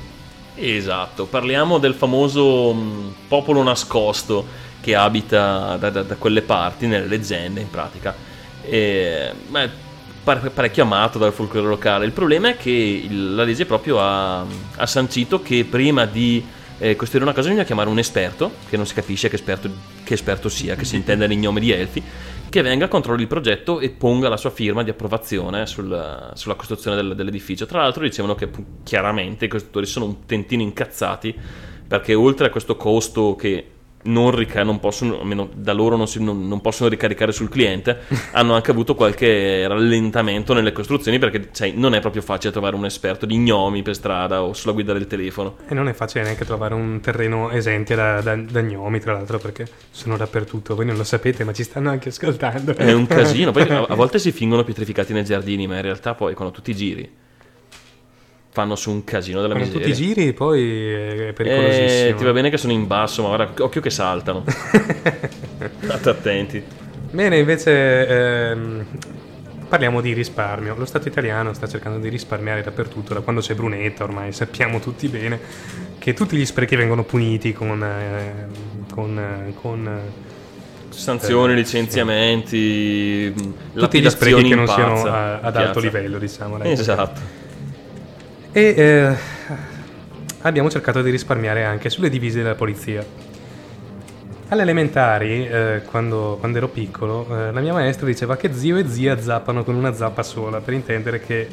Esatto, 0.54 1.26
parliamo 1.26 1.78
del 1.78 1.94
famoso 1.94 2.74
mh, 2.74 3.14
popolo 3.28 3.64
nascosto 3.64 4.46
che 4.82 4.96
abita 4.96 5.78
da, 5.78 5.90
da- 5.90 6.04
da 6.04 6.16
quelle 6.16 6.42
parti, 6.42 6.88
nelle 6.88 7.08
leggende 7.08 7.62
in 7.62 7.70
pratica. 7.70 8.14
E, 8.64 9.32
ma 9.48 9.68
parecchio 10.24 10.84
amato 10.84 11.18
dal 11.18 11.34
folklore 11.34 11.68
locale. 11.68 12.06
Il 12.06 12.12
problema 12.12 12.50
è 12.50 12.58
che 12.58 12.70
il- 12.70 13.34
la 13.34 13.44
legge 13.44 13.66
proprio 13.66 14.00
ha, 14.02 14.42
ha 14.76 14.86
sancito 14.86 15.42
che 15.42 15.64
prima 15.64 16.06
di 16.06 16.44
eh, 16.84 16.96
costruire 16.96 17.26
una 17.26 17.34
casa 17.36 17.48
bisogna 17.48 17.66
chiamare 17.66 17.90
un 17.90 18.00
esperto, 18.00 18.52
che 18.68 18.76
non 18.76 18.88
si 18.88 18.96
capisce 18.96 19.30
che 19.30 19.36
esperto, 19.36 19.70
che 20.04 20.16
esperto 20.16 20.50
sia, 20.50 20.76
che 20.76 20.84
si 20.84 20.96
intenda 20.96 21.26
in 21.26 21.40
nome 21.40 21.60
di 21.60 21.72
elfi, 21.72 22.02
che 22.52 22.62
venga, 22.62 22.90
controlli 22.90 23.22
il 23.22 23.28
progetto 23.30 23.80
e 23.80 23.92
ponga 23.92 24.28
la 24.28 24.36
sua 24.36 24.50
firma 24.50 24.84
di 24.84 24.90
approvazione 24.90 25.66
sul- 25.66 26.32
sulla 26.34 26.56
costruzione 26.56 26.98
del- 26.98 27.16
dell'edificio. 27.16 27.66
Tra 27.66 27.80
l'altro 27.80 28.04
dicevano 28.04 28.36
che 28.36 28.50
chiaramente 28.84 29.46
i 29.46 29.48
costruttori 29.48 29.86
sono 29.86 30.04
un 30.04 30.26
tentino 30.26 30.62
incazzati 30.62 31.34
perché 31.88 32.14
oltre 32.14 32.48
a 32.48 32.50
questo 32.50 32.76
costo 32.76 33.36
che 33.38 33.66
non, 34.04 34.32
rica- 34.36 34.64
non 34.64 34.80
possono, 34.80 35.20
almeno 35.20 35.50
da 35.54 35.74
loro 35.74 35.96
non, 35.96 36.08
si- 36.08 36.22
non- 36.24 36.48
non 36.48 36.62
possono 36.62 36.90
ricaricare 36.90 37.32
sul 37.32 37.50
cliente, 37.50 38.00
hanno 38.34 38.54
anche 38.54 38.72
avuto 38.72 38.96
qualche 38.96 39.68
rallentamento 39.68 40.54
nelle 40.54 40.72
costruzioni 40.72 41.20
perché 41.20 41.50
sai, 41.52 41.74
non 41.76 41.94
è 41.94 42.00
proprio 42.00 42.22
facile 42.22 42.52
trovare 42.52 42.76
un 42.76 42.86
esperto 42.86 43.26
di 43.26 43.38
gnomi 43.38 43.82
per 43.82 43.96
strada 43.96 44.44
o 44.44 44.54
sulla 44.54 44.74
guida 44.74 44.94
del 44.94 45.08
telefono. 45.08 45.58
E 45.68 45.74
non 45.74 45.88
è 45.88 45.94
facile 45.94 46.24
neanche 46.24 46.46
trovare 46.46 46.74
un 46.74 47.00
terreno 47.02 47.50
esente 47.52 47.96
da, 47.96 48.22
da- 48.22 48.36
da 48.36 48.62
gnomi, 48.62 49.00
tra 49.00 49.14
l'altro, 49.14 49.38
perché 49.40 49.68
sono 49.92 50.18
dappertutto. 50.18 50.76
Voi 50.76 50.86
non 50.86 50.98
lo 50.98 51.04
sapete, 51.04 51.44
ma 51.44 51.54
ci 51.54 51.64
stanno 51.64 51.90
anche 51.90 52.10
ascoltando. 52.10 52.76
È 52.76 52.92
un 52.92 53.08
casino, 53.08 53.52
poi 53.52 53.64
a, 53.70 53.86
a 53.90 53.96
volte 53.96 54.20
si 54.20 54.32
fingono 54.32 54.64
pietrificati 54.64 55.14
nei 55.14 55.24
giardini, 55.24 55.68
ma 55.68 55.76
in 55.76 55.82
realtà 55.82 56.14
poi 56.16 56.34
quando 56.34 56.54
tu 56.54 56.62
ti 56.62 56.76
giri 56.76 57.10
fanno 58.52 58.76
su 58.76 58.92
un 58.92 59.04
casino 59.04 59.42
della 59.42 59.54
Quando 59.56 59.72
tu 59.72 59.78
miseria. 59.80 59.96
ti 59.96 60.02
giri, 60.14 60.34
poi 60.34 60.62
è 60.92 61.28
Eh, 61.30 61.34
pericolosissimo. 61.34 62.18
ti 62.18 62.24
va 62.26 62.32
bene 62.34 62.50
che 62.50 62.58
sono 62.58 62.74
in 62.74 62.86
basso, 62.88 63.22
ma 63.24 63.36
guarda, 63.36 63.64
occhio 63.64 63.82
che 63.82 63.90
saltano. 63.90 64.44
State 65.82 66.10
attenti. 66.10 66.62
Bene, 67.12 67.38
invece 67.38 68.08
ehm, 68.52 68.86
parliamo 69.68 70.02
di 70.02 70.14
risparmio. 70.14 70.76
Lo 70.78 70.86
Stato 70.86 71.08
italiano 71.08 71.54
sta 71.54 71.68
cercando 71.68 71.98
di 72.00 72.10
risparmiare 72.10 72.62
dappertutto, 72.62 73.14
da 73.14 73.22
quando 73.22 73.42
c'è 73.42 73.54
Brunetta 73.56 74.04
ormai 74.04 74.32
sappiamo 74.34 74.80
tutti 74.80 75.08
bene 75.08 75.40
che 76.00 76.14
tutti 76.14 76.36
gli 76.36 76.46
sprechi 76.46 76.76
vengono 76.76 77.04
puniti 77.04 77.54
con... 77.54 77.82
eh, 77.84 78.70
con, 78.94 79.18
eh, 79.18 79.54
con 79.62 79.88
eh, 79.88 80.30
Sanzioni, 80.90 81.54
Eh, 81.54 81.56
licenziamenti, 81.56 83.34
tutti 83.74 84.02
gli 84.02 84.10
sprechi 84.10 84.44
che 84.44 84.56
non 84.56 84.66
in 84.66 84.72
siano 84.74 84.94
pazza, 84.96 85.14
a- 85.14 85.40
ad 85.40 85.56
alto 85.56 85.80
livello, 85.80 86.18
diciamo. 86.18 86.58
dai. 86.58 86.72
Esatto. 86.74 87.40
E 88.54 88.62
eh, 88.78 89.16
abbiamo 90.42 90.70
cercato 90.70 91.02
di 91.02 91.10
risparmiare 91.10 91.64
anche 91.64 91.90
sulle 91.90 92.10
divise 92.10 92.42
della 92.42 92.56
polizia. 92.56 93.04
Alle 94.50 94.64
elementari, 94.64 95.48
eh, 95.48 95.84
quando, 95.90 96.36
quando 96.38 96.58
ero 96.58 96.68
piccolo, 96.68 97.26
eh, 97.30 97.52
la 97.54 97.62
mia 97.62 97.72
maestra 97.72 98.06
diceva 98.06 98.36
che 98.36 98.54
zio 98.54 98.76
e 98.78 98.86
zia 98.90 99.18
zappano 99.22 99.64
con 99.64 99.76
una 99.76 99.94
zappa 99.94 100.24
sola, 100.24 100.60
per 100.60 100.74
intendere 100.74 101.22
che 101.22 101.48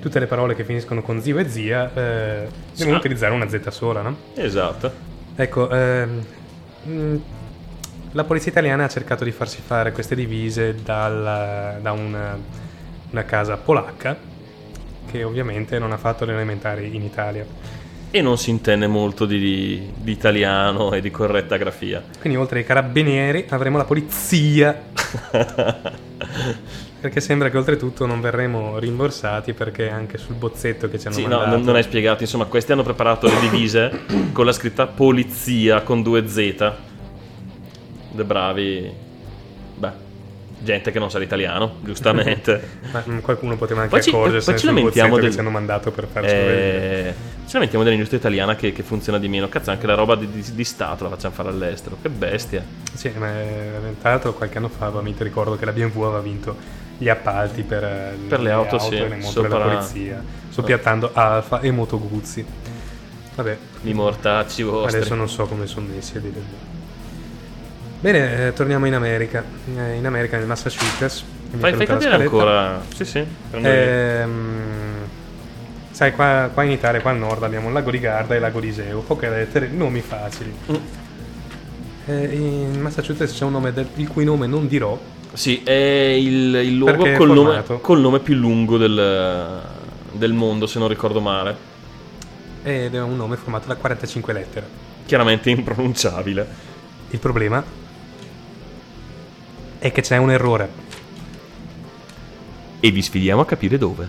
tutte 0.00 0.18
le 0.18 0.26
parole 0.26 0.54
che 0.54 0.64
finiscono 0.64 1.00
con 1.00 1.22
zio 1.22 1.38
e 1.38 1.48
zia 1.48 1.90
eh, 1.94 2.48
devono 2.76 2.96
Ah. 2.96 2.98
utilizzare 2.98 3.32
una 3.32 3.48
z 3.48 3.66
sola, 3.68 4.02
no? 4.02 4.16
Esatto. 4.34 4.92
Ecco, 5.34 5.70
ehm, 5.70 6.24
mh, 6.82 7.16
la 8.12 8.24
polizia 8.24 8.50
italiana 8.50 8.84
ha 8.84 8.88
cercato 8.88 9.24
di 9.24 9.30
farsi 9.30 9.62
fare 9.64 9.92
queste 9.92 10.14
divise 10.14 10.74
dal- 10.84 11.78
da 11.80 11.92
una, 11.92 12.38
una 13.10 13.24
casa 13.24 13.56
polacca 13.56 14.14
che 15.12 15.22
ovviamente 15.22 15.78
non 15.78 15.92
ha 15.92 15.98
fatto 15.98 16.24
le 16.24 16.32
elementari 16.32 16.96
in 16.96 17.02
Italia. 17.02 17.44
E 18.10 18.20
non 18.22 18.38
si 18.38 18.50
intende 18.50 18.86
molto 18.86 19.26
di, 19.26 19.92
di 19.94 20.10
italiano 20.10 20.92
e 20.92 21.00
di 21.00 21.10
corretta 21.10 21.56
grafia. 21.56 22.02
Quindi 22.18 22.38
oltre 22.38 22.58
ai 22.60 22.64
carabinieri 22.64 23.46
avremo 23.50 23.76
la 23.76 23.84
polizia. 23.84 24.82
perché 27.00 27.20
sembra 27.20 27.50
che 27.50 27.58
oltretutto 27.58 28.06
non 28.06 28.20
verremo 28.20 28.78
rimborsati 28.78 29.54
perché 29.54 29.90
anche 29.90 30.18
sul 30.18 30.36
bozzetto 30.36 30.88
che 30.88 30.98
ci 30.98 31.08
hanno 31.08 31.16
Sì, 31.16 31.22
no, 31.22 31.36
mandato... 31.38 31.50
non, 31.50 31.64
non 31.64 31.74
hai 31.74 31.82
spiegato. 31.82 32.22
Insomma, 32.22 32.44
questi 32.46 32.72
hanno 32.72 32.82
preparato 32.82 33.26
le 33.26 33.40
divise 33.40 34.04
con 34.32 34.46
la 34.46 34.52
scritta 34.52 34.86
polizia 34.86 35.82
con 35.82 36.02
due 36.02 36.26
Z. 36.26 36.72
De 38.10 38.24
bravi. 38.24 38.92
Gente 40.62 40.92
che 40.92 40.98
non 41.00 41.10
sa 41.10 41.18
l'italiano, 41.18 41.76
giustamente. 41.82 42.68
Ma, 42.92 43.02
mm, 43.08 43.18
qualcuno 43.18 43.56
poteva 43.56 43.80
anche 43.80 43.90
Poi 43.94 44.02
ci- 44.02 44.10
accorgersi 44.10 44.46
poi 44.50 44.58
ci 44.58 44.66
sul 44.66 44.74
del- 45.16 45.24
che 45.24 45.32
ci 45.32 45.38
hanno 45.40 45.50
mandato 45.50 45.90
per 45.90 46.06
farci. 46.10 46.30
Eh, 46.34 47.14
ci 47.46 47.52
lamentiamo 47.54 47.82
dell'industria 47.82 48.20
italiana 48.20 48.54
che, 48.54 48.72
che 48.72 48.82
funziona 48.82 49.18
di 49.18 49.28
meno. 49.28 49.48
Cazzo, 49.48 49.70
anche 49.72 49.86
la 49.86 49.94
roba 49.94 50.14
di, 50.14 50.30
di- 50.30 50.54
di 50.54 50.64
Stato 50.64 51.02
la 51.04 51.10
facciamo 51.10 51.34
fare 51.34 51.48
all'estero. 51.48 51.96
Che 52.00 52.08
bestia. 52.08 52.64
Sì, 52.94 53.10
ma 53.16 53.28
eh, 53.40 53.70
tra 54.00 54.10
l'altro 54.10 54.32
qualche 54.34 54.58
anno 54.58 54.68
fa 54.68 54.88
vinto, 55.00 55.24
ricordo 55.24 55.56
che 55.56 55.64
la 55.64 55.72
BMW 55.72 56.02
aveva 56.02 56.20
vinto 56.20 56.56
gli 56.96 57.08
appalti 57.08 57.62
per, 57.62 57.82
eh, 57.82 58.16
Per 58.28 58.40
le 58.40 58.50
auto, 58.52 58.78
sì, 58.78 58.94
e 58.94 59.08
le 59.08 59.16
moto 59.16 59.40
della 59.42 59.54
sopra- 59.56 59.74
polizia, 59.74 60.22
soppiattando 60.48 61.10
Alfa 61.12 61.58
e 61.60 61.70
Moto 61.72 61.98
Guzzi. 61.98 62.46
Vabbè, 63.34 63.56
I 63.82 63.94
mortacci 63.94 64.62
vostri. 64.62 64.98
adesso 64.98 65.14
non 65.16 65.28
so 65.28 65.46
come 65.46 65.66
sono 65.66 65.86
messi 65.92 66.16
a 66.18 66.20
dire. 66.20 66.70
Bene, 68.02 68.48
eh, 68.48 68.52
torniamo 68.52 68.86
in 68.86 68.94
America. 68.94 69.44
Eh, 69.76 69.94
in 69.94 70.04
America, 70.06 70.36
nel 70.36 70.48
Massachusetts. 70.48 71.22
Fai, 71.56 71.72
fai 71.72 71.86
cadere 71.86 72.16
ancora. 72.24 72.82
Sì, 72.92 73.04
sì. 73.04 73.24
Ehm, 73.52 75.04
sai, 75.88 76.10
qua, 76.12 76.50
qua 76.52 76.64
in 76.64 76.72
Italia, 76.72 77.00
qua 77.00 77.12
al 77.12 77.18
nord, 77.18 77.44
abbiamo 77.44 77.68
il 77.68 77.74
lago 77.74 77.92
di 77.92 78.00
Garda 78.00 78.32
e 78.32 78.38
il 78.38 78.42
lago 78.42 78.58
di 78.58 78.66
Iseo. 78.66 79.02
Poche 79.02 79.28
lettere, 79.28 79.68
nomi 79.68 80.00
facili. 80.00 80.52
Mm. 80.72 80.74
Eh, 82.06 82.24
in 82.34 82.80
Massachusetts 82.80 83.38
c'è 83.38 83.44
un 83.44 83.52
nome 83.52 83.72
del- 83.72 83.86
il 83.94 84.08
cui 84.08 84.24
nome 84.24 84.48
non 84.48 84.66
dirò. 84.66 84.98
Sì, 85.32 85.62
è 85.62 85.70
il, 85.72 86.56
il 86.56 86.76
luogo 86.76 87.08
col 87.12 87.30
nome, 87.30 87.62
col 87.80 88.00
nome 88.00 88.18
più 88.18 88.34
lungo 88.34 88.78
del, 88.78 89.60
del 90.10 90.32
mondo, 90.32 90.66
se 90.66 90.80
non 90.80 90.88
ricordo 90.88 91.20
male. 91.20 91.56
Ed 92.64 92.96
è 92.96 93.00
un 93.00 93.14
nome 93.14 93.36
formato 93.36 93.68
da 93.68 93.76
45 93.76 94.32
lettere. 94.32 94.66
Chiaramente 95.06 95.50
impronunciabile. 95.50 96.70
Il 97.10 97.20
problema 97.20 97.62
è 99.82 99.90
che 99.90 100.00
c'è 100.00 100.16
un 100.16 100.30
errore. 100.30 100.70
E 102.78 102.90
vi 102.92 103.02
sfidiamo 103.02 103.40
a 103.40 103.44
capire 103.44 103.78
dove. 103.78 104.08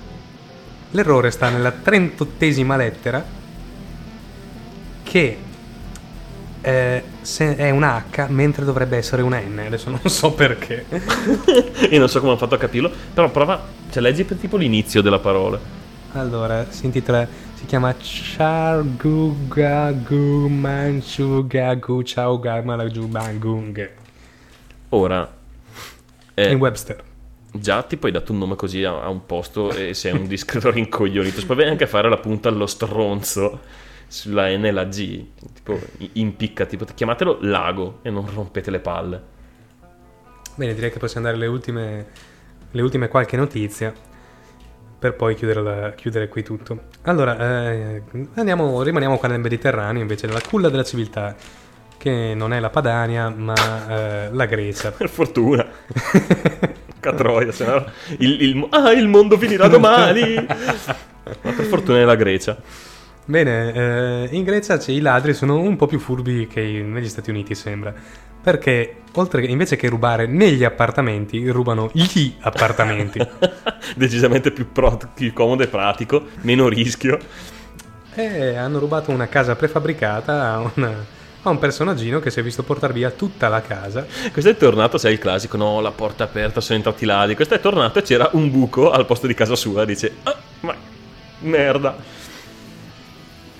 L'errore 0.91 1.31
sta 1.31 1.49
nella 1.49 1.73
38esima 1.83 2.77
lettera 2.77 3.25
che 5.01 5.37
eh, 6.61 7.03
è 7.35 7.69
un 7.71 7.81
H 7.83 8.27
mentre 8.29 8.65
dovrebbe 8.65 8.97
essere 8.97 9.23
una 9.23 9.39
N. 9.39 9.63
Adesso 9.65 9.89
non 9.89 10.01
so 10.05 10.33
perché. 10.33 10.85
e 11.89 11.97
non 11.97 12.07
so 12.07 12.19
come 12.19 12.33
hanno 12.33 12.39
fatto 12.39 12.53
a 12.53 12.59
capirlo. 12.59 12.91
Però 13.11 13.31
prova. 13.31 13.59
Cioè, 13.89 14.03
leggi 14.03 14.25
per 14.25 14.37
tipo 14.37 14.57
l'inizio 14.57 15.01
della 15.01 15.17
parola. 15.17 15.59
Allora, 16.11 16.67
si 16.69 16.85
intitola, 16.85 17.27
si 17.55 17.65
chiama 17.65 17.95
Chargugagu 17.97 19.37
Manchugagu 20.49 22.03
Chaugamalajubangung. 22.05 23.89
Ora. 24.89 25.41
Eh, 26.35 26.51
In 26.51 26.57
Webster. 26.59 27.03
già 27.51 27.81
ti 27.83 27.97
poi 27.97 28.11
dato 28.11 28.31
un 28.31 28.39
nome 28.39 28.55
così 28.55 28.83
a, 28.83 29.01
a 29.03 29.09
un 29.09 29.25
posto 29.25 29.71
e 29.71 29.93
sei 29.93 30.13
un 30.13 30.27
discreto 30.27 30.69
rincoglionito. 30.71 31.45
Poi 31.45 31.55
vai 31.55 31.67
anche 31.67 31.83
a 31.83 31.87
fare 31.87 32.09
la 32.09 32.17
punta 32.17 32.49
allo 32.49 32.65
stronzo 32.65 33.59
sulla 34.07 34.47
N 34.55 34.65
e 34.65 34.71
la 34.71 34.85
G. 34.85 35.25
Tipo, 35.53 35.79
i- 35.97 36.09
impicca. 36.13 36.65
Tipo, 36.65 36.85
chiamatelo 36.85 37.37
lago 37.41 37.99
e 38.01 38.09
non 38.09 38.27
rompete 38.33 38.71
le 38.71 38.79
palle. 38.79 39.21
Bene, 40.55 40.73
direi 40.75 40.91
che 40.91 40.99
possiamo 40.99 41.25
dare 41.25 41.37
le 41.37 41.47
ultime, 41.47 42.05
le 42.71 42.81
ultime 42.81 43.07
qualche 43.07 43.35
notizia 43.37 43.91
per 44.99 45.15
poi 45.15 45.35
chiudere, 45.35 45.61
la- 45.61 45.91
chiudere 45.93 46.27
qui 46.29 46.43
tutto. 46.43 46.83
Allora, 47.03 47.71
eh, 47.73 48.01
andiamo, 48.35 48.81
rimaniamo 48.83 49.17
qua 49.17 49.27
nel 49.27 49.39
Mediterraneo, 49.41 50.01
invece 50.01 50.27
nella 50.27 50.39
culla 50.47 50.69
della 50.69 50.83
civiltà, 50.83 51.35
che 52.03 52.33
non 52.35 52.51
è 52.51 52.59
la 52.59 52.69
Padania, 52.69 53.29
ma 53.29 53.53
eh, 53.87 54.29
la 54.33 54.45
Grecia. 54.45 54.91
Per 54.91 55.07
fortuna. 55.07 55.65
Catroia, 56.99 57.53
se 57.53 57.65
no 57.65 57.85
il, 58.17 58.41
il 58.41 58.67
ah, 58.71 58.91
il 58.91 59.07
mondo 59.07 59.37
finirà 59.37 59.69
domani. 59.69 60.35
Ma 60.35 61.51
per 61.51 61.63
fortuna 61.63 61.99
è 61.99 62.03
la 62.03 62.15
Grecia. 62.15 62.57
Bene, 63.23 63.73
eh, 63.73 64.27
in 64.31 64.43
Grecia 64.43 64.77
i 64.87 64.99
ladri 64.99 65.33
sono 65.33 65.61
un 65.61 65.77
po' 65.77 65.85
più 65.85 65.97
furbi 65.97 66.45
che 66.47 66.61
negli 66.61 67.07
Stati 67.07 67.29
Uniti, 67.29 67.55
sembra. 67.55 67.93
Perché 68.43 68.97
oltre 69.13 69.39
che, 69.39 69.47
invece 69.47 69.77
che 69.77 69.87
rubare 69.87 70.27
negli 70.27 70.65
appartamenti, 70.65 71.47
rubano 71.47 71.89
gli 71.93 72.33
appartamenti. 72.41 73.25
Decisamente 73.95 74.51
più, 74.51 74.73
pro- 74.73 74.99
più 75.13 75.31
comodo 75.31 75.63
e 75.63 75.67
pratico, 75.67 76.25
meno 76.41 76.67
rischio. 76.67 77.17
e 78.13 78.57
hanno 78.57 78.79
rubato 78.79 79.09
una 79.11 79.27
casa 79.27 79.55
prefabbricata 79.55 80.51
a, 80.51 80.71
una- 80.75 81.21
a 81.43 81.49
un 81.49 81.59
personaggino 81.59 82.19
che 82.19 82.29
si 82.31 82.39
è 82.39 82.43
visto 82.43 82.63
portare 82.63 82.93
via 82.93 83.09
tutta 83.11 83.47
la 83.49 83.61
casa. 83.61 84.05
Questo 84.31 84.49
è 84.51 84.57
tornato, 84.57 84.97
sai 84.97 85.13
il 85.13 85.19
classico, 85.19 85.57
no, 85.57 85.81
la 85.81 85.91
porta 85.91 86.23
aperta, 86.23 86.61
sono 86.61 86.77
entrati 86.77 87.05
ladri. 87.05 87.35
Questo 87.35 87.53
è 87.53 87.59
tornato 87.59 87.99
e 87.99 88.01
c'era 88.01 88.29
un 88.33 88.49
buco 88.49 88.91
al 88.91 89.05
posto 89.05 89.27
di 89.27 89.33
casa 89.33 89.55
sua. 89.55 89.83
Dice, 89.85 90.11
ah, 90.23 90.37
ma 90.61 90.75
merda. 91.39 91.95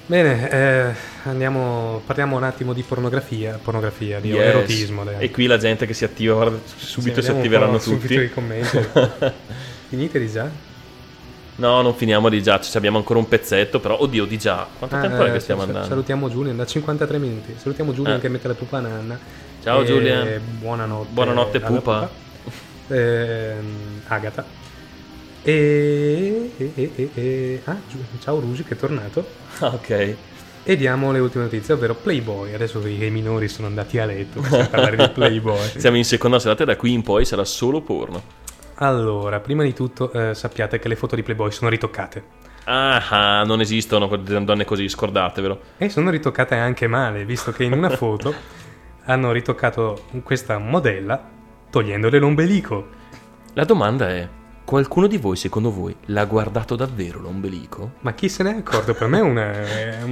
Bene, 0.06 0.50
eh, 0.50 0.94
andiamo, 1.24 2.02
parliamo 2.06 2.36
un 2.36 2.44
attimo 2.44 2.74
di 2.74 2.84
pornografia, 2.84 3.58
pornografia, 3.62 4.20
di 4.20 4.30
Yes. 4.32 4.40
erotismo. 4.48 5.04
dai. 5.04 5.16
E 5.20 5.32
qui 5.32 5.46
la 5.46 5.58
gente 5.58 5.86
che 5.86 5.94
si 5.94 6.04
attiva, 6.04 6.34
guarda, 6.36 6.58
subito 6.76 7.22
Sì, 7.22 7.28
si 7.28 7.32
attiveranno 7.32 7.74
po' 7.74 7.80
subito 7.80 8.08
tutti. 8.14 8.26
i 8.26 8.30
commenti. 8.32 8.80
Finite 9.90 10.20
di 10.20 10.30
già? 10.30 10.72
No, 11.56 11.82
non 11.82 11.94
finiamo 11.94 12.30
di 12.30 12.42
già, 12.42 12.60
ci 12.60 12.76
abbiamo 12.78 12.98
ancora 12.98 13.20
un 13.20 13.28
pezzetto, 13.28 13.80
però 13.80 14.02
oddio 14.02 14.26
di 14.26 14.38
già. 14.38 14.66
Quanto 14.78 14.96
Ah, 14.96 15.02
tempo 15.02 15.24
è 15.24 15.30
eh, 15.30 15.34
che 15.34 15.40
stiamo 15.40 15.62
sa- 15.62 15.68
andando? 15.68 15.88
Salutiamo 15.88 16.30
Giulian 16.30 16.56
da 16.58 16.66
53 16.66 17.18
minuti. 17.20 17.54
Salutiamo 17.58 17.94
Giulian 17.94 18.18
Eh. 18.18 18.20
che 18.20 18.30
mette 18.30 18.48
la 18.48 18.56
pupa 18.56 18.80
nanna. 18.80 19.18
Ciao, 19.62 19.82
E 19.82 19.86
Giulian. 19.86 20.42
Buonanotte. 20.60 21.10
Buonanotte, 21.12 21.58
alla 21.58 21.68
pupa. 21.68 22.10
Ehm, 22.88 24.02
Agata. 24.08 24.46
E, 25.46 26.52
e, 26.58 27.10
e, 27.14 27.62
ah, 27.66 27.76
ciao 28.20 28.40
Rugi 28.40 28.64
che 28.64 28.74
è 28.74 28.78
tornato. 28.78 29.26
Ok. 29.60 30.16
E 30.66 30.78
diamo 30.78 31.12
le 31.12 31.20
ultime 31.20 31.44
notizie, 31.44 31.74
ovvero 31.74 31.94
Playboy. 31.94 32.54
Adesso 32.54 32.86
i 32.88 33.10
minori 33.12 33.48
sono 33.50 33.68
andati 33.68 34.00
a 34.00 34.06
letto, 34.06 34.40
possiamo 34.40 34.70
parlare 34.70 34.96
di 34.96 35.10
Playboy. 35.14 35.60
Siamo 35.78 35.98
in 35.98 36.06
seconda 36.06 36.40
serata 36.40 36.64
e 36.64 36.66
da 36.66 36.76
qui 36.78 36.94
in 36.94 37.02
poi 37.04 37.26
sarà 37.26 37.44
solo 37.44 37.82
porno. 37.82 38.42
Allora, 38.76 39.40
prima 39.40 39.64
di 39.64 39.74
tutto 39.74 40.12
eh, 40.12 40.34
sappiate 40.34 40.80
che 40.80 40.88
le 40.88 40.96
foto 40.96 41.16
di 41.16 41.24
Playboy 41.24 41.52
sono 41.52 41.70
ritoccate. 41.70 42.42
Ah, 42.66 43.40
ah, 43.40 43.44
non 43.44 43.62
esistono 43.62 44.08
donne 44.08 44.66
così, 44.66 44.88
scordatevelo. 44.88 45.60
E 45.78 45.90
sono 45.90 46.10
ritoccate 46.10 46.56
anche 46.56 46.88
male, 46.88 47.26
visto 47.26 47.52
che 47.52 47.64
in 47.64 47.74
una 47.74 47.90
foto 47.96 48.34
hanno 49.06 49.32
ritoccato 49.32 50.06
questa 50.24 50.58
modella 50.58 51.22
togliendole 51.70 52.20
l'ombelico. 52.20 52.88
La 53.54 53.66
domanda 53.66 54.10
è: 54.10 54.28
qualcuno 54.66 55.08
di 55.08 55.18
voi, 55.18 55.36
secondo 55.36 55.72
voi, 55.72 55.96
l'ha 56.06 56.26
guardato 56.26 56.76
davvero 56.76 57.20
l'ombelico? 57.20 57.94
Ma 58.02 58.14
chi 58.14 58.30
se 58.30 58.44
ne 58.44 58.56
è 58.56 58.58
accorto? 58.58 58.94
Per 58.94 59.08
me 59.08 59.20
è 59.20 59.22
una, 59.22 59.52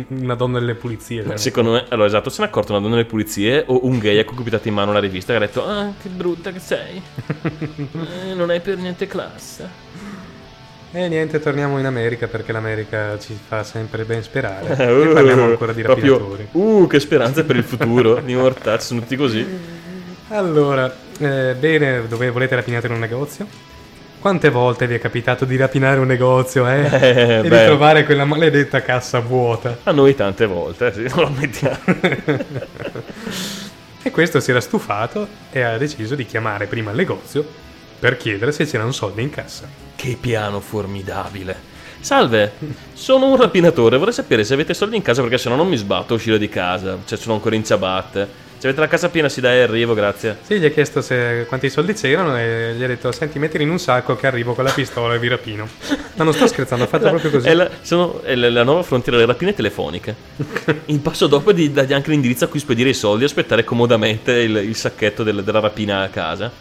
una 0.08 0.36
donna 0.36 0.60
delle 0.60 0.76
pulizie. 0.76 1.24
cioè. 1.24 1.38
Secondo 1.38 1.72
me, 1.72 1.86
allora 1.90 2.08
esatto, 2.08 2.30
se 2.30 2.42
ne 2.42 2.48
è 2.48 2.50
accorto 2.50 2.72
una 2.72 2.82
donna 2.82 2.96
delle 2.96 3.08
pulizie 3.08 3.64
o 3.68 3.86
un 3.86 3.98
gay 4.00 4.20
a 4.20 4.26
cui 4.26 4.44
è 4.44 4.60
in 4.64 4.74
mano 4.74 4.94
la 4.94 5.00
rivista 5.00 5.34
e 5.34 5.36
ha 5.36 5.40
detto: 5.40 5.66
Ah, 5.66 5.94
che 6.02 6.10
brutta 6.10 6.52
che 6.52 6.60
sei. 6.60 7.02
Eh, 8.22 8.34
non 8.34 8.50
hai 8.50 8.60
per 8.60 8.78
niente 8.78 9.08
classe. 9.08 9.70
E 10.92 11.08
niente, 11.08 11.40
torniamo 11.40 11.80
in 11.80 11.86
America 11.86 12.28
perché 12.28 12.52
l'America 12.52 13.18
ci 13.18 13.38
fa 13.48 13.64
sempre 13.64 14.04
ben 14.04 14.22
sperare. 14.22 14.74
Uh, 14.74 15.08
e 15.10 15.14
parliamo 15.14 15.44
ancora 15.44 15.72
di 15.72 15.82
proprio, 15.82 16.18
rapinatori. 16.18 16.48
Uh, 16.52 16.88
che 16.88 17.00
speranza 17.00 17.44
per 17.44 17.56
il 17.56 17.64
futuro. 17.64 18.20
Di 18.20 18.36
mortacci, 18.36 18.86
sono 18.86 19.00
tutti 19.00 19.16
così. 19.16 19.46
Allora, 20.30 20.94
eh, 21.18 21.56
bene, 21.58 22.08
dove 22.08 22.30
volete 22.30 22.56
rapinare 22.56 22.88
in 22.88 22.94
un 22.94 23.00
negozio? 23.00 23.48
Quante 24.22 24.52
volte 24.52 24.86
vi 24.86 24.94
è 24.94 25.00
capitato 25.00 25.46
di 25.46 25.58
rapinare 25.58 26.00
un 26.00 26.06
negozio, 26.06 26.68
eh? 26.68 26.86
Eh, 27.02 27.38
e 27.40 27.42
di 27.42 27.48
beh. 27.50 27.66
trovare 27.66 28.06
quella 28.06 28.24
maledetta 28.24 28.84
cassa 28.84 29.20
vuota? 29.20 29.80
A 29.82 29.92
noi 29.92 30.14
tante 30.14 30.46
volte, 30.46 30.94
sì, 30.94 31.02
non 31.02 31.22
lo 31.22 31.26
ammettiamo. 31.26 31.80
E 34.04 34.10
questo 34.10 34.40
si 34.40 34.50
era 34.50 34.60
stufato 34.60 35.28
e 35.52 35.62
ha 35.62 35.78
deciso 35.78 36.16
di 36.16 36.26
chiamare 36.26 36.66
prima 36.66 36.90
il 36.90 36.98
negozio 36.98 37.46
per 38.00 38.18
chiedere 38.18 38.52
se 38.52 38.66
c'erano 38.66 38.92
soldi 38.92 39.22
in 39.22 39.30
cassa. 39.30 39.68
Che 39.96 40.18
piano 40.20 40.60
formidabile. 40.60 41.56
Salve, 42.00 42.54
sono 42.94 43.28
un 43.28 43.38
rapinatore, 43.38 43.98
vorrei 43.98 44.14
sapere 44.14 44.44
se 44.44 44.56
avete 44.56 44.74
soldi 44.74 44.96
in 44.96 45.04
casa 45.04 45.22
perché 45.22 45.38
sennò 45.38 45.56
non 45.56 45.68
mi 45.68 45.78
sbatto 45.78 46.14
a 46.14 46.16
uscire 46.16 46.40
di 46.40 46.50
casa, 46.50 46.98
cioè 47.06 47.16
sono 47.16 47.36
ancora 47.36 47.54
in 47.54 47.64
ciabatte. 47.64 48.28
Se 48.62 48.68
avete 48.68 48.82
la 48.84 48.88
casa 48.88 49.10
piena 49.10 49.28
si 49.28 49.42
dai 49.42 49.60
arrivo, 49.64 49.96
grazie. 49.96 50.38
Sì, 50.44 50.60
gli 50.60 50.66
ha 50.66 50.70
chiesto 50.70 51.02
se, 51.02 51.46
quanti 51.48 51.68
soldi 51.68 51.94
c'erano 51.94 52.38
e 52.38 52.76
gli 52.78 52.84
ha 52.84 52.88
detto 52.88 53.12
senti 53.12 53.40
mettili 53.40 53.64
in 53.64 53.72
un 53.72 53.80
sacco 53.80 54.16
che 54.16 54.28
arrivo 54.28 54.54
con 54.54 54.64
la 54.64 54.70
pistola 54.72 55.16
e 55.16 55.18
vi 55.20 55.30
rapino. 55.30 55.68
Ma 56.14 56.24
non 56.24 56.32
sto 56.32 56.46
scherzando, 56.46 56.84
ha 56.84 56.88
fatto 56.88 57.10
proprio 57.10 57.32
così. 57.32 57.48
È 57.48 57.56
la, 57.56 57.68
sono- 57.82 58.22
è 58.22 58.36
la- 58.36 58.52
la 58.52 58.62
nuova 58.62 58.84
frontiera 58.84 59.18
delle 59.18 59.32
rapine 59.32 59.56
telefoniche. 59.56 60.16
Il 60.86 61.00
passo 61.00 61.26
dopo 61.26 61.50
è 61.50 61.54
di 61.56 61.72
dargli 61.72 61.94
anche 61.94 62.12
l'indirizzo 62.12 62.44
a 62.44 62.48
cui 62.50 62.60
spedire 62.60 62.90
i 62.90 62.94
soldi 62.94 63.24
e 63.24 63.26
aspettare 63.26 63.64
comodamente 63.64 64.32
il, 64.34 64.56
il 64.58 64.76
sacchetto 64.76 65.24
del- 65.24 65.44
della 65.44 65.60
rapina 65.60 66.04
a 66.04 66.10
casa. 66.10 66.52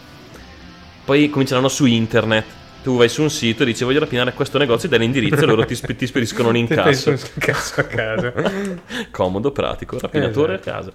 Poi 1.05 1.29
cominceranno 1.29 1.67
su 1.67 1.85
internet. 1.85 2.45
Tu 2.81 2.97
vai 2.97 3.09
su 3.09 3.21
un 3.21 3.29
sito 3.29 3.61
e 3.61 3.67
dici 3.67 3.83
voglio 3.83 3.99
rapinare 3.99 4.33
questo 4.33 4.57
negozio 4.57 4.87
e 4.87 4.89
dai 4.89 4.97
l'indirizzo 5.01 5.43
e 5.43 5.45
loro 5.45 5.65
ti, 5.65 5.75
sp- 5.75 5.93
ti 5.95 6.07
spediscono 6.07 6.47
un 6.49 6.53
Ti 6.65 6.73
incasso. 6.73 7.11
un 7.11 7.17
cazzo 7.37 7.79
a 7.79 7.83
casa. 7.83 8.33
Comodo, 9.11 9.51
pratico, 9.51 9.99
rapinatore 9.99 10.53
Esatto. 10.55 10.69
a 10.69 10.73
casa. 10.73 10.91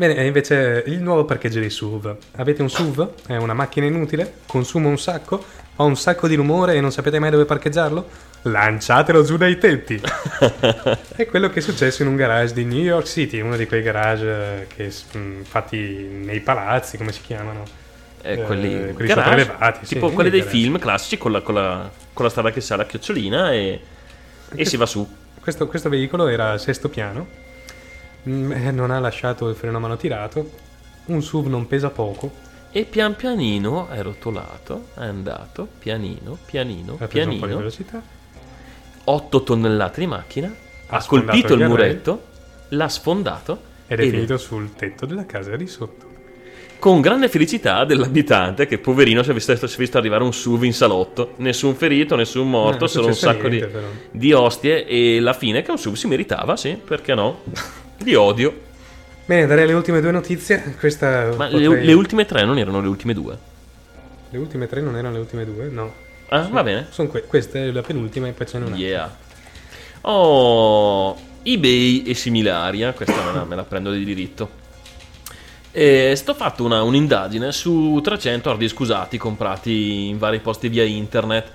Bene, 0.00 0.16
e 0.16 0.24
invece 0.24 0.82
il 0.86 1.02
nuovo 1.02 1.26
parcheggio 1.26 1.60
dei 1.60 1.68
SUV. 1.68 2.16
Avete 2.36 2.62
un 2.62 2.70
SUV? 2.70 3.26
È 3.26 3.36
una 3.36 3.52
macchina 3.52 3.84
inutile? 3.84 4.36
Consuma 4.46 4.88
un 4.88 4.98
sacco? 4.98 5.44
Fa 5.74 5.82
un 5.82 5.94
sacco 5.94 6.26
di 6.26 6.36
rumore 6.36 6.74
e 6.74 6.80
non 6.80 6.90
sapete 6.90 7.18
mai 7.18 7.28
dove 7.28 7.44
parcheggiarlo? 7.44 8.08
Lanciatelo 8.44 9.22
giù 9.22 9.36
dai 9.36 9.58
tetti! 9.58 10.00
è 11.16 11.26
quello 11.26 11.50
che 11.50 11.58
è 11.58 11.62
successo 11.62 12.00
in 12.00 12.08
un 12.08 12.16
garage 12.16 12.54
di 12.54 12.64
New 12.64 12.80
York 12.82 13.06
City, 13.06 13.40
uno 13.40 13.56
di 13.58 13.66
quei 13.66 13.82
garage 13.82 14.26
eh, 14.26 14.66
che, 14.74 15.18
mh, 15.18 15.42
fatti 15.42 15.76
nei 15.78 16.40
palazzi, 16.40 16.96
come 16.96 17.12
si 17.12 17.20
chiamano? 17.20 17.64
Eh, 18.22 18.32
Eh, 18.32 18.42
quelli, 18.44 18.94
quelli 18.94 19.12
garage, 19.12 19.42
sopraelevati, 19.42 19.84
sì, 19.84 19.94
tipo 19.96 20.10
quelli 20.12 20.30
dei 20.30 20.40
garage. 20.40 20.56
film 20.58 20.78
classici 20.78 21.18
con 21.18 21.32
la, 21.32 21.42
con 21.42 21.52
la- 21.54 21.90
con 22.14 22.24
la 22.24 22.30
strada 22.30 22.50
che 22.50 22.62
sa 22.62 22.76
la 22.76 22.86
chiocciolina 22.86 23.52
e, 23.52 23.80
e 24.54 24.64
si 24.64 24.78
va 24.78 24.86
su. 24.86 25.06
Questo, 25.38 25.66
questo 25.66 25.90
veicolo 25.90 26.26
era 26.28 26.52
al 26.52 26.60
sesto 26.60 26.88
piano, 26.88 27.26
mm, 27.26 27.49
non 28.24 28.90
ha 28.90 28.98
lasciato 28.98 29.48
il 29.48 29.54
freno 29.56 29.76
a 29.76 29.80
mano 29.80 29.96
tirato, 29.96 30.50
un 31.06 31.22
SUV 31.22 31.46
non 31.46 31.66
pesa 31.66 31.90
poco, 31.90 32.48
E 32.72 32.84
pian 32.84 33.16
pianino 33.16 33.88
è 33.88 34.00
rotolato, 34.00 34.88
è 34.94 35.04
andato, 35.04 35.66
pianino, 35.78 36.38
pianino, 36.44 36.92
ha 37.00 37.06
preso 37.08 37.28
di 37.28 37.36
pianino, 37.36 37.56
velocità, 37.56 38.00
8 39.04 39.42
tonnellate 39.42 40.00
di 40.00 40.06
macchina, 40.06 40.54
ha, 40.86 40.96
Ha 40.96 41.04
colpito 41.04 41.54
il 41.54 41.66
muretto, 41.66 42.22
l'ha 42.68 42.88
sfondato 42.88 43.62
ed 43.88 43.98
è 43.98 44.08
finito 44.08 44.38
sul 44.38 44.72
tetto 44.74 45.04
della 45.04 45.26
casa 45.26 45.56
di 45.56 45.66
sotto. 45.66 46.06
con 46.78 47.00
grande 47.00 47.28
felicità 47.28 47.84
dell'abitante 47.84 48.66
che 48.66 48.78
poverino 48.78 49.22
si 49.24 49.30
è 49.30 49.34
visto, 49.34 49.54
si 49.66 49.74
è 49.74 49.78
visto 49.78 49.98
arrivare 49.98 50.22
un 50.22 50.32
SUV 50.32 50.62
in 50.62 50.72
salotto, 50.72 51.32
nessun 51.38 51.74
ferito, 51.74 52.14
nessun 52.14 52.48
morto, 52.48 52.76
Eh, 52.76 52.78
non 52.78 52.86
è 52.86 52.88
solo 52.88 53.06
un 53.08 53.14
sacco 53.14 53.48
di, 53.48 53.56
niente, 53.56 53.66
però. 53.66 53.86
di 54.12 54.32
ostie 54.32 54.86
e 54.86 55.18
la 55.18 55.32
fine 55.32 55.62
che 55.62 55.72
un 55.72 55.78
SUV 55.78 55.94
si 55.94 56.06
meritava, 56.06 56.56
sì, 56.56 56.78
perché 56.82 57.14
no? 57.14 57.42
di 58.02 58.14
odio. 58.14 58.68
Bene, 59.26 59.46
darei 59.46 59.66
le 59.66 59.72
ultime 59.74 60.00
due 60.00 60.10
notizie. 60.10 60.74
Questa 60.78 61.32
Ma 61.36 61.46
potrei- 61.48 61.68
le, 61.68 61.84
le 61.84 61.92
ultime 61.92 62.24
tre 62.24 62.44
non 62.44 62.58
erano 62.58 62.80
le 62.80 62.88
ultime 62.88 63.14
due. 63.14 63.38
le 64.30 64.38
ultime 64.38 64.66
tre 64.66 64.80
non 64.80 64.96
erano 64.96 65.14
le 65.14 65.20
ultime 65.20 65.44
due? 65.44 65.68
No. 65.68 65.92
Ah, 66.28 66.48
va 66.50 66.62
bene. 66.62 66.86
Sono 66.90 67.08
que- 67.08 67.24
questa 67.24 67.58
è 67.58 67.70
la 67.70 67.82
penultima 67.82 68.28
e 68.28 68.32
poi 68.32 68.46
ce 68.46 68.58
n'è 68.58 68.66
una. 68.66 68.76
Yeah. 68.76 69.16
Oh, 70.02 71.16
eBay 71.42 72.02
e 72.04 72.14
similari, 72.14 72.82
eh, 72.82 72.92
questa 72.94 73.22
me 73.24 73.32
la, 73.32 73.44
me 73.44 73.54
la 73.56 73.64
prendo 73.64 73.90
di 73.92 74.04
diritto. 74.04 74.58
E 75.72 76.14
sto 76.16 76.34
fatto 76.34 76.64
una- 76.64 76.82
un'indagine 76.82 77.52
su 77.52 78.00
300 78.02 78.50
hard 78.50 78.58
disk 78.58 78.80
usati 78.80 79.18
comprati 79.18 80.08
in 80.08 80.18
vari 80.18 80.40
posti 80.40 80.68
via 80.68 80.82
internet 80.84 81.50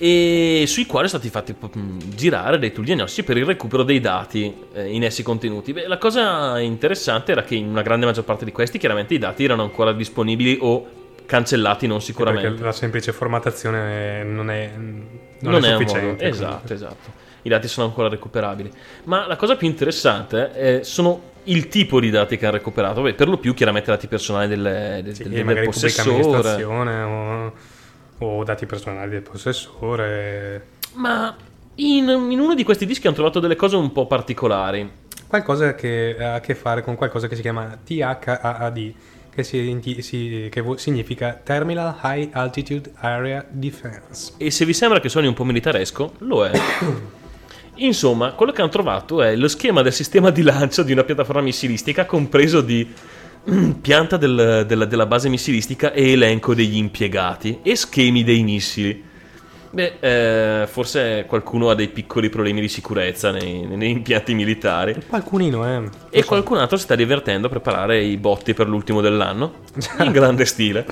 e 0.00 0.64
sui 0.68 0.86
quali 0.86 1.08
sono 1.08 1.20
stati 1.20 1.52
fatti 1.52 1.78
mm, 1.78 1.98
girare 2.14 2.58
dei 2.58 2.72
tool 2.72 2.84
diagnostici 2.86 3.24
per 3.24 3.36
il 3.36 3.44
recupero 3.44 3.82
dei 3.82 3.98
dati 4.00 4.54
eh, 4.72 4.86
in 4.92 5.02
essi 5.04 5.22
contenuti. 5.24 5.72
Beh, 5.72 5.88
la 5.88 5.98
cosa 5.98 6.58
interessante 6.60 7.32
era 7.32 7.42
che 7.42 7.56
in 7.56 7.66
una 7.68 7.82
grande 7.82 8.06
maggior 8.06 8.24
parte 8.24 8.44
di 8.44 8.52
questi 8.52 8.78
chiaramente 8.78 9.14
i 9.14 9.18
dati 9.18 9.42
erano 9.44 9.62
ancora 9.62 9.92
disponibili 9.92 10.56
o 10.60 10.86
cancellati 11.26 11.86
non 11.88 12.00
sicuramente. 12.00 12.48
Perché 12.48 12.62
la 12.64 12.72
semplice 12.72 13.12
formattazione 13.12 14.22
non 14.22 14.50
è, 14.50 14.70
non 14.76 15.06
non 15.40 15.64
è 15.64 15.68
è 15.68 15.72
sufficiente. 15.72 16.06
modo- 16.06 16.22
esatto, 16.22 16.72
esatto. 16.72 17.12
I 17.42 17.48
dati 17.48 17.66
sono 17.68 17.86
ancora 17.86 18.08
recuperabili. 18.08 18.70
Ma 19.04 19.26
la 19.26 19.36
cosa 19.36 19.56
più 19.56 19.66
interessante 19.66 20.52
eh, 20.54 20.84
sono 20.84 21.22
il 21.44 21.68
tipo 21.68 21.98
di 21.98 22.10
dati 22.10 22.36
che 22.36 22.46
hanno 22.46 22.56
recuperato. 22.56 23.02
Beh, 23.02 23.14
per 23.14 23.28
lo 23.28 23.38
più, 23.38 23.52
chiaramente, 23.54 23.90
dati 23.90 24.06
personali 24.06 24.48
del, 24.48 25.00
del, 25.02 25.14
Sì, 25.14 25.22
del- 25.24 25.44
del 25.44 25.64
possessore. 25.64 26.62
o, 26.64 27.52
o 28.18 28.44
dati 28.44 28.66
personali 28.66 29.10
del 29.10 29.22
possessore. 29.22 30.66
Ma 30.94 31.34
in, 31.76 32.08
in 32.08 32.40
uno 32.40 32.54
di 32.54 32.64
questi 32.64 32.86
dischi 32.86 33.06
hanno 33.06 33.16
trovato 33.16 33.40
delle 33.40 33.56
cose 33.56 33.76
un 33.76 33.92
po' 33.92 34.06
particolari. 34.06 35.06
Qualcosa 35.26 35.74
che 35.74 36.16
ha 36.18 36.34
a 36.34 36.40
che 36.40 36.54
fare 36.54 36.82
con 36.82 36.96
qualcosa 36.96 37.28
che 37.28 37.36
si 37.36 37.42
chiama 37.42 37.78
THAAD, 37.84 38.94
che, 39.30 39.44
si, 39.44 39.78
si- 40.00 40.48
che 40.50 40.64
significa 40.76 41.38
Terminal 41.42 41.96
High 42.02 42.30
Altitude 42.32 42.92
Area 42.96 43.44
Defense. 43.48 44.32
E 44.38 44.50
se 44.50 44.64
vi 44.64 44.72
sembra 44.72 45.00
che 45.00 45.08
suoni 45.08 45.26
un 45.26 45.34
po' 45.34 45.44
militaresco, 45.44 46.14
lo 46.18 46.46
è. 46.46 46.50
Insomma, 47.80 48.32
quello 48.32 48.50
che 48.50 48.60
hanno 48.60 48.70
trovato 48.70 49.22
è 49.22 49.36
lo 49.36 49.46
schema 49.46 49.82
del 49.82 49.92
sistema 49.92 50.30
di 50.30 50.42
lancio 50.42 50.82
di 50.82 50.90
una 50.90 51.04
piattaforma 51.04 51.42
missilistica 51.42 52.06
compreso 52.06 52.60
di 52.60 52.92
pianta 53.80 54.16
del- 54.16 54.64
della, 54.66 54.84
della 54.84 55.06
base 55.06 55.28
missilistica 55.28 55.92
e 55.92 56.12
elenco 56.12 56.54
degli 56.54 56.76
impiegati 56.76 57.60
e 57.62 57.76
schemi 57.76 58.24
dei 58.24 58.42
missili. 58.42 59.06
Beh, 59.70 59.96
eh, 60.00 60.66
forse 60.66 61.24
qualcuno 61.26 61.68
ha 61.68 61.74
dei 61.74 61.88
piccoli 61.88 62.30
problemi 62.30 62.60
di 62.62 62.68
sicurezza 62.68 63.30
nei, 63.30 63.66
nei 63.66 63.90
impianti 63.90 64.32
militari 64.32 64.96
Qualcunino, 65.06 65.66
eh. 65.66 65.90
e 66.08 66.24
qualcun 66.24 66.56
altro 66.56 66.78
si 66.78 66.84
sta 66.84 66.94
divertendo 66.94 67.48
a 67.48 67.50
preparare 67.50 68.02
i 68.02 68.16
botti 68.16 68.54
per 68.54 68.66
l'ultimo 68.66 69.02
dell'anno 69.02 69.56
in 70.00 70.10
grande 70.10 70.46
stile. 70.46 70.86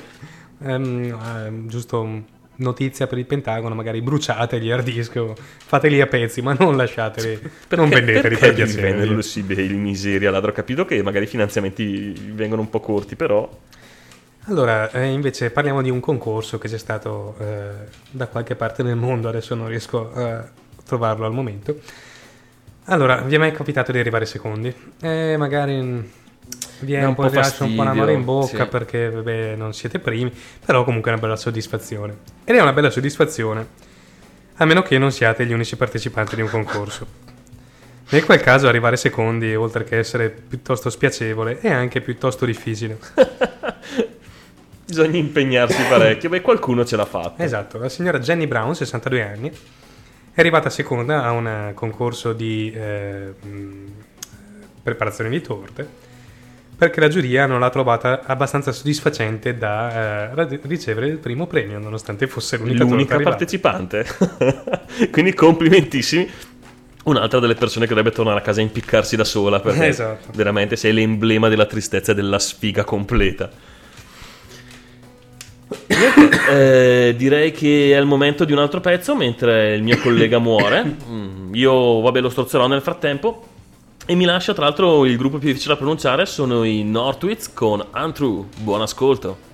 Ehm, 0.63 1.17
ehm, 1.19 1.67
giusto 1.67 2.23
notizia 2.57 3.07
per 3.07 3.17
il 3.17 3.25
Pentagono, 3.25 3.75
magari 3.75 4.01
bruciate 4.01 4.59
gli 4.59 4.69
hard 4.69 4.83
disk 4.83 5.21
fateli 5.35 6.01
a 6.01 6.07
pezzi, 6.07 6.41
ma 6.41 6.53
non 6.53 6.77
lasciateli, 6.77 7.39
non 7.69 7.89
vendeteli 7.89 8.37
per 8.37 8.39
perché 8.39 8.53
devi 8.53 8.71
piacere. 8.71 8.91
venderlo 8.91 9.21
su 9.21 9.39
eBay, 9.39 9.69
miseria 9.73 10.31
ladro. 10.31 10.51
Ho 10.51 10.53
capito 10.53 10.85
che 10.85 11.01
magari 11.03 11.25
i 11.25 11.27
finanziamenti 11.27 12.13
vengono 12.33 12.61
un 12.61 12.69
po' 12.69 12.79
corti, 12.79 13.15
però 13.15 13.49
Allora, 14.45 14.91
eh, 14.91 15.05
invece 15.07 15.51
parliamo 15.51 15.81
di 15.81 15.89
un 15.89 15.99
concorso 15.99 16.57
che 16.57 16.69
c'è 16.69 16.77
stato 16.77 17.35
eh, 17.39 17.69
da 18.11 18.27
qualche 18.27 18.55
parte 18.55 18.83
nel 18.83 18.95
mondo, 18.95 19.27
adesso 19.27 19.55
non 19.55 19.67
riesco 19.67 20.13
a 20.13 20.49
trovarlo 20.85 21.25
al 21.25 21.33
momento. 21.33 21.79
Allora, 22.85 23.17
vi 23.17 23.35
è 23.35 23.37
mai 23.37 23.51
capitato 23.51 23.91
di 23.91 23.99
arrivare 23.99 24.25
secondi? 24.25 24.73
Eh, 25.01 25.35
magari 25.37 26.09
vi 26.79 26.93
è 26.93 26.99
Dà 26.99 27.03
un, 27.03 27.09
un 27.09 27.15
po' 27.15 27.33
lascia 27.33 27.63
un 27.63 27.75
po' 27.75 27.83
l'amore 27.83 28.13
in 28.13 28.23
bocca 28.23 28.63
sì. 28.63 28.69
perché 28.69 29.09
vabbè, 29.09 29.55
non 29.55 29.73
siete 29.73 29.99
primi, 29.99 30.31
però 30.65 30.83
comunque 30.83 31.11
è 31.11 31.13
una 31.13 31.21
bella 31.21 31.35
soddisfazione. 31.35 32.17
Ed 32.43 32.55
è 32.55 32.61
una 32.61 32.73
bella 32.73 32.89
soddisfazione, 32.89 33.67
a 34.55 34.65
meno 34.65 34.81
che 34.81 34.97
non 34.97 35.11
siate 35.11 35.45
gli 35.45 35.53
unici 35.53 35.75
partecipanti 35.75 36.35
di 36.35 36.41
un 36.41 36.49
concorso. 36.49 37.25
Nel 38.09 38.23
qual 38.23 38.39
caso 38.39 38.67
arrivare 38.67 38.95
secondi, 38.95 39.53
oltre 39.53 39.83
che 39.83 39.97
essere 39.97 40.29
piuttosto 40.29 40.89
spiacevole, 40.89 41.59
è 41.59 41.69
anche 41.69 41.99
piuttosto 42.01 42.45
difficile. 42.45 42.97
bisogna 44.87 45.17
impegnarsi 45.17 45.81
parecchio. 45.89 46.29
Beh, 46.29 46.41
qualcuno 46.41 46.85
ce 46.85 46.95
l'ha 46.95 47.05
fatta. 47.05 47.43
Esatto, 47.43 47.77
la 47.77 47.89
signora 47.89 48.19
Jenny 48.19 48.47
Brown, 48.47 48.73
62 48.73 49.21
anni, 49.21 49.49
è 49.49 50.39
arrivata 50.39 50.69
seconda 50.69 51.23
a 51.23 51.31
un 51.31 51.71
concorso 51.73 52.31
di 52.31 52.71
eh, 52.71 53.33
preparazione 54.81 55.29
di 55.29 55.41
torte 55.41 56.05
perché 56.77 56.99
la 56.99 57.07
giuria 57.07 57.47
non 57.47 57.59
l'ha 57.59 57.71
trovata 57.71 58.21
abbastanza 58.23 58.71
soddisfacente 58.71 59.57
da 59.57 60.31
eh, 60.31 60.59
ricevere 60.63 61.07
il 61.07 61.17
primo 61.17 61.47
premio, 61.47 61.79
nonostante 61.79 62.27
fosse 62.27 62.57
l'unica, 62.57 62.83
L'unica 62.83 63.19
partecipante. 63.19 64.05
Quindi 65.11 65.33
complimentissimi. 65.33 66.29
Un'altra 67.05 67.39
delle 67.39 67.55
persone 67.55 67.85
che 67.87 67.93
dovrebbe 67.95 68.13
tornare 68.13 68.39
a 68.39 68.41
casa 68.41 68.59
a 68.59 68.63
impiccarsi 68.63 69.15
da 69.15 69.23
sola 69.23 69.61
perché 69.61 69.87
Esatto. 69.87 70.27
veramente 70.35 70.75
sei 70.75 70.91
l'emblema 70.91 71.47
della 71.47 71.65
tristezza 71.65 72.11
e 72.11 72.15
della 72.15 72.39
sfiga 72.39 72.83
completa. 72.83 73.49
Eh, 76.49 77.13
direi 77.17 77.51
che 77.51 77.91
è 77.93 77.99
il 77.99 78.05
momento 78.05 78.45
di 78.45 78.53
un 78.53 78.59
altro 78.59 78.79
pezzo 78.79 79.17
mentre 79.17 79.75
il 79.75 79.83
mio 79.83 79.97
collega 79.97 80.39
muore. 80.39 80.95
Mm, 81.09 81.53
Io, 81.55 81.99
vabbè, 82.01 82.21
lo 82.21 82.29
strozzerò 82.29 82.67
nel 82.67 82.81
frattempo. 82.81 83.47
E 84.09 84.15
mi 84.15 84.23
lascia, 84.23 84.53
tra 84.53 84.63
l'altro, 84.63 85.03
il 85.03 85.17
gruppo 85.17 85.37
più 85.37 85.49
difficile 85.49 85.73
da 85.73 85.79
pronunciare 85.79 86.25
sono 86.25 86.63
i 86.63 86.81
Northwitz 86.81 87.51
con 87.51 87.85
Untrue. 87.93 88.45
Buon 88.55 88.79
ascolto. 88.79 89.46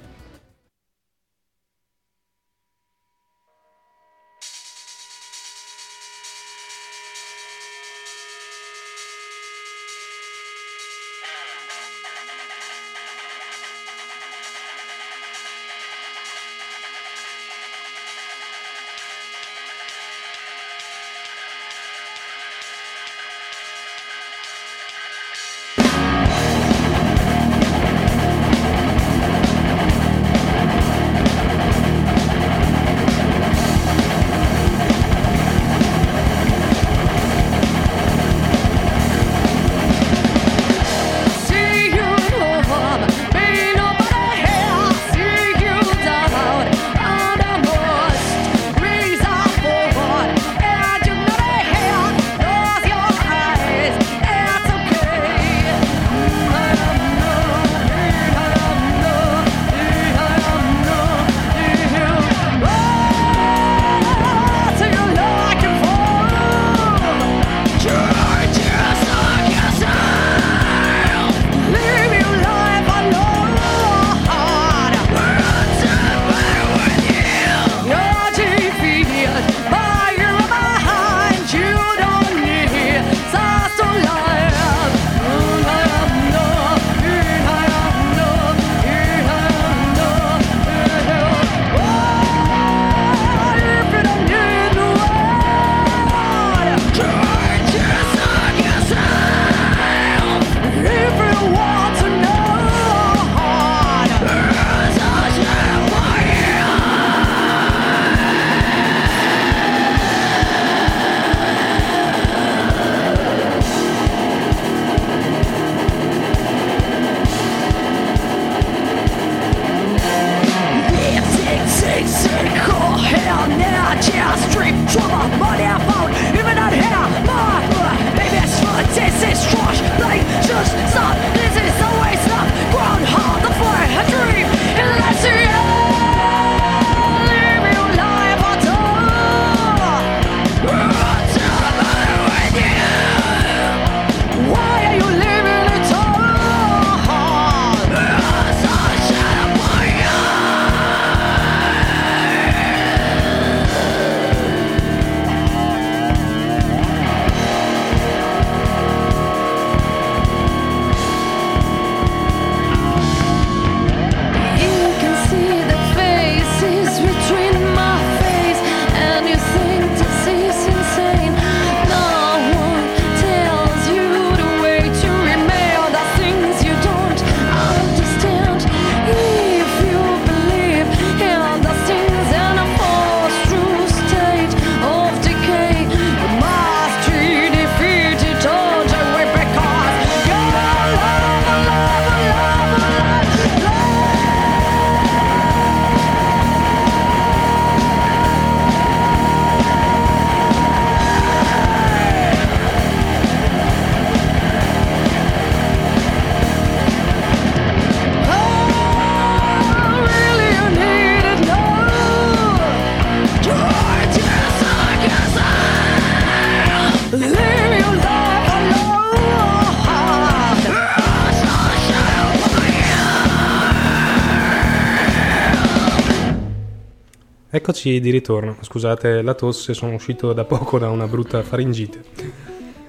Eccoci 227.85 227.99
di 227.99 228.11
ritorno. 228.11 228.55
Scusate 228.61 229.21
la 229.21 229.33
tosse, 229.33 229.73
sono 229.73 229.95
uscito 229.95 230.31
da 230.31 230.45
poco 230.45 230.79
da 230.79 230.89
una 230.89 231.05
brutta 231.05 231.43
faringite. 231.43 232.01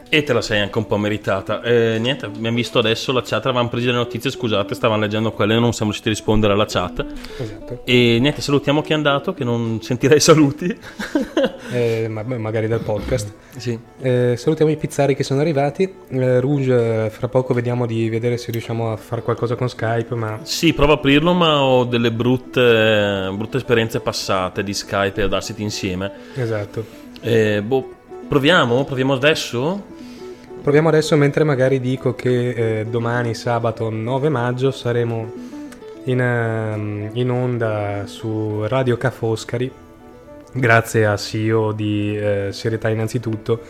E 0.08 0.22
te 0.22 0.32
la 0.32 0.40
sei 0.40 0.60
anche 0.60 0.78
un 0.78 0.86
po' 0.86 0.96
meritata. 0.98 1.62
Eh, 1.62 1.98
niente, 1.98 2.26
abbiamo 2.26 2.54
visto 2.54 2.78
adesso 2.78 3.10
la 3.10 3.20
chat, 3.20 3.44
avevamo 3.44 3.68
preso 3.68 3.88
le 3.88 3.96
notizie, 3.96 4.30
scusate, 4.30 4.72
stavamo 4.72 5.00
leggendo 5.00 5.32
quelle, 5.32 5.58
non 5.58 5.72
siamo 5.72 5.90
riusciti 5.90 6.10
a 6.10 6.12
rispondere 6.12 6.52
alla 6.52 6.66
chat. 6.66 7.04
Esatto. 7.38 7.80
E 7.84 8.18
niente, 8.20 8.40
salutiamo 8.40 8.82
chi 8.82 8.92
è 8.92 8.94
andato, 8.94 9.34
che 9.34 9.42
non 9.42 9.80
sentirei 9.82 10.20
saluti. 10.20 10.78
Eh, 11.74 12.08
ma- 12.08 12.22
magari 12.22 12.68
dal 12.68 12.80
podcast. 12.80 13.32
sì. 13.56 13.78
Eh, 14.00 14.34
salutiamo 14.36 14.70
i 14.70 14.76
pizzari 14.76 15.14
che 15.16 15.22
sono 15.24 15.40
arrivati. 15.40 15.92
Eh, 16.08 16.40
Rouge, 16.40 17.06
eh, 17.06 17.10
fra 17.10 17.28
poco 17.28 17.52
vediamo 17.54 17.86
di 17.86 18.08
vedere 18.08 18.36
se 18.36 18.50
riusciamo 18.52 18.92
a 18.92 18.96
fare 18.96 19.22
qualcosa 19.22 19.56
con 19.56 19.68
Skype, 19.68 20.14
ma 20.14 20.38
Sì, 20.42 20.72
provo 20.72 20.92
a 20.92 20.94
aprirlo, 20.96 21.32
ma 21.32 21.62
ho 21.62 21.84
delle 21.84 22.12
brutte, 22.12 23.30
brutte 23.34 23.56
esperienze 23.56 24.00
passate 24.00 24.62
di 24.62 24.72
Skype 24.74 25.18
e 25.20 25.22
Audacity 25.24 25.62
insieme. 25.62 26.10
esatto. 26.34 26.84
Eh, 27.20 27.62
boh, 27.62 27.92
proviamo? 28.28 28.84
Proviamo 28.84 29.12
adesso? 29.14 29.82
Proviamo 30.62 30.88
adesso 30.88 31.16
mentre 31.16 31.44
magari 31.44 31.80
dico 31.80 32.14
che 32.14 32.80
eh, 32.80 32.86
domani 32.86 33.34
sabato 33.34 33.90
9 33.90 34.28
maggio 34.30 34.70
saremo 34.70 35.30
in, 36.04 36.20
ehm, 36.20 37.10
in 37.14 37.30
onda 37.30 38.02
su 38.06 38.64
Radio 38.66 38.96
Ca' 38.96 39.10
Foscari 39.10 39.70
grazie 40.54 41.04
a 41.04 41.16
CEO 41.16 41.72
di 41.72 42.16
eh, 42.16 42.48
Serietà 42.52 42.88
innanzitutto 42.88 43.60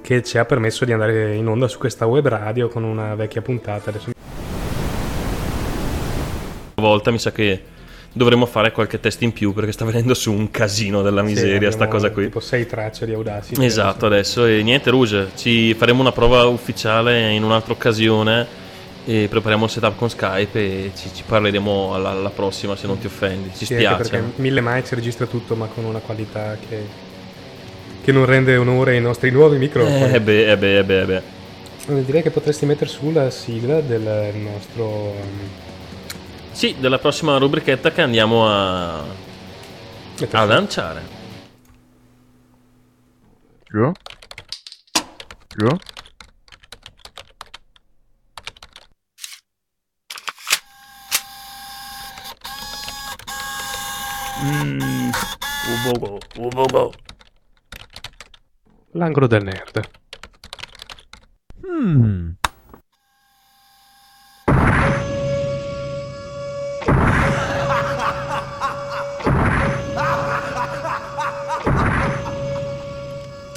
che 0.00 0.22
ci 0.22 0.38
ha 0.38 0.44
permesso 0.44 0.84
di 0.84 0.92
andare 0.92 1.34
in 1.34 1.46
onda 1.46 1.68
su 1.68 1.78
questa 1.78 2.06
web 2.06 2.26
radio 2.26 2.68
con 2.68 2.82
una 2.82 3.14
vecchia 3.14 3.42
puntata. 3.42 3.90
Adesso 3.90 4.10
volta 6.74 7.10
mi 7.12 7.18
sa 7.18 7.30
che 7.30 7.62
dovremmo 8.12 8.46
fare 8.46 8.72
qualche 8.72 8.98
test 8.98 9.22
in 9.22 9.32
più 9.32 9.52
perché 9.52 9.72
sta 9.72 9.84
venendo 9.84 10.14
su 10.14 10.32
un 10.32 10.50
casino 10.50 11.02
della 11.02 11.22
miseria 11.22 11.70
Sì, 11.70 11.76
sta 11.76 11.86
cosa 11.86 12.10
qui. 12.10 12.24
Tipo 12.24 12.40
6 12.40 12.66
tracce 12.66 13.06
di 13.06 13.12
Audacity. 13.12 13.64
Esatto, 13.64 14.06
adesso 14.06 14.44
e 14.44 14.62
niente 14.62 14.90
Rouge, 14.90 15.30
ci 15.36 15.74
faremo 15.74 16.00
una 16.00 16.12
prova 16.12 16.44
ufficiale 16.46 17.30
in 17.30 17.44
un'altra 17.44 17.72
occasione 17.72 18.60
e 19.04 19.26
prepariamo 19.28 19.64
il 19.64 19.70
setup 19.70 19.96
con 19.96 20.08
Skype 20.08 20.58
e 20.58 20.92
ci, 20.94 21.12
ci 21.12 21.22
parleremo 21.26 21.94
alla, 21.94 22.10
alla 22.10 22.30
prossima 22.30 22.76
se 22.76 22.86
non 22.86 22.98
ti 22.98 23.06
offendi. 23.06 23.50
Ci 23.50 23.64
Sì, 23.66 23.74
spiace. 23.74 23.96
perché 24.10 24.32
mille 24.36 24.60
mic 24.60 24.86
si 24.86 24.94
registra 24.94 25.26
tutto 25.26 25.54
ma 25.56 25.66
con 25.66 25.84
una 25.84 25.98
qualità 25.98 26.56
che, 26.68 26.86
che 28.02 28.12
non 28.12 28.24
rende 28.26 28.56
onore 28.56 28.92
ai 28.92 29.00
nostri 29.00 29.30
nuovi 29.30 29.58
microfoni. 29.58 30.12
Eh 30.12 30.20
beh, 30.20 30.50
eh 30.52 30.56
beh, 30.56 30.78
eh 30.78 30.84
beh, 30.84 31.00
eh 31.00 31.04
beh. 31.04 31.22
Eh, 31.88 32.04
Direi 32.04 32.22
che 32.22 32.30
potresti 32.30 32.64
mettere 32.64 32.88
su 32.88 33.10
la 33.10 33.28
sigla 33.30 33.80
del 33.80 34.34
nostro... 34.36 34.84
um, 34.84 35.48
Sì, 36.52 36.76
della 36.78 36.98
prossima 36.98 37.36
rubrichetta 37.38 37.90
che 37.90 38.02
andiamo 38.02 38.46
a, 38.48 39.00
a 40.30 40.44
lanciare. 40.44 41.02
Ja? 54.42 54.64
Ja? 54.64 55.12
L'angolo 58.92 59.26
del 59.26 59.42
nerd. 59.44 59.88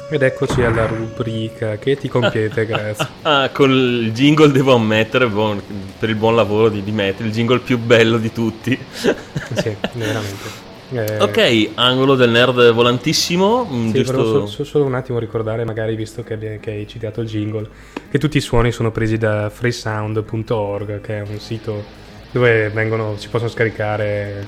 Ed 0.07 0.21
eccoci 0.21 0.61
alla 0.61 0.85
rubrica 0.85 1.77
che 1.77 1.97
ti 1.97 2.07
compete, 2.07 2.65
grazie. 2.65 3.07
Ah, 3.23 3.49
col 3.51 4.11
jingle 4.13 4.51
devo 4.51 4.75
ammettere, 4.75 5.27
buon- 5.27 5.61
per 5.97 6.09
il 6.09 6.15
buon 6.15 6.35
lavoro 6.35 6.69
di, 6.69 6.83
di 6.83 6.91
Matt, 6.91 7.21
il 7.21 7.31
jingle 7.31 7.59
più 7.59 7.79
bello 7.79 8.17
di 8.17 8.31
tutti. 8.31 8.77
sì, 8.91 9.75
veramente. 9.93 10.73
Eh, 10.91 11.17
ok, 11.19 11.69
angolo 11.75 12.15
del 12.15 12.29
nerd 12.29 12.71
volantissimo, 12.71 13.65
mm, 13.69 13.87
Sì, 13.87 13.93
giusto... 14.03 14.23
so- 14.23 14.45
so- 14.47 14.63
solo 14.63 14.85
un 14.85 14.93
attimo 14.93 15.17
ricordare, 15.19 15.65
magari 15.65 15.95
visto 15.95 16.21
che, 16.23 16.59
che 16.61 16.71
hai 16.71 16.87
citato 16.87 17.21
il 17.21 17.27
jingle, 17.27 17.67
che 18.11 18.19
tutti 18.19 18.37
i 18.37 18.41
suoni 18.41 18.71
sono 18.71 18.91
presi 18.91 19.17
da 19.17 19.49
freesound.org, 19.49 21.01
che 21.01 21.17
è 21.17 21.21
un 21.27 21.39
sito 21.39 21.83
dove 22.31 22.69
vengono, 22.69 23.15
si 23.17 23.29
possono 23.29 23.49
scaricare 23.49 24.47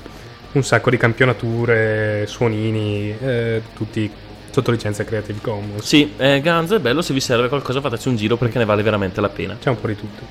un 0.52 0.62
sacco 0.62 0.90
di 0.90 0.96
campionature, 0.96 2.24
suonini, 2.26 3.14
eh, 3.20 3.62
tutti 3.74 4.10
sotto 4.50 4.70
licenza 4.70 5.04
Creative 5.04 5.38
Commons. 5.42 5.84
Sì, 5.84 6.12
eh, 6.16 6.40
Guns 6.40 6.70
è 6.72 6.78
bello, 6.78 7.02
se 7.02 7.12
vi 7.14 7.20
serve 7.20 7.48
qualcosa 7.48 7.80
fateci 7.80 8.08
un 8.08 8.16
giro 8.16 8.36
perché 8.36 8.58
ne 8.58 8.64
vale 8.64 8.82
veramente 8.82 9.20
la 9.20 9.28
pena. 9.28 9.56
C'è 9.60 9.70
un 9.70 9.80
po' 9.80 9.86
di 9.88 9.96
tutto. 9.96 10.22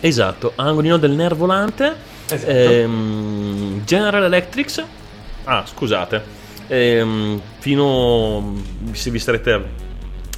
Esatto, 0.00 0.52
angolino 0.54 0.96
del 0.98 1.10
nerd 1.12 1.36
volante, 1.36 1.92
Esatto. 2.30 2.50
ehm, 2.50 3.84
General 3.84 4.22
Electric, 4.22 4.84
ah 5.48 5.64
scusate, 5.64 6.22
ehm, 6.66 7.40
fino, 7.58 8.54
se 8.92 9.10
vi 9.10 9.18
starete, 9.18 9.86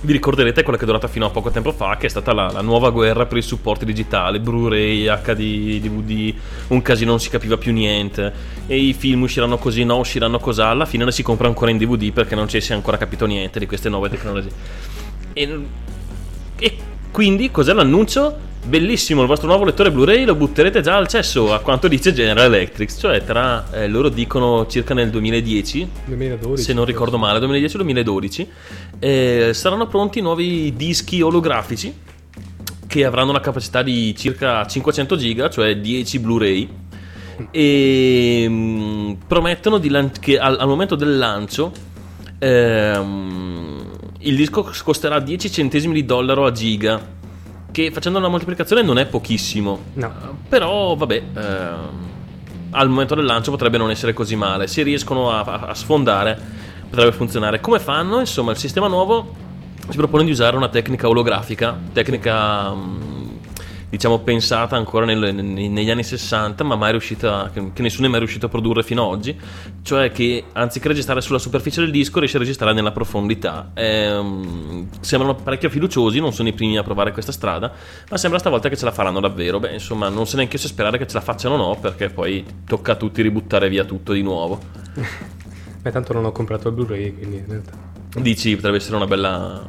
vi 0.03 0.13
ricorderete 0.13 0.63
quella 0.63 0.79
che 0.79 0.85
è 0.85 0.87
durata 0.87 1.09
fino 1.09 1.27
a 1.27 1.31
poco 1.31 1.51
tempo 1.51 1.73
fa, 1.73 1.97
che 1.97 2.07
è 2.07 2.09
stata 2.09 2.33
la, 2.33 2.51
la 2.53 2.61
nuova 2.61 2.91
guerra 2.91 3.27
per 3.27 3.39
i 3.39 3.43
supporti 3.43 3.85
digitali, 3.85 4.39
Blu-ray, 4.39 5.07
HD, 5.07 5.81
DVD, 5.81 6.35
un 6.69 6.81
casino 6.81 7.11
non 7.11 7.21
si 7.21 7.29
capiva 7.29 7.57
più 7.57 7.73
niente, 7.73 8.33
e 8.69 8.77
i 8.77 8.93
film 8.93 9.23
usciranno 9.23 9.59
così, 9.59 9.83
no, 9.85 9.99
usciranno 9.99 10.39
così, 10.39 10.61
alla 10.61 10.87
fine 10.87 11.05
ne 11.05 11.13
si 11.13 11.25
compra 11.25 11.49
ancora 11.49 11.73
in 11.73 11.79
DVD 11.79 12.13
perché 12.13 12.37
non 12.37 12.49
ci 12.49 12.61
si 12.61 12.71
è 12.71 12.77
ancora 12.77 12.97
capito 12.97 13.27
niente 13.27 13.59
di 13.59 13.67
queste 13.67 13.89
nuove 13.89 14.09
tecnologie. 14.11 14.51
E, 15.33 15.67
e 16.57 16.77
quindi 17.11 17.51
cos'è 17.51 17.73
l'annuncio? 17.73 18.49
Bellissimo, 18.63 19.23
il 19.23 19.27
vostro 19.27 19.49
nuovo 19.49 19.65
lettore 19.65 19.91
Blu-ray 19.91 20.25
lo 20.25 20.35
butterete 20.35 20.81
già 20.81 20.97
al 20.97 21.09
cesso, 21.09 21.53
a 21.53 21.61
quanto 21.61 21.89
dice 21.89 22.13
General 22.13 22.45
Electric, 22.45 22.95
cioè 22.95 23.25
tra, 23.25 23.67
eh, 23.73 23.89
loro 23.89 24.11
dicono 24.11 24.67
circa 24.67 24.95
nel 24.95 25.11
2010, 25.11 25.89
2012. 26.05 26.63
se 26.63 26.73
non 26.73 26.85
ricordo 26.85 27.19
male, 27.19 27.41
2010-2012, 27.41 28.47
eh, 28.99 29.51
saranno 29.55 29.87
pronti 29.87 30.21
nuovi 30.21 30.75
dischi 30.77 31.21
olografici 31.23 31.93
che 32.87 33.05
avranno 33.05 33.31
una 33.31 33.41
capacità 33.41 33.83
di 33.83 34.15
circa 34.17 34.67
500 34.67 35.17
giga, 35.17 35.49
cioè 35.49 35.77
10 35.77 36.19
Blu-ray, 36.19 36.69
e 37.51 38.47
mm, 38.49 39.13
promettono 39.27 39.81
lan- 39.85 40.13
che 40.21 40.39
al, 40.39 40.59
al 40.61 40.69
momento 40.69 40.97
del 40.97 41.17
lancio 41.17 41.73
ehm, 42.39 43.91
il 44.19 44.37
disco 44.37 44.71
costerà 44.85 45.19
10 45.19 45.51
centesimi 45.51 45.95
di 45.95 46.05
dollaro 46.05 46.45
a 46.45 46.53
giga, 46.53 47.19
che 47.71 47.91
facendo 47.91 48.19
una 48.19 48.29
moltiplicazione 48.29 48.83
non 48.83 48.99
è 48.99 49.07
pochissimo. 49.07 49.79
No, 49.95 50.13
Però, 50.49 50.95
vabbè, 50.97 51.23
ehm, 51.35 51.89
al 52.71 52.89
momento 52.89 53.15
del 53.15 53.25
lancio 53.25 53.51
potrebbe 53.51 53.79
non 53.79 53.91
essere 53.91 54.13
così 54.13 54.37
male. 54.37 54.67
Se 54.67 54.83
riescono 54.83 55.31
a, 55.31 55.41
a- 55.41 55.75
sfondare, 55.75 56.39
potrebbe 56.89 57.13
funzionare. 57.13 57.61
Come 57.61 57.79
fanno? 57.79 58.21
Insomma, 58.21 58.53
il 58.53 58.57
sistema 58.59 58.87
nuovo 58.87 59.35
si 59.89 59.97
propone 59.97 60.25
di 60.25 60.31
usare 60.31 60.57
una 60.57 60.69
tecnica 60.69 61.09
olografica, 61.09 61.77
tecnica 61.93 62.73
mm, 62.73 63.20
diciamo 63.91 64.21
pensata 64.21 64.77
ancora 64.77 65.05
nel- 65.05 65.35
ne- 65.35 65.69
negli 65.69 65.91
anni 65.91 66.05
60, 66.05 66.63
ma 66.63 66.77
mai 66.77 66.93
riuscita, 66.93 67.51
che, 67.53 67.73
che 67.73 67.83
nessuno 67.83 68.07
è 68.07 68.11
mai 68.11 68.21
riuscito 68.21 68.47
a 68.47 68.49
produrre 68.49 68.83
fino 68.85 69.03
ad 69.03 69.11
oggi. 69.11 69.39
Cioè 69.83 70.13
che 70.13 70.45
anziché 70.53 70.89
registrare 70.89 71.21
sulla 71.21 71.39
superficie 71.39 71.81
del 71.81 71.91
disco, 71.91 72.21
riesce 72.21 72.37
a 72.37 72.41
registrare 72.41 72.73
nella 72.73 72.93
profondità. 72.93 73.73
Ehm, 73.75 74.89
sembrano 75.01 75.35
parecchio 75.35 75.69
fiduciosi, 75.69 76.21
non 76.21 76.33
sono 76.33 76.49
i 76.49 76.53
primi 76.53 76.79
a 76.79 76.83
provare 76.83 77.13
questa 77.13 77.33
strada, 77.33 77.73
ma 78.09 78.17
sembra 78.17 78.39
stavolta 78.39 78.69
che 78.69 78.77
ce 78.77 78.85
la 78.85 78.93
faranno 78.93 79.19
davvero. 79.19 79.59
Beh, 79.59 79.73
insomma, 79.73 80.09
non 80.09 80.27
so 80.27 80.37
neanche 80.37 80.55
io 80.57 80.63
se 80.63 80.69
sperare 80.69 80.97
che 80.97 81.07
ce 81.07 81.15
la 81.15 81.21
facciano 81.21 81.55
o 81.55 81.59
no, 81.59 81.77
perché 81.81 82.09
poi 82.09 82.45
tocca 82.65 82.93
a 82.93 82.97
tutti 82.97 83.21
ributtare 83.23 83.69
via 83.69 83.85
tutto 83.85 84.13
di 84.13 84.23
nuovo. 84.23 84.61
beh, 85.83 85.91
tanto 85.91 86.13
non 86.13 86.25
ho 86.25 86.33
comprato 86.33 86.69
il 86.69 86.75
Blu-ray, 86.75 87.13
quindi 87.13 87.37
in 87.39 87.45
realtà. 87.49 87.73
Dici, 88.17 88.55
potrebbe 88.55 88.77
essere 88.77 88.97
una 88.97 89.07
bella. 89.07 89.63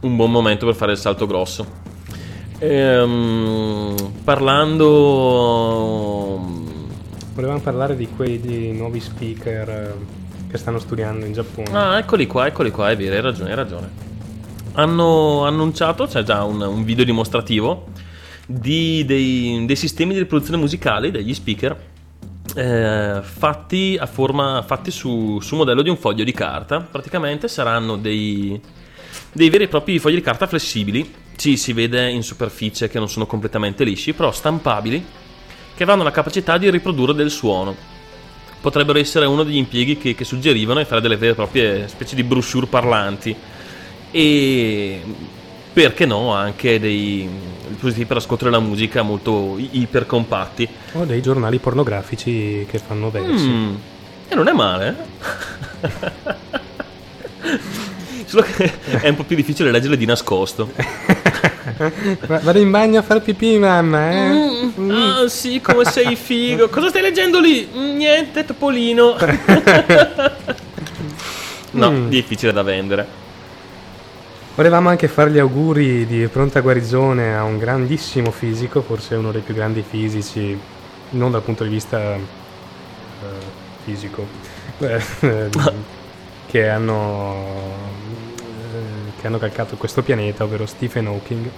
un 0.00 0.16
buon 0.16 0.30
momento 0.32 0.66
per 0.66 0.74
fare 0.74 0.92
il 0.92 0.98
salto 0.98 1.26
grosso. 1.26 1.81
Ehm, 2.64 3.96
parlando. 4.22 5.18
Volevamo 7.34 7.58
parlare 7.58 7.96
di 7.96 8.06
quei 8.14 8.40
di 8.40 8.70
nuovi 8.70 9.00
speaker 9.00 9.68
eh, 9.68 9.94
che 10.48 10.58
stanno 10.58 10.78
studiando 10.78 11.26
in 11.26 11.32
Giappone. 11.32 11.70
Ah, 11.72 11.98
eccoli 11.98 12.28
qua, 12.28 12.46
eccoli 12.46 12.70
qua, 12.70 12.90
è 12.90 12.96
vero, 12.96 13.16
hai 13.16 13.20
ragione, 13.20 13.50
hai 13.50 13.56
ragione. 13.56 13.90
Hanno 14.74 15.44
annunciato, 15.44 16.06
c'è 16.06 16.22
già 16.22 16.44
un, 16.44 16.60
un 16.60 16.84
video 16.84 17.04
dimostrativo 17.04 17.86
di- 18.46 19.04
dei, 19.06 19.64
dei 19.66 19.76
sistemi 19.76 20.12
di 20.12 20.20
riproduzione 20.20 20.60
musicale 20.60 21.10
degli 21.10 21.34
speaker 21.34 21.76
eh, 22.54 23.20
fatti 23.22 23.96
a 23.98 24.06
forma 24.06 24.62
fatti 24.62 24.90
su, 24.90 25.40
su 25.40 25.56
modello 25.56 25.82
di 25.82 25.90
un 25.90 25.96
foglio 25.96 26.22
di 26.22 26.32
carta. 26.32 26.80
Praticamente 26.80 27.48
saranno 27.48 27.96
dei, 27.96 28.60
dei 29.32 29.50
veri 29.50 29.64
e 29.64 29.68
propri 29.68 29.98
fogli 29.98 30.14
di 30.14 30.20
carta 30.20 30.46
flessibili. 30.46 31.21
Sì, 31.36 31.56
si 31.56 31.72
vede 31.72 32.08
in 32.10 32.22
superficie 32.22 32.88
che 32.88 32.98
non 32.98 33.08
sono 33.08 33.26
completamente 33.26 33.84
lisci, 33.84 34.12
però 34.12 34.30
stampabili, 34.30 35.04
che 35.74 35.82
avranno 35.82 36.02
la 36.02 36.10
capacità 36.10 36.58
di 36.58 36.70
riprodurre 36.70 37.14
del 37.14 37.30
suono. 37.30 37.74
potrebbero 38.60 38.98
essere 38.98 39.26
uno 39.26 39.42
degli 39.42 39.56
impieghi 39.56 39.98
che, 39.98 40.14
che 40.14 40.24
suggerivano 40.24 40.78
di 40.78 40.84
fare 40.84 41.00
delle 41.00 41.16
vere 41.16 41.32
e 41.32 41.34
proprie 41.34 41.88
specie 41.88 42.14
di 42.14 42.22
brochure 42.22 42.66
parlanti 42.66 43.34
e 44.12 45.02
perché 45.72 46.04
no 46.06 46.32
anche 46.32 46.78
dei 46.78 47.28
dispositivi 47.68 48.04
per 48.04 48.18
ascoltare 48.18 48.50
la 48.52 48.60
musica 48.60 49.02
molto 49.02 49.56
ipercompatti 49.58 50.68
O 50.92 51.04
dei 51.04 51.20
giornali 51.22 51.58
pornografici 51.58 52.66
che 52.70 52.78
fanno 52.78 53.10
versi. 53.10 53.48
Mm, 53.48 53.74
e 54.28 54.34
non 54.34 54.46
è 54.48 54.52
male 54.52 54.96
eh? 55.80 56.80
solo 58.32 58.46
che 58.56 58.72
è 59.00 59.08
un 59.10 59.16
po' 59.16 59.24
più 59.24 59.36
difficile 59.36 59.70
leggerle 59.70 59.96
di 59.98 60.06
nascosto 60.06 60.70
Va- 62.26 62.38
Vado 62.38 62.58
in 62.58 62.70
bagno 62.70 62.98
a 63.00 63.02
fare 63.02 63.20
pipì, 63.20 63.58
mamma, 63.58 64.10
eh? 64.10 64.70
Mm, 64.78 64.90
ah 64.90 65.28
sì 65.28 65.60
come 65.60 65.84
sei 65.84 66.16
figo 66.16 66.68
cosa 66.70 66.88
stai 66.88 67.02
leggendo 67.02 67.38
lì? 67.40 67.68
"Mm, 67.74 67.96
niente 67.96 68.44
Topolino 68.46 69.16
no 71.72 71.90
Mm. 71.90 72.08
difficile 72.08 72.52
da 72.52 72.62
vendere 72.62 73.20
Volevamo 74.54 74.90
anche 74.90 75.08
fare 75.08 75.30
gli 75.30 75.38
auguri 75.38 76.04
di 76.06 76.26
pronta 76.28 76.60
guarigione 76.60 77.34
a 77.34 77.42
un 77.42 77.56
grandissimo 77.56 78.30
fisico, 78.30 78.82
forse 78.82 79.14
uno 79.14 79.32
dei 79.32 79.40
più 79.40 79.54
grandi 79.54 79.82
fisici, 79.88 80.58
non 81.10 81.30
dal 81.30 81.40
punto 81.40 81.64
di 81.64 81.70
vista 81.70 82.14
eh, 82.16 82.20
fisico, 83.82 84.26
eh, 84.80 85.00
che, 86.46 86.68
hanno, 86.68 87.91
che 89.22 89.28
hanno 89.28 89.38
calcato 89.38 89.76
questo 89.76 90.02
pianeta, 90.02 90.42
ovvero 90.42 90.66
Stephen 90.66 91.06
Hawking, 91.06 91.48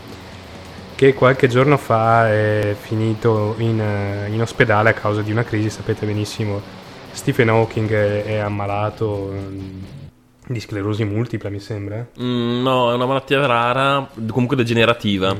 che 0.95 1.15
qualche 1.15 1.49
giorno 1.49 1.79
fa 1.79 2.31
è 2.31 2.77
finito 2.79 3.55
in, 3.59 3.81
eh, 3.81 4.29
in 4.31 4.41
ospedale 4.43 4.91
a 4.91 4.93
causa 4.93 5.23
di 5.23 5.33
una 5.33 5.45
crisi, 5.45 5.71
sapete 5.71 6.05
benissimo, 6.05 6.61
Stephen 7.11 7.49
Hawking 7.49 7.91
è, 7.91 8.25
è 8.25 8.37
ammalato 8.37 9.33
mm, 9.33 9.83
di 10.47 10.61
sclerosi 10.61 11.05
multipla, 11.05 11.49
mi 11.49 11.59
sembra. 11.59 12.07
Mm, 12.21 12.63
no, 12.63 12.93
è 12.93 12.95
una 12.95 13.07
malattia 13.07 13.45
rara, 13.47 14.09
comunque 14.29 14.57
degenerativa. 14.57 15.35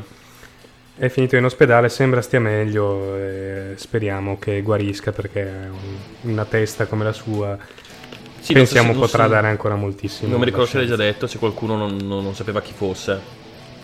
È 0.97 1.09
finito 1.09 1.37
in 1.37 1.45
ospedale, 1.45 1.91
sembra 1.91 2.23
stia 2.23 2.41
meglio 2.41 3.17
e 3.17 3.73
speriamo 3.75 4.39
che 4.39 4.63
guarisca 4.63 5.13
perché 5.13 5.43
un- 5.43 6.31
una 6.31 6.45
testa 6.47 6.87
come 6.87 7.05
la 7.05 7.13
sua 7.13 7.59
Sì, 8.45 8.53
pensiamo 8.53 8.93
so 8.93 8.99
potrà 9.01 9.27
dare 9.27 9.49
ancora 9.49 9.75
moltissimo. 9.75 10.29
Non 10.29 10.39
mi 10.39 10.45
ricordo 10.45 10.67
se 10.67 10.77
l'hai 10.77 10.87
già 10.87 10.97
detto, 10.97 11.27
se 11.27 11.39
qualcuno 11.39 11.77
non, 11.77 11.97
non- 11.97 12.23
non 12.23 12.35
sapeva 12.35 12.61
chi 12.61 12.75
fosse. 12.77 13.19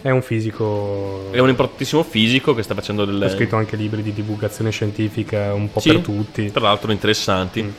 È 0.02 0.10
un 0.10 0.20
fisico, 0.20 1.28
È 1.30 1.38
un 1.38 1.48
importantissimo 1.48 2.02
fisico 2.02 2.54
che 2.54 2.62
sta 2.62 2.74
facendo 2.74 3.06
delle... 3.06 3.24
ha 3.24 3.30
scritto 3.30 3.56
anche 3.56 3.76
libri 3.76 4.02
di 4.02 4.12
divulgazione 4.12 4.70
scientifica 4.70 5.54
un 5.54 5.70
po' 5.70 5.80
Sì, 5.80 5.92
per 5.92 6.00
tutti. 6.00 6.50
Tra 6.50 6.60
l'altro 6.60 6.92
interessanti. 6.92 7.62
Mm. 7.62 7.70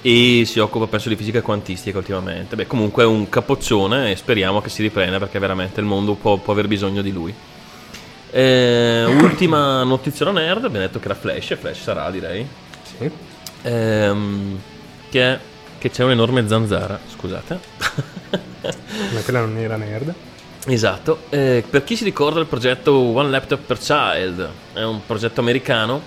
E 0.00 0.44
si 0.46 0.58
occupa 0.60 0.86
penso 0.86 1.10
di 1.10 1.16
fisica 1.16 1.42
quantistica 1.42 1.98
ultimamente. 1.98 2.56
Beh, 2.56 2.66
comunque 2.66 3.02
è 3.02 3.06
un 3.06 3.28
capoccione 3.28 4.10
e 4.10 4.16
speriamo 4.16 4.62
che 4.62 4.70
si 4.70 4.80
riprenda 4.80 5.18
perché 5.18 5.38
veramente 5.38 5.80
il 5.80 5.86
mondo 5.86 6.14
può, 6.14 6.38
può 6.38 6.54
aver 6.54 6.68
bisogno 6.68 7.02
di 7.02 7.12
lui. 7.12 7.34
Eh, 8.30 9.04
ultima 9.20 9.82
notizia 9.82 10.30
nerd, 10.30 10.64
abbiamo 10.64 10.86
detto 10.86 10.98
che 10.98 11.04
era 11.04 11.14
Flash, 11.14 11.50
e 11.50 11.56
Flash 11.56 11.82
sarà 11.82 12.10
direi. 12.10 12.46
Sì. 12.82 13.10
Ehm, 13.62 14.58
che, 15.10 15.20
è- 15.22 15.38
che 15.84 15.90
c'è 15.90 16.02
un'enorme 16.02 16.48
zanzara, 16.48 16.98
scusate. 17.14 17.58
Ma 19.12 19.20
quella 19.22 19.40
non 19.40 19.58
era 19.58 19.76
nerd. 19.76 20.14
Esatto, 20.66 21.24
Eh, 21.28 21.62
per 21.68 21.84
chi 21.84 21.94
si 21.94 22.04
ricorda 22.04 22.40
il 22.40 22.46
progetto 22.46 22.94
One 22.94 23.28
Laptop 23.28 23.60
per 23.66 23.76
Child, 23.76 24.48
è 24.72 24.82
un 24.82 25.04
progetto 25.04 25.40
americano 25.40 26.00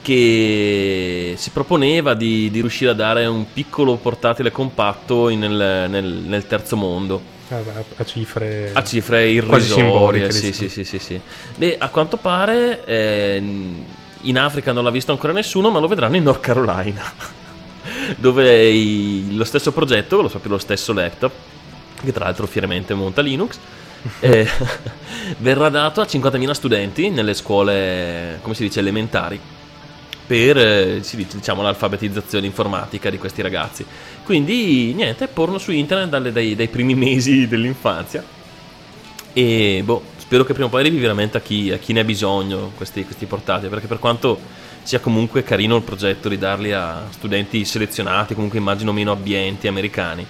che 0.00 1.34
si 1.36 1.50
proponeva 1.50 2.14
di, 2.14 2.50
di 2.50 2.60
riuscire 2.62 2.92
a 2.92 2.94
dare 2.94 3.26
un 3.26 3.44
piccolo 3.52 3.96
portatile 3.96 4.50
compatto 4.50 5.28
in- 5.28 5.40
nel, 5.40 5.90
nel- 5.90 6.22
nel 6.26 6.46
terzo 6.46 6.76
mondo 6.76 7.20
A, 7.96 8.04
cifre. 8.06 8.70
a 8.72 8.82
cifre 8.82 9.28
irrisorie. 9.28 10.30
Sì, 10.32 10.46
diciamo. 10.50 10.54
sì, 10.54 10.68
sì, 10.70 10.84
sì, 10.84 10.98
sì. 10.98 11.20
Beh, 11.56 11.76
a 11.78 11.88
quanto 11.90 12.16
pare 12.16 12.82
eh, 12.86 13.42
in 14.22 14.38
Africa 14.38 14.72
non 14.72 14.82
l'ha 14.84 14.90
visto 14.90 15.12
ancora 15.12 15.34
nessuno, 15.34 15.68
ma 15.68 15.78
lo 15.78 15.88
vedranno 15.88 16.16
in 16.16 16.22
North 16.22 16.40
Carolina, 16.40 17.02
dove 18.16 18.68
i- 18.68 19.34
lo 19.36 19.44
stesso 19.44 19.72
progetto, 19.72 20.20
lo 20.22 20.28
proprio 20.28 20.52
lo 20.52 20.58
stesso 20.58 20.92
laptop, 20.92 21.32
che 22.02 22.12
tra 22.12 22.24
l'altro 22.24 22.46
fieramente 22.46 22.94
monta 22.94 23.20
Linux, 23.22 23.58
eh, 24.20 24.48
verrà 25.38 25.68
dato 25.68 26.00
a 26.00 26.06
50.000 26.06 26.50
studenti 26.52 27.10
nelle 27.10 27.34
scuole, 27.34 28.38
come 28.42 28.54
si 28.54 28.62
dice, 28.62 28.80
elementari 28.80 29.38
per 30.26 30.56
eh, 30.58 31.02
diciamo, 31.32 31.60
l'alfabetizzazione 31.60 32.46
informatica 32.46 33.10
di 33.10 33.18
questi 33.18 33.42
ragazzi. 33.42 33.84
Quindi 34.24 34.92
niente, 34.94 35.26
porno 35.26 35.58
su 35.58 35.72
internet 35.72 36.08
dalle- 36.08 36.32
dai, 36.32 36.54
dai 36.54 36.68
primi 36.68 36.94
mesi 36.94 37.48
dell'infanzia. 37.48 38.22
E 39.32 39.82
boh, 39.84 40.02
spero 40.16 40.44
che 40.44 40.52
prima 40.52 40.68
o 40.68 40.70
poi 40.70 40.80
arrivi 40.80 40.98
veramente 40.98 41.36
a 41.36 41.40
chi, 41.40 41.70
a 41.72 41.78
chi 41.78 41.92
ne 41.92 42.00
ha 42.00 42.04
bisogno 42.04 42.72
questi, 42.76 43.04
questi 43.04 43.26
portatili, 43.26 43.68
perché 43.68 43.86
per 43.88 43.98
quanto 43.98 44.38
sia 44.82 45.00
comunque 45.00 45.42
carino 45.42 45.76
il 45.76 45.82
progetto 45.82 46.28
di 46.28 46.38
darli 46.38 46.72
a 46.72 47.02
studenti 47.10 47.64
selezionati, 47.64 48.34
comunque 48.34 48.58
immagino 48.58 48.92
meno 48.92 49.12
abbienti 49.12 49.68
americani, 49.68 50.26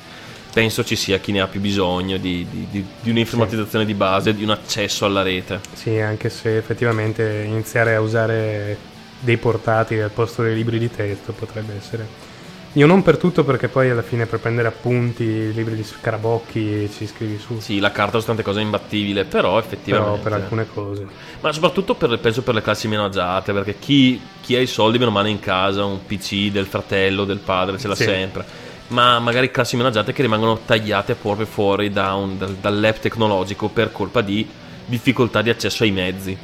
penso 0.52 0.84
ci 0.84 0.96
sia 0.96 1.18
chi 1.18 1.32
ne 1.32 1.40
ha 1.40 1.46
più 1.46 1.60
bisogno 1.60 2.16
di, 2.16 2.46
di- 2.50 2.66
di- 2.70 2.86
di 3.00 3.10
un'informatizzazione 3.10 3.84
di 3.84 3.94
base, 3.94 4.34
di 4.34 4.42
un 4.42 4.50
accesso 4.50 5.04
alla 5.04 5.22
rete. 5.22 5.60
Sì, 5.72 5.98
anche 5.98 6.28
se 6.28 6.56
effettivamente 6.56 7.44
iniziare 7.46 7.94
a 7.94 8.00
usare 8.00 8.76
dei 9.20 9.36
portatili 9.36 10.00
al 10.00 10.10
posto 10.10 10.42
dei 10.42 10.54
libri 10.54 10.78
di 10.78 10.90
testo 10.90 11.32
potrebbe 11.32 11.74
essere. 11.76 12.28
Io 12.74 12.86
non 12.86 13.02
per 13.02 13.16
tutto 13.16 13.42
perché 13.42 13.66
poi 13.66 13.90
alla 13.90 14.02
fine 14.02 14.26
per 14.26 14.38
prendere 14.38 14.68
appunti, 14.68 15.52
libri 15.52 15.74
di 15.74 15.82
scarabocchi 15.82 16.88
ci 16.96 17.04
scrivi 17.04 17.36
su. 17.38 17.58
Sì, 17.58 17.80
la 17.80 17.90
carta 17.90 18.12
sono 18.12 18.26
tante 18.26 18.42
cose 18.42 18.60
imbattibile, 18.60 19.24
però 19.24 19.40
però 19.40 19.58
effettivamente... 19.58 20.20
per 20.20 20.32
alcune 20.34 20.66
cose. 20.72 21.04
Ma 21.40 21.50
soprattutto 21.52 21.94
per, 21.94 22.16
penso 22.20 22.42
per 22.42 22.54
le 22.54 22.62
classi 22.62 22.86
meno 22.86 23.06
agiate, 23.06 23.52
perché 23.52 23.76
chi, 23.80 24.20
chi 24.40 24.54
ha 24.54 24.60
i 24.60 24.66
soldi 24.68 24.98
meno 24.98 25.10
male 25.10 25.30
in 25.30 25.40
casa, 25.40 25.84
un 25.84 26.06
PC 26.06 26.52
del 26.52 26.66
fratello, 26.66 27.24
del 27.24 27.38
padre, 27.38 27.76
ce 27.76 27.88
l'ha 27.88 27.96
Sì. 27.96 28.04
sempre. 28.04 28.44
Ma 28.88 29.18
magari 29.18 29.50
classi 29.50 29.74
meno 29.74 29.88
agiate 29.88 30.12
che 30.12 30.22
rimangono 30.22 30.60
tagliate 30.64 31.14
proprio 31.16 31.46
fuori 31.46 31.90
da 31.90 32.14
un- 32.14 32.38
dal, 32.38 32.54
dal 32.54 32.78
lab 32.78 32.98
tecnologico 32.98 33.68
per 33.68 33.90
colpa 33.90 34.20
di 34.20 34.48
difficoltà 34.86 35.42
di 35.42 35.50
accesso 35.50 35.82
ai 35.82 35.90
mezzi. 35.90 36.36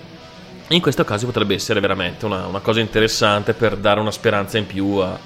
E 0.68 0.74
in 0.74 0.80
questo 0.80 1.04
caso 1.04 1.26
potrebbe 1.26 1.54
essere 1.54 1.78
veramente 1.78 2.24
una, 2.24 2.46
una 2.46 2.58
cosa 2.60 2.80
interessante 2.80 3.52
per 3.52 3.76
dare 3.76 4.00
una 4.00 4.10
speranza 4.10 4.58
in 4.58 4.66
più 4.66 4.86
a, 4.96 5.16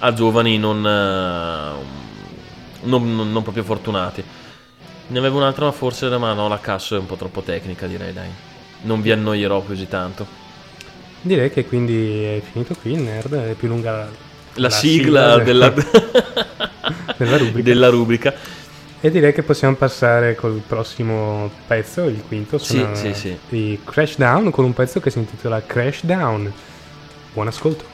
a 0.00 0.12
giovani 0.12 0.58
non, 0.58 0.78
eh, 0.86 1.84
non- 2.82 3.14
non- 3.16 3.32
non 3.32 3.42
proprio 3.42 3.62
fortunati. 3.64 4.22
Ne 5.08 5.18
avevo 5.18 5.38
un'altra, 5.38 5.64
ma 5.66 5.72
forse 5.72 6.08
ma 6.18 6.32
no, 6.32 6.48
la 6.48 6.58
casso 6.60 6.94
è 6.96 6.98
un 6.98 7.06
po' 7.06 7.16
troppo 7.16 7.40
tecnica, 7.42 7.86
direi, 7.86 8.12
dai. 8.12 8.28
Non 8.82 9.00
vi 9.02 9.10
annoierò 9.12 9.62
di 9.68 9.88
tanto. 9.88 10.26
Direi 11.22 11.50
che 11.50 11.66
quindi 11.66 12.22
è 12.24 12.40
finito 12.50 12.74
qui 12.80 12.92
il 12.92 13.00
nerd, 13.02 13.34
è 13.34 13.52
più 13.52 13.68
lunga 13.68 13.90
la, 13.92 14.08
La, 14.54 14.70
sigla, 14.70 15.38
della, 15.38 15.68
della 17.16 17.36
rubrica. 17.36 17.62
della 17.62 17.88
rubrica. 17.90 18.34
E 19.02 19.10
direi 19.10 19.32
che 19.32 19.42
possiamo 19.42 19.74
passare 19.76 20.34
col 20.34 20.62
prossimo 20.66 21.50
pezzo, 21.66 22.04
il 22.04 22.22
quinto, 22.26 22.58
Sì, 22.58 22.78
sono 22.78 22.94
sì, 22.94 23.14
sì. 23.14 23.38
di 23.48 23.80
Crash 23.84 24.16
Down 24.18 24.50
con 24.50 24.64
un 24.64 24.72
pezzo 24.74 25.00
che 25.00 25.10
si 25.10 25.18
intitola 25.18 25.62
Crash 25.64 26.04
Down. 26.04 26.50
Buon 27.32 27.46
ascolto. 27.48 27.84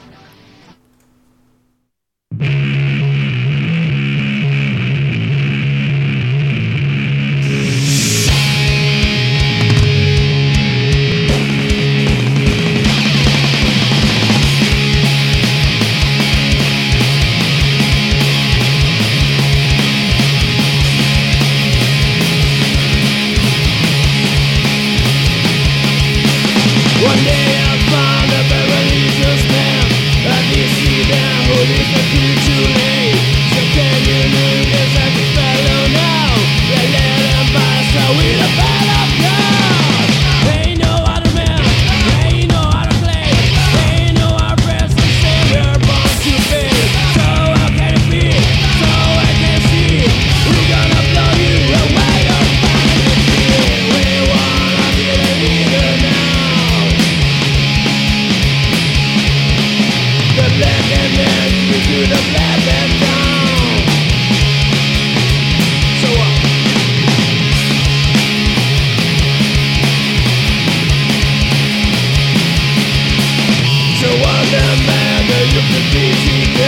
of 75.57 75.63
the 75.73 75.81
BTQ 75.89 76.59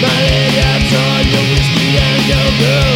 Malaria, 0.00 0.70
on 0.96 1.24
your 1.28 1.44
whiskey 1.52 1.90
and 2.08 2.22
your 2.32 2.48
girl 2.60 2.93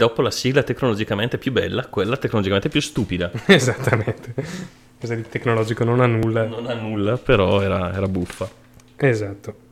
dopo 0.00 0.22
la 0.22 0.30
sigla 0.30 0.62
tecnologicamente 0.62 1.36
più 1.36 1.52
bella, 1.52 1.84
quella 1.84 2.16
tecnologicamente 2.16 2.70
più 2.70 2.80
stupida. 2.80 3.30
Esattamente. 3.44 4.32
Cosa 4.98 5.14
di 5.14 5.28
tecnologico 5.28 5.84
non 5.84 6.00
ha 6.00 6.06
nulla. 6.06 6.46
Non 6.46 6.66
ha 6.66 6.72
nulla, 6.72 7.18
però 7.18 7.60
era, 7.60 7.94
era 7.94 8.08
buffa. 8.08 8.48
Esatto. 8.96 9.68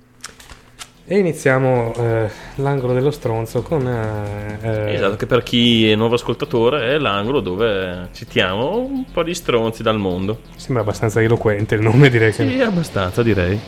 E 1.07 1.17
iniziamo 1.17 1.95
eh, 1.97 2.29
l'angolo 2.57 2.93
dello 2.93 3.11
stronzo 3.11 3.63
con... 3.63 3.87
eh, 3.89 4.59
eh, 4.61 4.95
Esatto, 4.95 5.17
che 5.17 5.25
per 5.25 5.43
chi 5.43 5.91
è 5.91 5.95
nuovo 5.95 6.17
ascoltatore 6.17 6.93
è 6.93 6.99
l'angolo 6.99 7.41
dove 7.41 8.09
citiamo 8.13 8.81
un 8.81 9.11
po' 9.11 9.23
di 9.23 9.33
stronzi 9.33 9.83
dal 9.83 9.99
mondo. 9.99 10.41
Sembra 10.57 10.83
abbastanza 10.83 11.23
eloquente 11.23 11.75
il 11.77 11.81
nome, 11.81 12.11
direi 12.11 12.33
che... 12.33 12.47
Sì, 12.47 12.61
abbastanza 12.61 13.23
direi. 13.23 13.59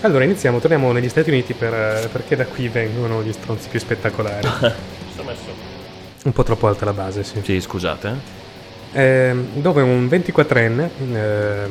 Allora 0.00 0.24
iniziamo, 0.24 0.58
torniamo 0.58 0.90
negli 0.92 1.10
Stati 1.10 1.28
Uniti 1.28 1.52
per, 1.52 1.74
eh, 1.74 2.08
perché 2.10 2.36
da 2.36 2.46
qui 2.46 2.68
vengono 2.68 3.22
gli 3.22 3.32
stronzi 3.32 3.68
più 3.68 3.78
spettacolari. 3.78 4.46
Sto 5.12 5.22
messo. 5.22 5.75
Un 6.26 6.32
po' 6.32 6.42
troppo 6.42 6.66
alta 6.66 6.84
la 6.84 6.92
base, 6.92 7.22
sì. 7.22 7.40
Sì, 7.40 7.60
scusate. 7.60 8.14
eh. 8.92 9.32
Dove 9.54 9.82
un 9.82 10.06
24enne 10.06 10.88
eh, 11.12 11.66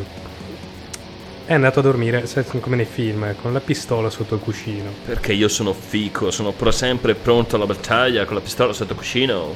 è 1.45 1.53
andato 1.53 1.80
a 1.80 1.82
dormire, 1.82 2.23
come 2.61 2.77
nei 2.77 2.86
film, 2.86 3.36
con 3.41 3.52
la 3.52 3.60
pistola 3.60 4.10
sotto 4.10 4.36
il 4.36 4.40
cuscino. 4.40 4.90
Perché 5.06 5.34
io 5.34 5.49
sono 5.49 5.73
fico, 5.73 6.32
sono 6.32 6.53
pro- 6.53 6.72
sempre 6.72 7.15
pronto 7.15 7.57
alla 7.57 7.65
battaglia 7.65 8.23
con 8.23 8.36
la 8.36 8.41
pistola 8.41 8.72
sotto 8.72 8.94
il 8.94 8.98
cuscino. 8.98 9.53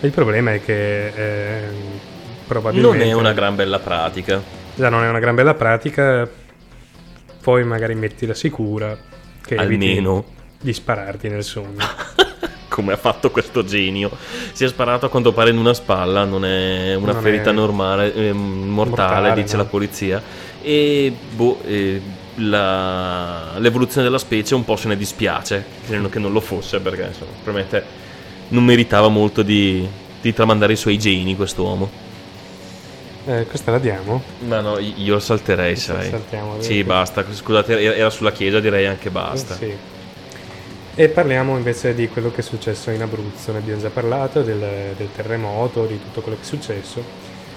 Il 0.00 0.10
problema 0.10 0.52
è 0.52 0.62
che 0.62 1.06
eh, 1.06 1.68
probabilmente... 2.46 2.98
Non 2.98 3.06
è 3.08 3.12
una 3.14 3.32
gran 3.32 3.56
bella 3.56 3.78
pratica. 3.78 4.42
Già 4.74 4.90
non 4.90 5.04
è 5.04 5.08
una 5.08 5.20
gran 5.20 5.36
bella 5.36 5.54
pratica, 5.54 6.28
poi 7.40 7.64
magari 7.64 7.94
metti 7.94 8.26
la 8.26 8.34
sicura 8.34 8.94
che 9.42 9.54
Almeno. 9.54 10.22
di 10.60 10.74
spararti 10.74 11.28
nel 11.30 11.44
sonno. 11.44 11.76
Come 12.78 12.92
ha 12.92 12.96
fatto 12.96 13.32
questo 13.32 13.64
genio. 13.64 14.08
Si 14.52 14.62
è 14.62 14.68
sparato 14.68 15.06
a 15.06 15.08
quanto 15.08 15.32
pare 15.32 15.50
in 15.50 15.58
una 15.58 15.74
spalla, 15.74 16.22
non 16.22 16.44
è 16.44 16.94
una 16.94 17.10
Non 17.14 17.22
ferita 17.22 17.50
è- 17.50 17.52
normale, 17.52 18.14
eh, 18.14 18.32
mortale, 18.32 19.14
Mortale, 19.32 19.42
dice 19.42 19.56
no. 19.56 19.62
la 19.64 19.68
polizia. 19.68 20.22
E 20.62 21.12
boh, 21.34 21.58
eh, 21.66 22.00
la- 22.36 23.58
l'evoluzione 23.58 24.04
della 24.06 24.18
specie 24.18 24.54
un 24.54 24.64
po' 24.64 24.76
se 24.76 24.86
ne 24.86 24.96
dispiace, 24.96 25.64
credo 25.88 26.08
che 26.08 26.20
non 26.20 26.30
lo 26.30 26.38
fosse 26.38 26.78
perché 26.78 27.02
insomma, 27.08 27.32
probabilmente 27.42 27.84
non 28.50 28.64
meritava 28.64 29.08
molto 29.08 29.42
di, 29.42 29.84
di 30.20 30.32
tramandare 30.32 30.74
i 30.74 30.76
suoi 30.76 30.98
geni 31.00 31.34
quest'uomo. 31.34 31.90
Eh, 33.26 33.44
questa 33.48 33.72
la 33.72 33.78
diamo? 33.80 34.22
Ma 34.46 34.60
no, 34.60 34.78
io 34.78 35.14
lo 35.14 35.18
salterei, 35.18 35.74
sai. 35.74 36.10
Saltiamo, 36.10 36.60
Sì, 36.62 36.78
eh, 36.78 36.84
basta, 36.84 37.24
scusate, 37.28 37.96
era 37.96 38.08
sulla 38.10 38.30
chiesa, 38.30 38.60
direi 38.60 38.86
anche 38.86 39.10
basta. 39.10 39.56
Sì. 39.56 39.74
E 41.00 41.08
parliamo 41.08 41.56
invece 41.56 41.94
di 41.94 42.08
quello 42.08 42.32
che 42.32 42.40
è 42.40 42.42
successo 42.42 42.90
in 42.90 43.00
Abruzzo, 43.00 43.52
ne 43.52 43.58
abbiamo 43.58 43.80
già 43.80 43.88
parlato, 43.88 44.42
del, 44.42 44.58
del 44.96 45.08
terremoto, 45.14 45.86
di 45.86 45.96
tutto 46.02 46.22
quello 46.22 46.36
che 46.36 46.42
è 46.42 46.44
successo. 46.44 47.04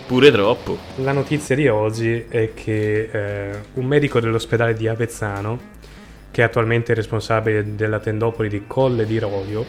Pure 0.05 0.29
troppo. 0.29 0.77
La 0.97 1.11
notizia 1.11 1.55
di 1.55 1.67
oggi 1.67 2.23
è 2.29 2.53
che 2.53 3.09
eh, 3.11 3.59
un 3.73 3.85
medico 3.85 4.19
dell'ospedale 4.19 4.75
di 4.75 4.87
Avezzano, 4.87 5.59
che 6.29 6.43
è 6.43 6.45
attualmente 6.45 6.93
responsabile 6.93 7.73
della 7.75 7.97
tendopoli 7.97 8.47
di 8.47 8.65
Colle 8.67 9.07
di 9.07 9.17
Rovio, 9.17 9.65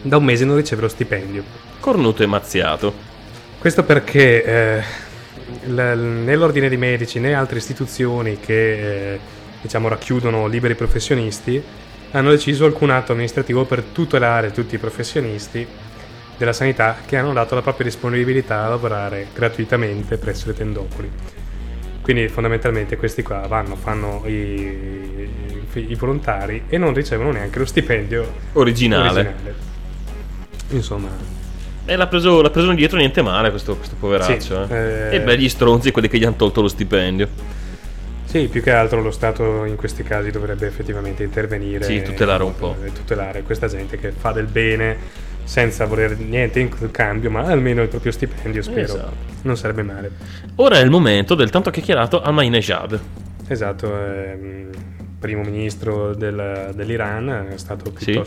da 0.00 0.16
un 0.16 0.24
mese 0.24 0.46
non 0.46 0.56
riceve 0.56 0.80
lo 0.80 0.88
stipendio. 0.88 1.44
Cornuto 1.80 2.22
e 2.22 2.26
mazziato. 2.26 2.94
Questo 3.58 3.84
perché 3.84 4.42
eh, 4.42 4.82
l- 5.66 5.98
né 6.24 6.34
l'ordine 6.34 6.70
di 6.70 6.78
medici 6.78 7.20
né 7.20 7.34
altre 7.34 7.58
istituzioni 7.58 8.40
che 8.40 9.12
eh, 9.12 9.18
diciamo 9.60 9.88
racchiudono 9.88 10.46
liberi 10.46 10.74
professionisti 10.74 11.62
hanno 12.14 12.30
deciso 12.30 12.64
alcun 12.64 12.90
atto 12.90 13.12
amministrativo 13.12 13.64
per 13.64 13.82
tutelare 13.82 14.52
tutti 14.52 14.76
i 14.76 14.78
professionisti 14.78 15.66
della 16.36 16.52
sanità 16.52 16.96
che 17.04 17.16
hanno 17.16 17.32
dato 17.32 17.54
la 17.56 17.62
propria 17.62 17.86
disponibilità 17.86 18.64
a 18.64 18.68
lavorare 18.68 19.28
gratuitamente 19.34 20.16
presso 20.16 20.46
le 20.46 20.54
tendopoli. 20.54 21.10
Quindi 22.02 22.28
fondamentalmente 22.28 22.96
questi 22.96 23.22
qua 23.22 23.46
vanno, 23.48 23.76
fanno 23.76 24.22
i, 24.26 25.28
i- 25.72 25.94
volontari 25.96 26.64
e 26.68 26.78
non 26.78 26.92
ricevono 26.94 27.32
neanche 27.32 27.58
lo 27.58 27.64
stipendio 27.64 28.32
Originale. 28.52 29.20
originale. 29.20 29.54
Insomma, 30.70 31.08
E 31.86 31.96
l'ha 31.96 32.06
preso, 32.06 32.42
l'ha 32.42 32.50
preso 32.50 32.70
indietro 32.70 32.96
niente 32.98 33.22
male 33.22 33.50
questo, 33.50 33.76
questo 33.76 33.96
poveraccio. 33.98 34.66
Sì, 34.66 34.72
eh. 34.72 35.08
eh. 35.10 35.14
E 35.16 35.20
beh, 35.20 35.38
gli 35.38 35.48
stronzi 35.48 35.90
quelli 35.90 36.08
che 36.08 36.18
gli 36.18 36.24
hanno 36.24 36.36
tolto 36.36 36.60
lo 36.60 36.68
stipendio. 36.68 37.28
Sì, 38.34 38.48
più 38.48 38.64
che 38.64 38.72
altro 38.72 39.00
lo 39.00 39.12
Stato 39.12 39.64
in 39.64 39.76
questi 39.76 40.02
casi 40.02 40.32
dovrebbe 40.32 40.66
effettivamente 40.66 41.22
intervenire. 41.22 41.84
Sì, 41.84 42.02
tutelare 42.02 42.42
un 42.42 42.56
po'. 42.56 42.74
E 42.84 42.90
tutelare 42.90 43.42
questa 43.42 43.68
gente 43.68 43.96
che 43.96 44.10
fa 44.10 44.32
del 44.32 44.46
bene 44.46 44.96
senza 45.44 45.84
voler 45.86 46.18
niente 46.18 46.58
in 46.58 46.90
cambio, 46.90 47.30
ma 47.30 47.42
almeno 47.42 47.82
il 47.82 47.88
proprio 47.88 48.10
stipendio, 48.10 48.60
spero. 48.60 48.80
Esatto. 48.92 49.14
Non 49.42 49.56
sarebbe 49.56 49.84
male. 49.84 50.10
Ora 50.56 50.78
è 50.78 50.82
il 50.82 50.90
momento 50.90 51.36
del 51.36 51.50
tanto 51.50 51.70
chiacchierato 51.70 52.20
Ahmadinejad. 52.22 53.00
Esatto, 53.46 53.96
ehm, 54.04 54.68
primo 55.20 55.42
ministro 55.42 56.12
del- 56.12 56.72
dell'Iran 56.74 57.50
è 57.52 57.56
stato 57.56 57.92
Sì. 57.98 58.20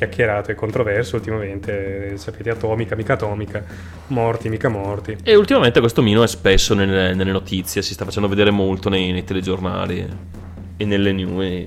Chiacchierato 0.00 0.50
e 0.50 0.54
controverso 0.54 1.16
ultimamente, 1.16 2.16
sapete, 2.16 2.48
atomica, 2.48 2.96
mica 2.96 3.12
atomica, 3.12 3.62
morti, 4.08 4.48
mica 4.48 4.68
morti. 4.70 5.18
E 5.22 5.34
ultimamente 5.34 5.80
questo 5.80 6.00
Mino 6.00 6.22
è 6.22 6.26
spesso 6.26 6.72
nelle, 6.74 7.14
nelle 7.14 7.32
notizie, 7.32 7.82
si 7.82 7.92
sta 7.92 8.06
facendo 8.06 8.26
vedere 8.26 8.50
molto 8.50 8.88
nei, 8.88 9.12
nei 9.12 9.24
telegiornali 9.24 10.08
e 10.78 10.84
nelle 10.86 11.12
news, 11.12 11.44
e 11.44 11.66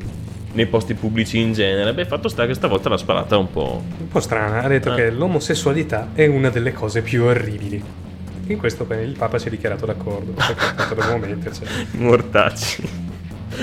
nei 0.53 0.65
posti 0.65 0.95
pubblici 0.95 1.39
in 1.39 1.53
genere. 1.53 1.93
Beh, 1.93 2.05
fatto 2.05 2.27
sta 2.27 2.47
che 2.47 2.55
stavolta 2.55 2.89
l'ha 2.89 2.97
sparata 2.97 3.37
un 3.37 3.51
po'. 3.51 3.83
Un 3.99 4.07
po' 4.07 4.19
strana, 4.19 4.63
ha 4.63 4.67
detto 4.67 4.91
Ah. 4.91 4.95
che 4.95 5.11
l'omosessualità 5.11 6.09
è 6.13 6.25
una 6.25 6.49
delle 6.49 6.73
cose 6.73 7.01
più 7.03 7.23
orribili. 7.23 7.83
In 8.47 8.57
questo 8.57 8.85
il 8.99 9.15
Papa 9.15 9.37
si 9.37 9.47
è 9.47 9.49
dichiarato 9.51 9.85
d'accordo, 9.85 10.31
perché 10.31 10.75
tanto 10.75 10.95
dobbiamo 10.95 11.17
metterci. 11.17 11.61
Mortacci. 11.91 13.11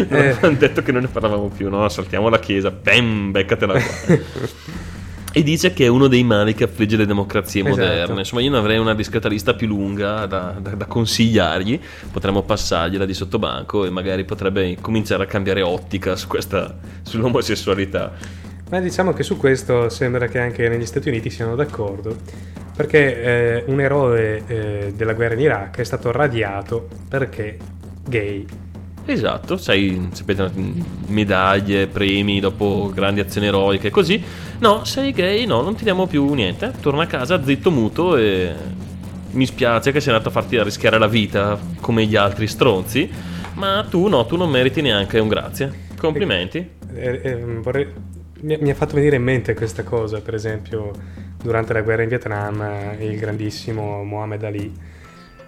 Eh. 0.09 0.37
Hanno 0.41 0.57
detto 0.57 0.83
che 0.83 0.93
non 0.93 1.03
ne 1.03 1.09
parlavamo 1.09 1.49
più, 1.49 1.69
no? 1.69 1.89
Saltiamo 1.89 2.29
la 2.29 2.39
chiesa, 2.39 2.71
pam, 2.71 3.31
beccatela 3.31 3.73
qua. 3.73 4.19
e 5.33 5.43
dice 5.45 5.73
che 5.73 5.85
è 5.85 5.89
uno 5.89 6.09
dei 6.09 6.25
mali 6.25 6.55
che 6.55 6.65
affligge 6.65 6.97
le 6.97 7.07
democrazie 7.07 7.63
Esatto. 7.63 7.77
moderne. 7.77 8.19
Insomma, 8.19 8.43
io 8.43 8.51
ne 8.51 8.59
avrei 8.59 8.79
una 8.79 8.95
discreta 8.95 9.29
lista 9.29 9.55
più 9.55 9.69
lunga 9.69 10.27
da, 10.27 10.57
da- 10.61 10.75
da 10.75 10.87
consigliargli. 10.87 11.79
Potremmo 12.11 12.43
passargliela 12.43 13.05
di 13.05 13.15
sottobanco 13.15 13.85
e 13.85 13.91
magari 13.91 14.25
potrebbe 14.25 14.77
cominciare 14.81 15.23
a 15.23 15.27
cambiare 15.27 15.63
ottica 15.63 16.17
su 16.17 16.27
questa, 16.27 16.77
sull'omosessualità. 17.03 18.13
Ma 18.71 18.81
diciamo 18.81 19.13
che 19.13 19.25
su 19.25 19.37
questo 19.37 19.89
sembra 19.89 20.29
che 20.29 20.39
anche 20.39 20.69
negli 20.69 20.87
Stati 20.87 21.09
Uniti 21.09 21.29
siano 21.29 21.57
d'accordo, 21.57 22.17
perché 22.77 23.23
eh, 23.23 23.65
un 23.67 23.81
eroe 23.81 24.43
eh, 24.47 24.93
della 24.95 25.13
guerra 25.13 25.35
in 25.35 25.41
Iraq 25.41 25.79
è 25.79 25.85
stato 25.85 26.13
radiato 26.13 26.89
perché 27.09 27.57
gay. 28.07 28.47
Esatto, 29.07 29.57
sai, 29.57 30.09
sapete, 30.13 30.51
medaglie, 31.07 31.87
premi 31.87 32.39
dopo 32.39 32.91
grandi 32.95 33.21
azioni 33.21 33.49
eroiche, 33.49 33.91
così. 33.91 34.23
No, 34.59 34.85
sei 34.85 35.13
gay, 35.13 35.47
no, 35.47 35.63
non 35.63 35.75
ti 35.75 35.85
diamo 35.85 36.07
più 36.07 36.33
niente. 36.35 36.73
Torna 36.81 37.03
a 37.03 37.07
casa 37.07 37.43
zitto, 37.43 37.71
muto 37.71 38.17
e 38.17 38.55
mi 39.33 39.47
spiace 39.47 39.93
che 39.93 40.01
sei 40.01 40.13
andato 40.13 40.29
a 40.29 40.33
farti 40.33 40.63
rischiare 40.63 40.99
la 40.99 41.07
vita 41.07 41.59
come 41.81 42.05
gli 42.07 42.17
altri 42.17 42.47
stronzi, 42.47 43.11
ma 43.55 43.85
tu 43.89 44.09
no, 44.09 44.27
tu 44.27 44.37
non 44.37 44.51
meriti 44.51 44.81
neanche 44.81 45.19
un 45.19 45.29
grazie. 45.29 45.89
Complimenti. 45.97 46.59
Eh, 46.95 47.21
eh, 47.23 47.35
vorrei- 47.37 47.89
mi, 48.43 48.57
mi 48.61 48.71
ha 48.71 48.75
fatto 48.75 48.95
venire 48.95 49.17
in 49.17 49.23
mente 49.23 49.55
questa 49.55 49.83
cosa, 49.83 50.21
per 50.21 50.35
esempio, 50.35 50.91
durante 51.43 51.73
la 51.73 51.83
guerra 51.83 52.03
in 52.03 52.09
Vietnam, 52.09 52.61
eh, 52.63 53.05
il 53.05 53.19
grandissimo 53.19 54.03
Muhammad 54.03 54.43
Ali, 54.45 54.73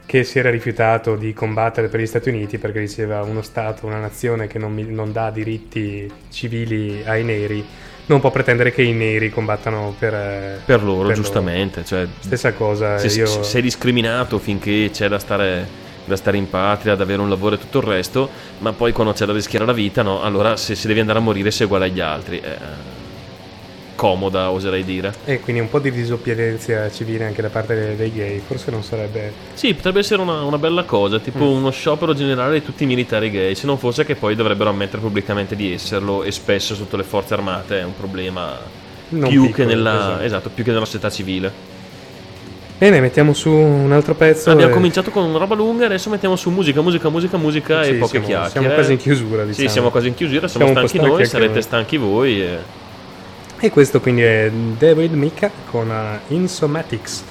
che 0.06 0.24
si 0.24 0.38
era 0.38 0.50
rifiutato 0.50 1.16
di 1.16 1.32
combattere 1.32 1.88
per 1.88 2.00
gli 2.00 2.06
Stati 2.06 2.28
Uniti 2.28 2.58
perché 2.58 2.80
diceva 2.80 3.22
uno 3.22 3.42
Stato, 3.42 3.86
una 3.86 3.98
nazione 3.98 4.46
che 4.46 4.58
non, 4.58 4.74
non 4.90 5.12
dà 5.12 5.30
diritti 5.30 6.10
civili 6.30 7.02
ai 7.04 7.24
neri, 7.24 7.64
non 8.06 8.20
può 8.20 8.30
pretendere 8.30 8.72
che 8.72 8.82
i 8.82 8.92
neri 8.92 9.30
combattano 9.30 9.94
per, 9.98 10.14
eh, 10.14 10.60
Per 10.64 10.82
loro, 10.82 11.12
giustamente. 11.12 11.76
loro. 11.76 11.86
Cioè, 11.86 12.06
Stessa 12.18 12.52
cosa, 12.52 12.98
se, 12.98 13.06
io... 13.18 13.26
se 13.26 13.42
sei 13.42 13.62
discriminato 13.62 14.38
finché 14.38 14.90
c'è 14.92 15.08
da 15.08 15.18
stare, 15.18 15.66
da 16.04 16.16
stare 16.16 16.36
in 16.36 16.50
patria, 16.50 16.94
da 16.94 17.04
avere 17.04 17.22
un 17.22 17.28
lavoro 17.28 17.54
e 17.54 17.58
tutto 17.58 17.78
il 17.78 17.84
resto, 17.84 18.28
ma 18.58 18.72
poi 18.72 18.92
quando 18.92 19.12
c'è 19.12 19.24
da 19.24 19.32
rischiare 19.32 19.64
la 19.64 19.72
vita, 19.72 20.02
no, 20.02 20.22
allora 20.22 20.56
se, 20.56 20.74
se 20.74 20.88
devi 20.88 21.00
andare 21.00 21.20
a 21.20 21.22
morire 21.22 21.50
sei 21.50 21.66
uguale 21.66 21.86
agli 21.86 22.00
altri. 22.00 22.38
Eh, 22.38 22.91
comoda, 23.94 24.50
oserei 24.50 24.84
dire. 24.84 25.12
E 25.24 25.40
quindi 25.40 25.60
un 25.60 25.68
po' 25.68 25.78
di 25.78 25.90
disobbedienza 25.92 26.90
civile 26.90 27.24
anche 27.24 27.42
da 27.42 27.48
parte 27.48 27.74
dei, 27.74 27.96
dei 27.96 28.12
gay, 28.12 28.40
forse 28.44 28.70
non 28.70 28.82
sarebbe... 28.82 29.32
Sì, 29.54 29.74
potrebbe 29.74 30.00
essere 30.00 30.20
una, 30.22 30.42
una 30.42 30.58
bella 30.58 30.82
cosa, 30.84 31.18
tipo 31.18 31.44
Mm. 31.44 31.56
uno 31.56 31.70
sciopero 31.70 32.14
generale 32.14 32.54
di 32.60 32.64
tutti 32.64 32.82
i 32.84 32.86
militari 32.86 33.30
gay, 33.30 33.54
se 33.54 33.66
non 33.66 33.78
fosse 33.78 34.04
che 34.04 34.14
poi 34.14 34.34
dovrebbero 34.34 34.70
ammettere 34.70 35.00
pubblicamente 35.02 35.54
di 35.56 35.72
esserlo 35.72 36.22
e 36.22 36.32
spesso 36.32 36.74
sotto 36.74 36.96
le 36.96 37.02
forze 37.04 37.34
armate 37.34 37.80
è 37.80 37.84
un 37.84 37.94
problema 37.96 38.56
Non 39.10 39.28
più, 39.28 39.46
piccolo, 39.46 39.52
che 39.68 39.74
nella, 39.74 39.94
esatto. 39.94 40.22
esatto, 40.24 40.50
più 40.54 40.64
che 40.64 40.70
nella 40.72 40.84
società 40.84 41.10
civile. 41.10 41.70
Bene, 42.78 42.98
mettiamo 43.00 43.32
su 43.32 43.48
un 43.50 43.92
altro 43.92 44.14
pezzo. 44.14 44.50
Abbiamo 44.50 44.72
e- 44.72 44.74
cominciato 44.74 45.10
con 45.12 45.38
roba 45.38 45.54
lunga, 45.54 45.86
adesso 45.86 46.10
mettiamo 46.10 46.34
su 46.34 46.50
musica, 46.50 46.80
musica, 46.80 47.08
musica, 47.10 47.36
musica 47.36 47.84
Sì, 47.84 47.90
e 47.90 47.94
poche 47.94 48.10
siamo- 48.10 48.26
chiacchiere. 48.26 48.50
siamo 48.50 48.68
quasi 48.74 48.92
in 48.92 48.98
chiusura, 48.98 49.44
diciamo. 49.44 49.66
Sì, 49.68 49.72
siamo 49.72 49.90
quasi 49.90 50.08
in 50.08 50.14
chiusura, 50.14 50.48
siamo, 50.48 50.66
Siamo 50.72 50.86
stanchi 50.88 51.06
noi, 51.06 51.24
sarete 51.26 51.60
stanchi 51.60 51.96
voi. 51.96 52.42
E... 52.42 52.58
E 53.64 53.70
questo 53.70 54.00
quindi 54.00 54.22
è 54.22 54.50
David 54.50 55.12
Mika 55.12 55.48
con 55.70 55.88
uh, 55.88 56.34
Insomatics. 56.34 57.22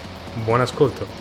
Buon 0.45 0.61
ascolto. 0.61 1.20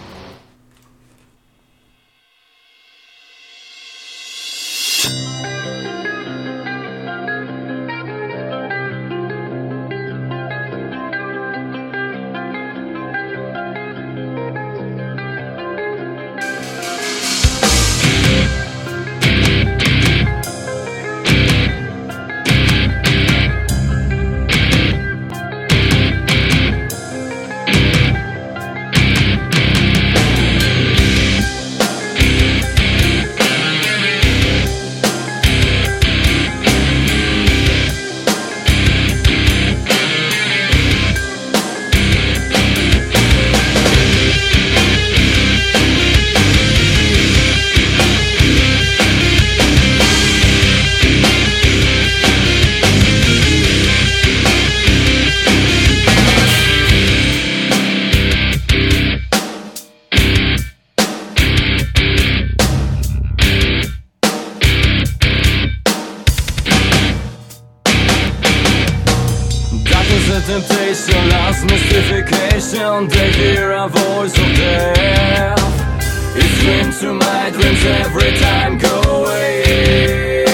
Mystification 71.70 73.08
They 73.08 73.32
hear 73.32 73.72
a 73.72 73.88
voice 73.88 74.36
of 74.36 74.50
death. 74.56 76.36
It 76.36 76.48
screams 76.58 77.00
to 77.00 77.14
my 77.14 77.50
dreams 77.50 77.84
every 77.84 78.32
time 78.38 78.78
go 78.78 79.00
away 79.02 80.49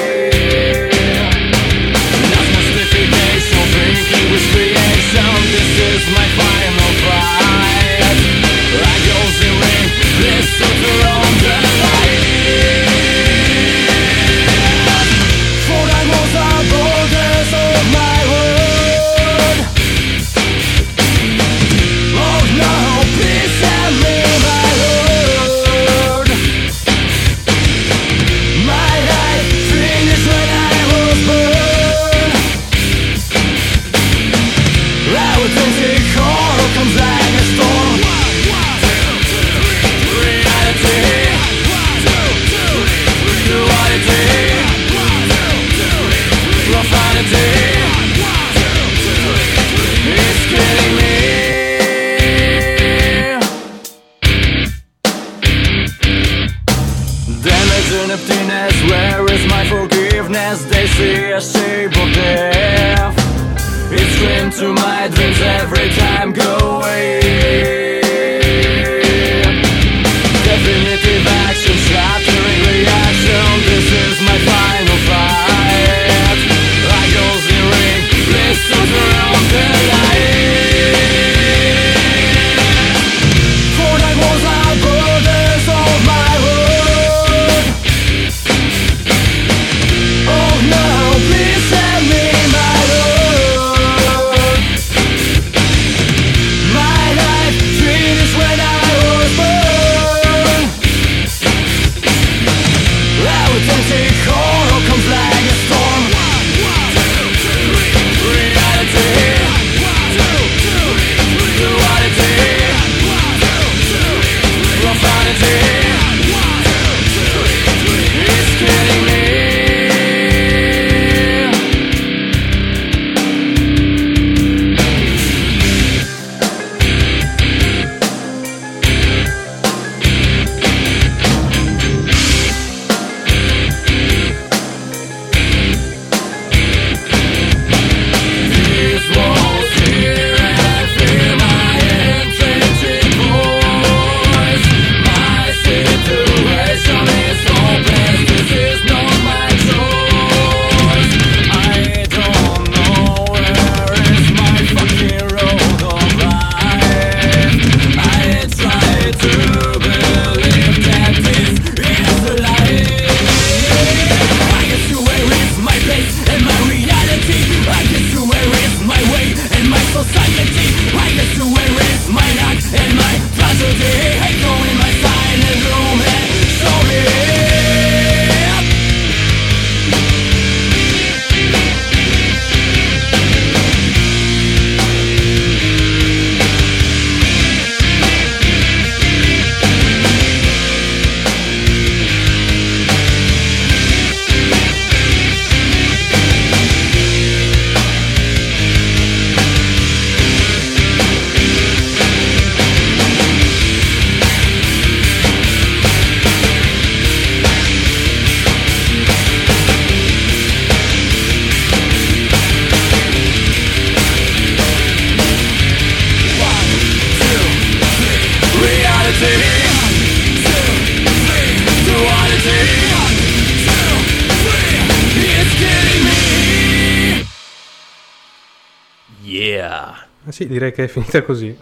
sì, 230.37 230.47
direi 230.47 230.71
che 230.71 230.85
è 230.85 230.87
finita 230.87 231.23
così. 231.23 231.57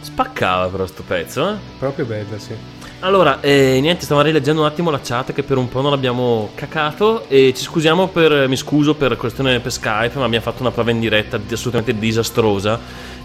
Spaccava 0.00 0.66
però 0.66 0.84
sto 0.84 1.02
pezzo, 1.06 1.48
eh. 1.48 1.54
Proprio 1.78 2.04
bella, 2.04 2.38
sì. 2.38 2.54
Allora, 3.00 3.40
eh, 3.40 3.78
niente, 3.80 4.04
stavo 4.04 4.20
rileggendo 4.20 4.60
un 4.60 4.66
attimo 4.66 4.90
la 4.90 5.00
chat 5.02 5.32
che 5.32 5.42
per 5.42 5.56
un 5.56 5.70
po' 5.70 5.80
non 5.80 5.94
abbiamo 5.94 6.50
cacato 6.54 7.26
e 7.28 7.54
ci 7.56 7.62
scusiamo 7.62 8.08
per, 8.08 8.46
mi 8.46 8.56
scuso 8.56 8.94
per 8.94 9.16
questione 9.16 9.58
per 9.60 9.72
Skype, 9.72 10.18
ma 10.18 10.26
abbiamo 10.26 10.44
fatto 10.44 10.60
una 10.60 10.70
prova 10.70 10.90
in 10.90 11.00
diretta 11.00 11.38
di- 11.38 11.54
assolutamente 11.54 11.98
disastrosa 11.98 12.78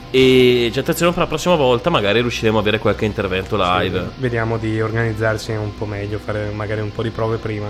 e 0.10 0.70
ci 0.72 0.80
attenzione 0.80 1.12
per 1.12 1.24
la 1.24 1.28
prossima 1.28 1.56
volta, 1.56 1.90
magari 1.90 2.22
riusciremo 2.22 2.58
a 2.58 2.62
avere 2.62 2.80
qualche 2.80 3.04
intervento 3.04 3.58
live. 3.60 4.12
Vediamo 4.18 4.58
di 4.58 4.80
organizzarci 4.80 5.52
un 5.52 5.76
po' 5.78 5.86
meglio, 5.86 6.20
fare 6.20 6.52
magari 6.52 6.80
un 6.80 6.94
po' 6.94 7.04
di 7.04 7.10
prove 7.10 7.36
prima. 7.36 7.68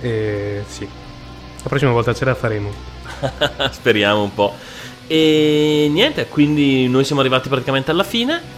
E 0.00 0.64
sì, 0.66 0.88
la 1.62 1.68
prossima 1.68 1.90
volta 1.90 2.14
ce 2.14 2.24
la 2.24 2.34
faremo. 2.34 2.70
Speriamo 3.70 4.22
un 4.22 4.32
po'. 4.32 4.54
E 5.06 5.88
niente, 5.90 6.26
quindi 6.26 6.88
noi 6.88 7.04
siamo 7.04 7.20
arrivati 7.20 7.48
praticamente 7.48 7.90
alla 7.90 8.04
fine. 8.04 8.54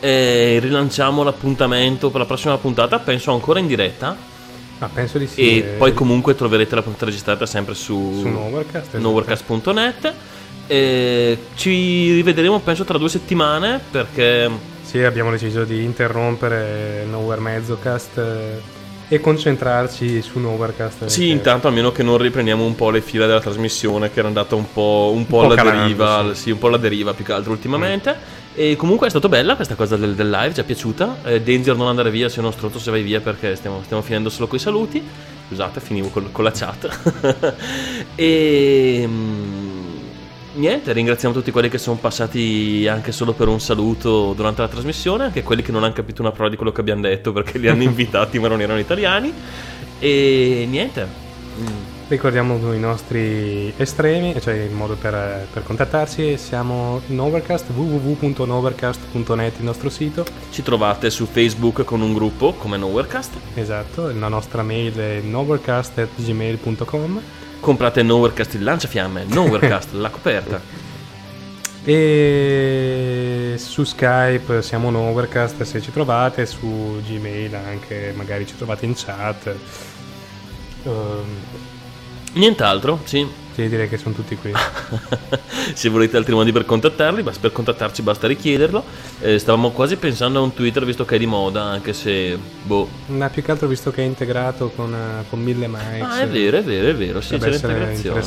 E 0.00 0.58
rilanciamo 0.60 1.22
l'appuntamento 1.22 2.10
per 2.10 2.20
la 2.20 2.26
prossima 2.26 2.56
puntata, 2.58 2.98
penso 2.98 3.32
ancora 3.32 3.60
in 3.60 3.66
diretta. 3.66 4.16
Ma 4.78 4.88
penso 4.92 5.16
di 5.18 5.28
sì. 5.28 5.40
e 5.40 5.56
eh, 5.58 5.62
poi 5.78 5.94
comunque 5.94 6.34
troverete 6.34 6.74
la 6.74 6.82
puntata 6.82 7.04
registrata 7.04 7.46
sempre 7.46 7.74
su, 7.74 8.18
su 8.20 8.26
Novercast. 8.26 8.94
esatto. 9.52 10.12
E 10.66 11.38
ci 11.54 12.12
rivedremo 12.14 12.58
penso 12.60 12.82
tra 12.82 12.98
due 12.98 13.08
settimane 13.08 13.80
perché 13.90 14.50
Sì, 14.82 14.98
abbiamo 15.02 15.30
deciso 15.30 15.62
di 15.64 15.84
interrompere 15.84 17.04
Nowhere 17.08 17.40
Mezzocast 17.40 18.18
eh, 18.18 18.60
e 19.12 19.20
concentrarci 19.20 20.22
su 20.22 20.38
Novercast. 20.38 21.04
sì, 21.04 21.20
che- 21.20 21.26
intanto 21.26 21.66
almeno 21.66 21.92
che 21.92 22.02
non 22.02 22.16
riprendiamo 22.16 22.64
un 22.64 22.74
po' 22.74 22.88
le 22.88 23.02
fila 23.02 23.26
della 23.26 23.40
trasmissione 23.40 24.10
che 24.10 24.20
era 24.20 24.28
andata 24.28 24.54
un 24.54 24.72
po', 24.72 25.12
un 25.14 25.26
po' 25.26 25.40
po' 25.40 25.44
alla 25.44 25.54
calando, 25.54 25.82
deriva, 25.82 26.20
sì. 26.22 26.28
Mm. 26.28 26.32
sì, 26.32 26.50
un 26.52 26.58
po' 26.58 26.68
alla 26.68 26.78
deriva 26.78 27.12
più 27.12 27.22
che 27.22 27.32
altro 27.32 27.52
ultimamente. 27.52 28.40
E 28.54 28.74
comunque 28.76 29.08
è 29.08 29.10
stato 29.10 29.28
bella 29.28 29.54
questa 29.54 29.74
cosa 29.74 29.98
del, 29.98 30.14
del 30.14 30.30
live, 30.30 30.54
ci 30.54 30.60
è 30.60 30.64
piaciuta. 30.64 31.18
Eh, 31.24 31.42
Danger 31.42 31.76
non 31.76 31.88
andare 31.88 32.10
via, 32.10 32.30
sei 32.30 32.38
uno 32.42 32.52
stronzo 32.52 32.78
se 32.78 32.90
vai 32.90 33.02
via 33.02 33.20
perché 33.20 33.54
stiamo, 33.54 33.82
stiamo 33.84 34.02
finendo 34.02 34.30
solo 34.30 34.46
coi 34.46 34.58
saluti. 34.58 35.02
Scusate, 35.48 35.80
finivo 35.80 36.08
col- 36.08 36.32
con 36.32 36.44
la 36.44 36.50
chat. 36.50 37.54
e 38.14 39.04
mm, 39.06 39.81
niente, 40.54 40.92
ringraziamo 40.92 41.34
tutti 41.34 41.50
quelli 41.50 41.68
che 41.68 41.78
sono 41.78 41.96
passati 41.96 42.86
anche 42.88 43.12
solo 43.12 43.32
per 43.32 43.48
un 43.48 43.60
saluto 43.60 44.32
durante 44.34 44.60
la 44.62 44.68
trasmissione, 44.68 45.24
anche 45.24 45.42
quelli 45.42 45.62
che 45.62 45.72
non 45.72 45.84
hanno 45.84 45.92
capito 45.92 46.22
una 46.22 46.30
parola 46.30 46.50
di 46.50 46.56
quello 46.56 46.72
che 46.72 46.80
abbiamo 46.80 47.02
detto 47.02 47.32
perché 47.32 47.58
li 47.58 47.68
hanno 47.68 47.82
invitati 47.84 48.38
ma 48.38 48.48
non 48.48 48.60
erano 48.60 48.78
italiani. 48.78 49.32
E 49.98 50.66
niente. 50.68 51.06
mm, 51.58 51.66
Ricordiamo 52.08 52.74
i 52.74 52.78
nostri 52.78 53.72
estremi, 53.76 54.38
cioè 54.38 54.52
il 54.54 54.72
modo 54.72 54.96
per, 54.96 55.46
per 55.50 55.62
contattarci. 55.62 56.36
Siamo 56.36 57.00
Novercast, 57.06 57.70
www.novercast.net, 57.70 59.58
il 59.58 59.64
nostro 59.64 59.88
sito. 59.88 60.26
Ci 60.50 60.62
trovate 60.62 61.08
su 61.08 61.24
Facebook 61.24 61.84
con 61.84 62.02
un 62.02 62.12
gruppo 62.12 62.52
come 62.52 62.76
Nowherecast. 62.76 63.32
Esatto, 63.54 64.12
la 64.12 64.28
nostra 64.28 64.62
mail 64.62 64.94
è 64.94 65.20
novercast.gmail.com 65.22 67.20
Comprate 67.62 68.02
Nowherecast 68.02 68.54
il 68.54 68.64
lanciafiamme, 68.64 69.22
Nowherecast 69.24 69.92
la 69.94 70.10
coperta. 70.10 70.60
e 71.84 73.54
su 73.56 73.84
Skype 73.84 74.62
siamo 74.62 74.90
Novercast 74.90 75.62
se 75.62 75.80
ci 75.80 75.92
trovate, 75.92 76.44
su 76.44 77.00
Gmail 77.06 77.54
anche 77.54 78.12
magari 78.16 78.48
ci 78.48 78.56
trovate 78.56 78.84
in 78.84 78.94
chat. 78.96 79.54
Ehm, 80.82 81.40
Nient'altro, 82.34 83.00
sì. 83.04 83.40
Sì, 83.52 83.68
direi 83.68 83.86
che 83.86 83.98
sono 83.98 84.14
tutti 84.14 84.34
qui. 84.36 84.50
Se 85.74 85.90
volete 85.90 86.16
altri 86.16 86.32
modi 86.32 86.52
per 86.52 86.64
contattarli, 86.64 87.22
per 87.38 87.52
contattarci 87.52 88.00
basta 88.00 88.26
richiederlo. 88.26 88.82
Eh, 89.20 89.38
stavamo 89.38 89.70
quasi 89.72 89.96
pensando 89.96 90.38
a 90.38 90.42
un 90.42 90.54
Twitter 90.54 90.86
visto 90.86 91.04
che 91.04 91.16
è 91.16 91.18
di 91.18 91.26
moda, 91.26 91.62
anche 91.62 91.92
se 91.92 92.38
boh. 92.62 92.88
Ma 93.08 93.28
più 93.28 93.42
che 93.42 93.50
altro 93.50 93.68
visto 93.68 93.90
che 93.90 94.02
è 94.02 94.06
integrato 94.06 94.70
con, 94.70 94.94
eh, 94.94 95.24
con 95.28 95.42
mille 95.42 95.68
mics. 95.68 96.00
Ah, 96.00 96.20
è 96.20 96.28
vero, 96.28 96.56
è 96.56 96.62
vero, 96.62 96.88
è 96.88 96.94
vero. 96.94 97.20
Sì, 97.20 97.36
c'è 97.36 97.50
l'integrazione. 97.50 98.24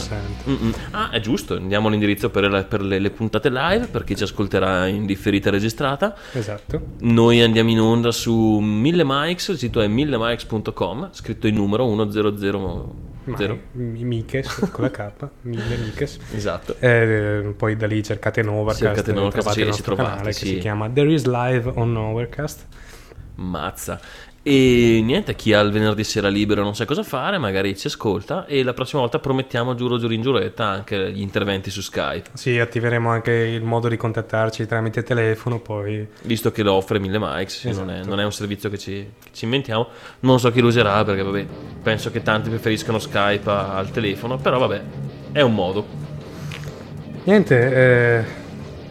Mm-mm. 0.48 0.74
Ah, 0.92 1.10
è 1.10 1.20
giusto. 1.20 1.58
Diamo 1.58 1.90
l'indirizzo 1.90 2.30
per, 2.30 2.48
le, 2.48 2.64
per 2.64 2.84
le- 2.84 3.00
le 3.00 3.10
puntate 3.10 3.50
live 3.50 3.88
per 3.88 4.04
chi 4.04 4.16
ci 4.16 4.24
ascolterà 4.24 4.86
in 4.86 5.08
differita 5.08 5.50
registrata. 5.50 6.16
Esatto. 6.34 6.82
Noi 7.00 7.42
andiamo 7.42 7.72
in 7.72 7.80
onda 7.80 8.12
su 8.12 8.60
1000 8.60 9.04
mics, 9.04 9.48
il 9.48 9.58
sito 9.58 9.82
è 9.82 9.88
1000mics.com, 9.88 11.10
scritto 11.12 11.48
in 11.48 11.56
numero 11.56 11.88
1000. 11.88 13.14
Mi- 13.26 14.04
Mikes 14.04 14.70
con 14.72 14.84
la 14.84 14.92
K, 14.92 15.12
mille 15.42 15.78
Mikes. 15.78 16.20
Esatto. 16.34 16.76
Eh, 16.80 17.54
poi 17.58 17.76
da 17.76 17.88
lì 17.88 18.04
cercate 18.04 18.42
Novercast, 18.42 18.80
Cercate 18.84 19.12
Novercast, 19.14 19.42
trovate 19.42 19.54
sì, 19.54 19.60
il 19.60 19.66
ci 19.66 19.72
nostro 19.72 19.96
trovate, 19.96 20.16
canale 20.16 20.34
sì. 20.34 20.44
che 20.44 20.50
si 20.52 20.58
chiama 20.58 20.90
There 20.90 21.12
is 21.12 21.26
Live 21.26 21.72
on 21.76 21.92
Novercast. 21.92 22.66
Mazza. 23.36 24.00
E 24.48 25.02
niente, 25.04 25.36
chi 25.36 25.54
ha 25.54 25.60
il 25.62 25.72
venerdì 25.72 26.04
sera 26.04 26.28
libero 26.28 26.62
e 26.62 26.64
non 26.64 26.76
sa 26.76 26.86
cosa 26.86 27.02
fare, 27.02 27.40
magari 27.40 27.76
ci 27.76 27.88
ascolta 27.88 28.46
e 28.46 28.62
la 28.62 28.74
prossima 28.74 29.02
volta 29.02 29.18
promettiamo, 29.18 29.74
giuro, 29.74 29.98
giuro 29.98 30.14
in 30.14 30.22
giuretta, 30.22 30.66
anche 30.66 31.12
gli 31.12 31.20
interventi 31.22 31.72
su 31.72 31.82
Skype. 31.82 32.30
Sì, 32.34 32.60
attiveremo 32.60 33.10
anche 33.10 33.32
il 33.32 33.64
modo 33.64 33.88
di 33.88 33.98
contattarci 33.98 34.68
tramite 34.68 35.02
telefono, 35.02 35.58
poi 35.60 36.08
Visto 36.26 36.52
che 36.52 36.62
lo 36.62 36.74
offre 36.74 37.00
1000 37.00 37.18
mics, 37.20 37.60
sì, 37.62 37.72
non, 37.72 37.90
è, 37.90 37.94
Esatto. 37.96 38.10
non 38.10 38.20
è 38.20 38.24
un 38.24 38.32
servizio 38.32 38.70
che 38.70 38.78
ci, 38.78 38.92
che 39.24 39.30
ci 39.34 39.46
inventiamo. 39.46 39.88
Non 40.20 40.40
so 40.40 40.52
chi 40.52 40.60
lo 40.62 40.68
userà 40.68 41.04
perché, 41.04 41.24
vabbè, 41.24 41.46
penso 41.82 42.12
che 42.12 42.22
tanti 42.22 42.50
preferiscono 42.50 43.00
Skype 43.00 43.50
al 43.50 43.90
telefono, 43.90 44.38
però 44.38 44.60
vabbè, 44.60 44.82
è 45.32 45.42
un 45.42 45.56
modo. 45.56 45.86
niente, 47.24 47.74
eh, 48.20 48.26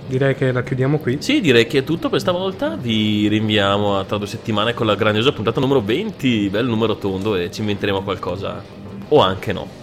direi 0.07 0.35
che 0.35 0.53
la 0.53 0.63
chiudiamo 0.63 0.99
qui. 0.99 1.19
Sì, 1.21 1.41
direi 1.41 1.67
che 1.67 1.79
è 1.79 1.85
tutto 1.85 2.09
per 2.09 2.21
stavolta. 2.21 2.77
Vi 2.77 3.29
rinviamo 3.29 3.99
a 3.99 4.05
tra 4.05 4.19
due 4.19 4.27
settimane 4.27 4.75
con 4.75 4.87
la 4.87 4.95
grandiosa 4.95 5.33
puntata 5.33 5.61
numero 5.61 5.81
20, 5.81 6.49
bel 6.51 6.67
numero 6.67 6.97
tondo, 6.97 7.37
e 7.37 7.51
ci 7.51 7.61
inventeremo 7.61 8.03
qualcosa. 8.03 8.63
O 9.09 9.21
anche 9.21 9.53
no. 9.53 9.83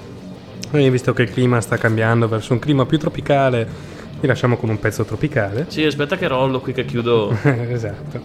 Noi, 0.71 0.89
visto 0.89 1.13
che 1.13 1.23
il 1.23 1.31
clima 1.31 1.59
sta 1.59 1.77
cambiando 1.77 2.27
verso 2.27 2.53
un 2.53 2.59
clima 2.59 2.85
più 2.85 2.97
tropicale, 2.97 3.67
vi 4.19 4.27
lasciamo 4.27 4.57
con 4.57 4.69
un 4.69 4.79
pezzo 4.79 5.03
tropicale. 5.03 5.65
Sì, 5.67 5.83
aspetta 5.83 6.15
che 6.15 6.27
rollo 6.27 6.61
qui 6.61 6.73
che 6.73 6.85
chiudo. 6.85 7.35
esatto. 7.43 8.21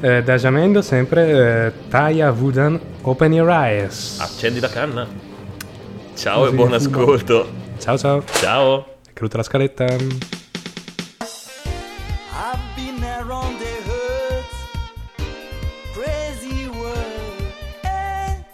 Eh, 0.00 0.22
da 0.22 0.36
Jamendo 0.36 0.80
sempre 0.80 1.66
eh, 1.66 1.72
Taya 1.88 2.30
Wooden 2.30 2.78
Open 3.02 3.32
Your 3.32 3.50
Eyes. 3.50 4.18
Accendi 4.20 4.60
la 4.60 4.68
canna. 4.68 5.06
Ciao 6.14 6.40
Così 6.40 6.52
e 6.52 6.54
buon 6.54 6.72
ascolto. 6.72 7.48
Ciao 7.78 7.98
ciao, 7.98 8.22
Ciao. 8.26 8.86
è 9.06 9.12
caduta 9.12 9.38
la 9.38 9.42
scaletta. 9.42 10.37
I've 12.40 12.76
been 12.76 13.02
around 13.02 13.58
the 13.58 13.74
hurt, 13.88 14.44
crazy 15.92 16.68
world. 16.68 17.42
Hey, 17.82 18.44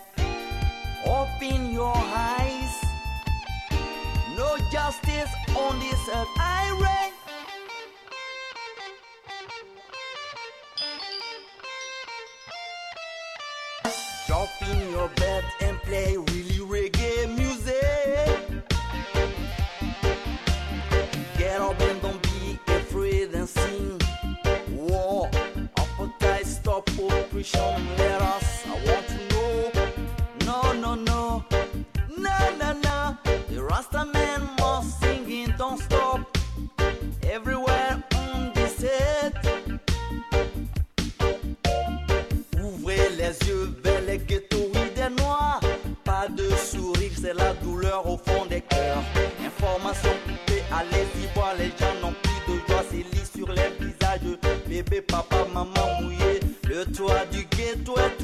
open 1.05 1.71
your 1.71 1.93
eyes. 1.95 2.83
No 4.39 4.57
justice 4.73 5.31
on 5.55 5.79
this 5.81 6.09
earth. 6.09 6.54
maman 55.55 56.03
mouillée. 56.03 56.41
Le 56.69 56.85
toit 56.85 57.25
du 57.31 57.47
ghetto 57.57 57.95
est 57.97 58.24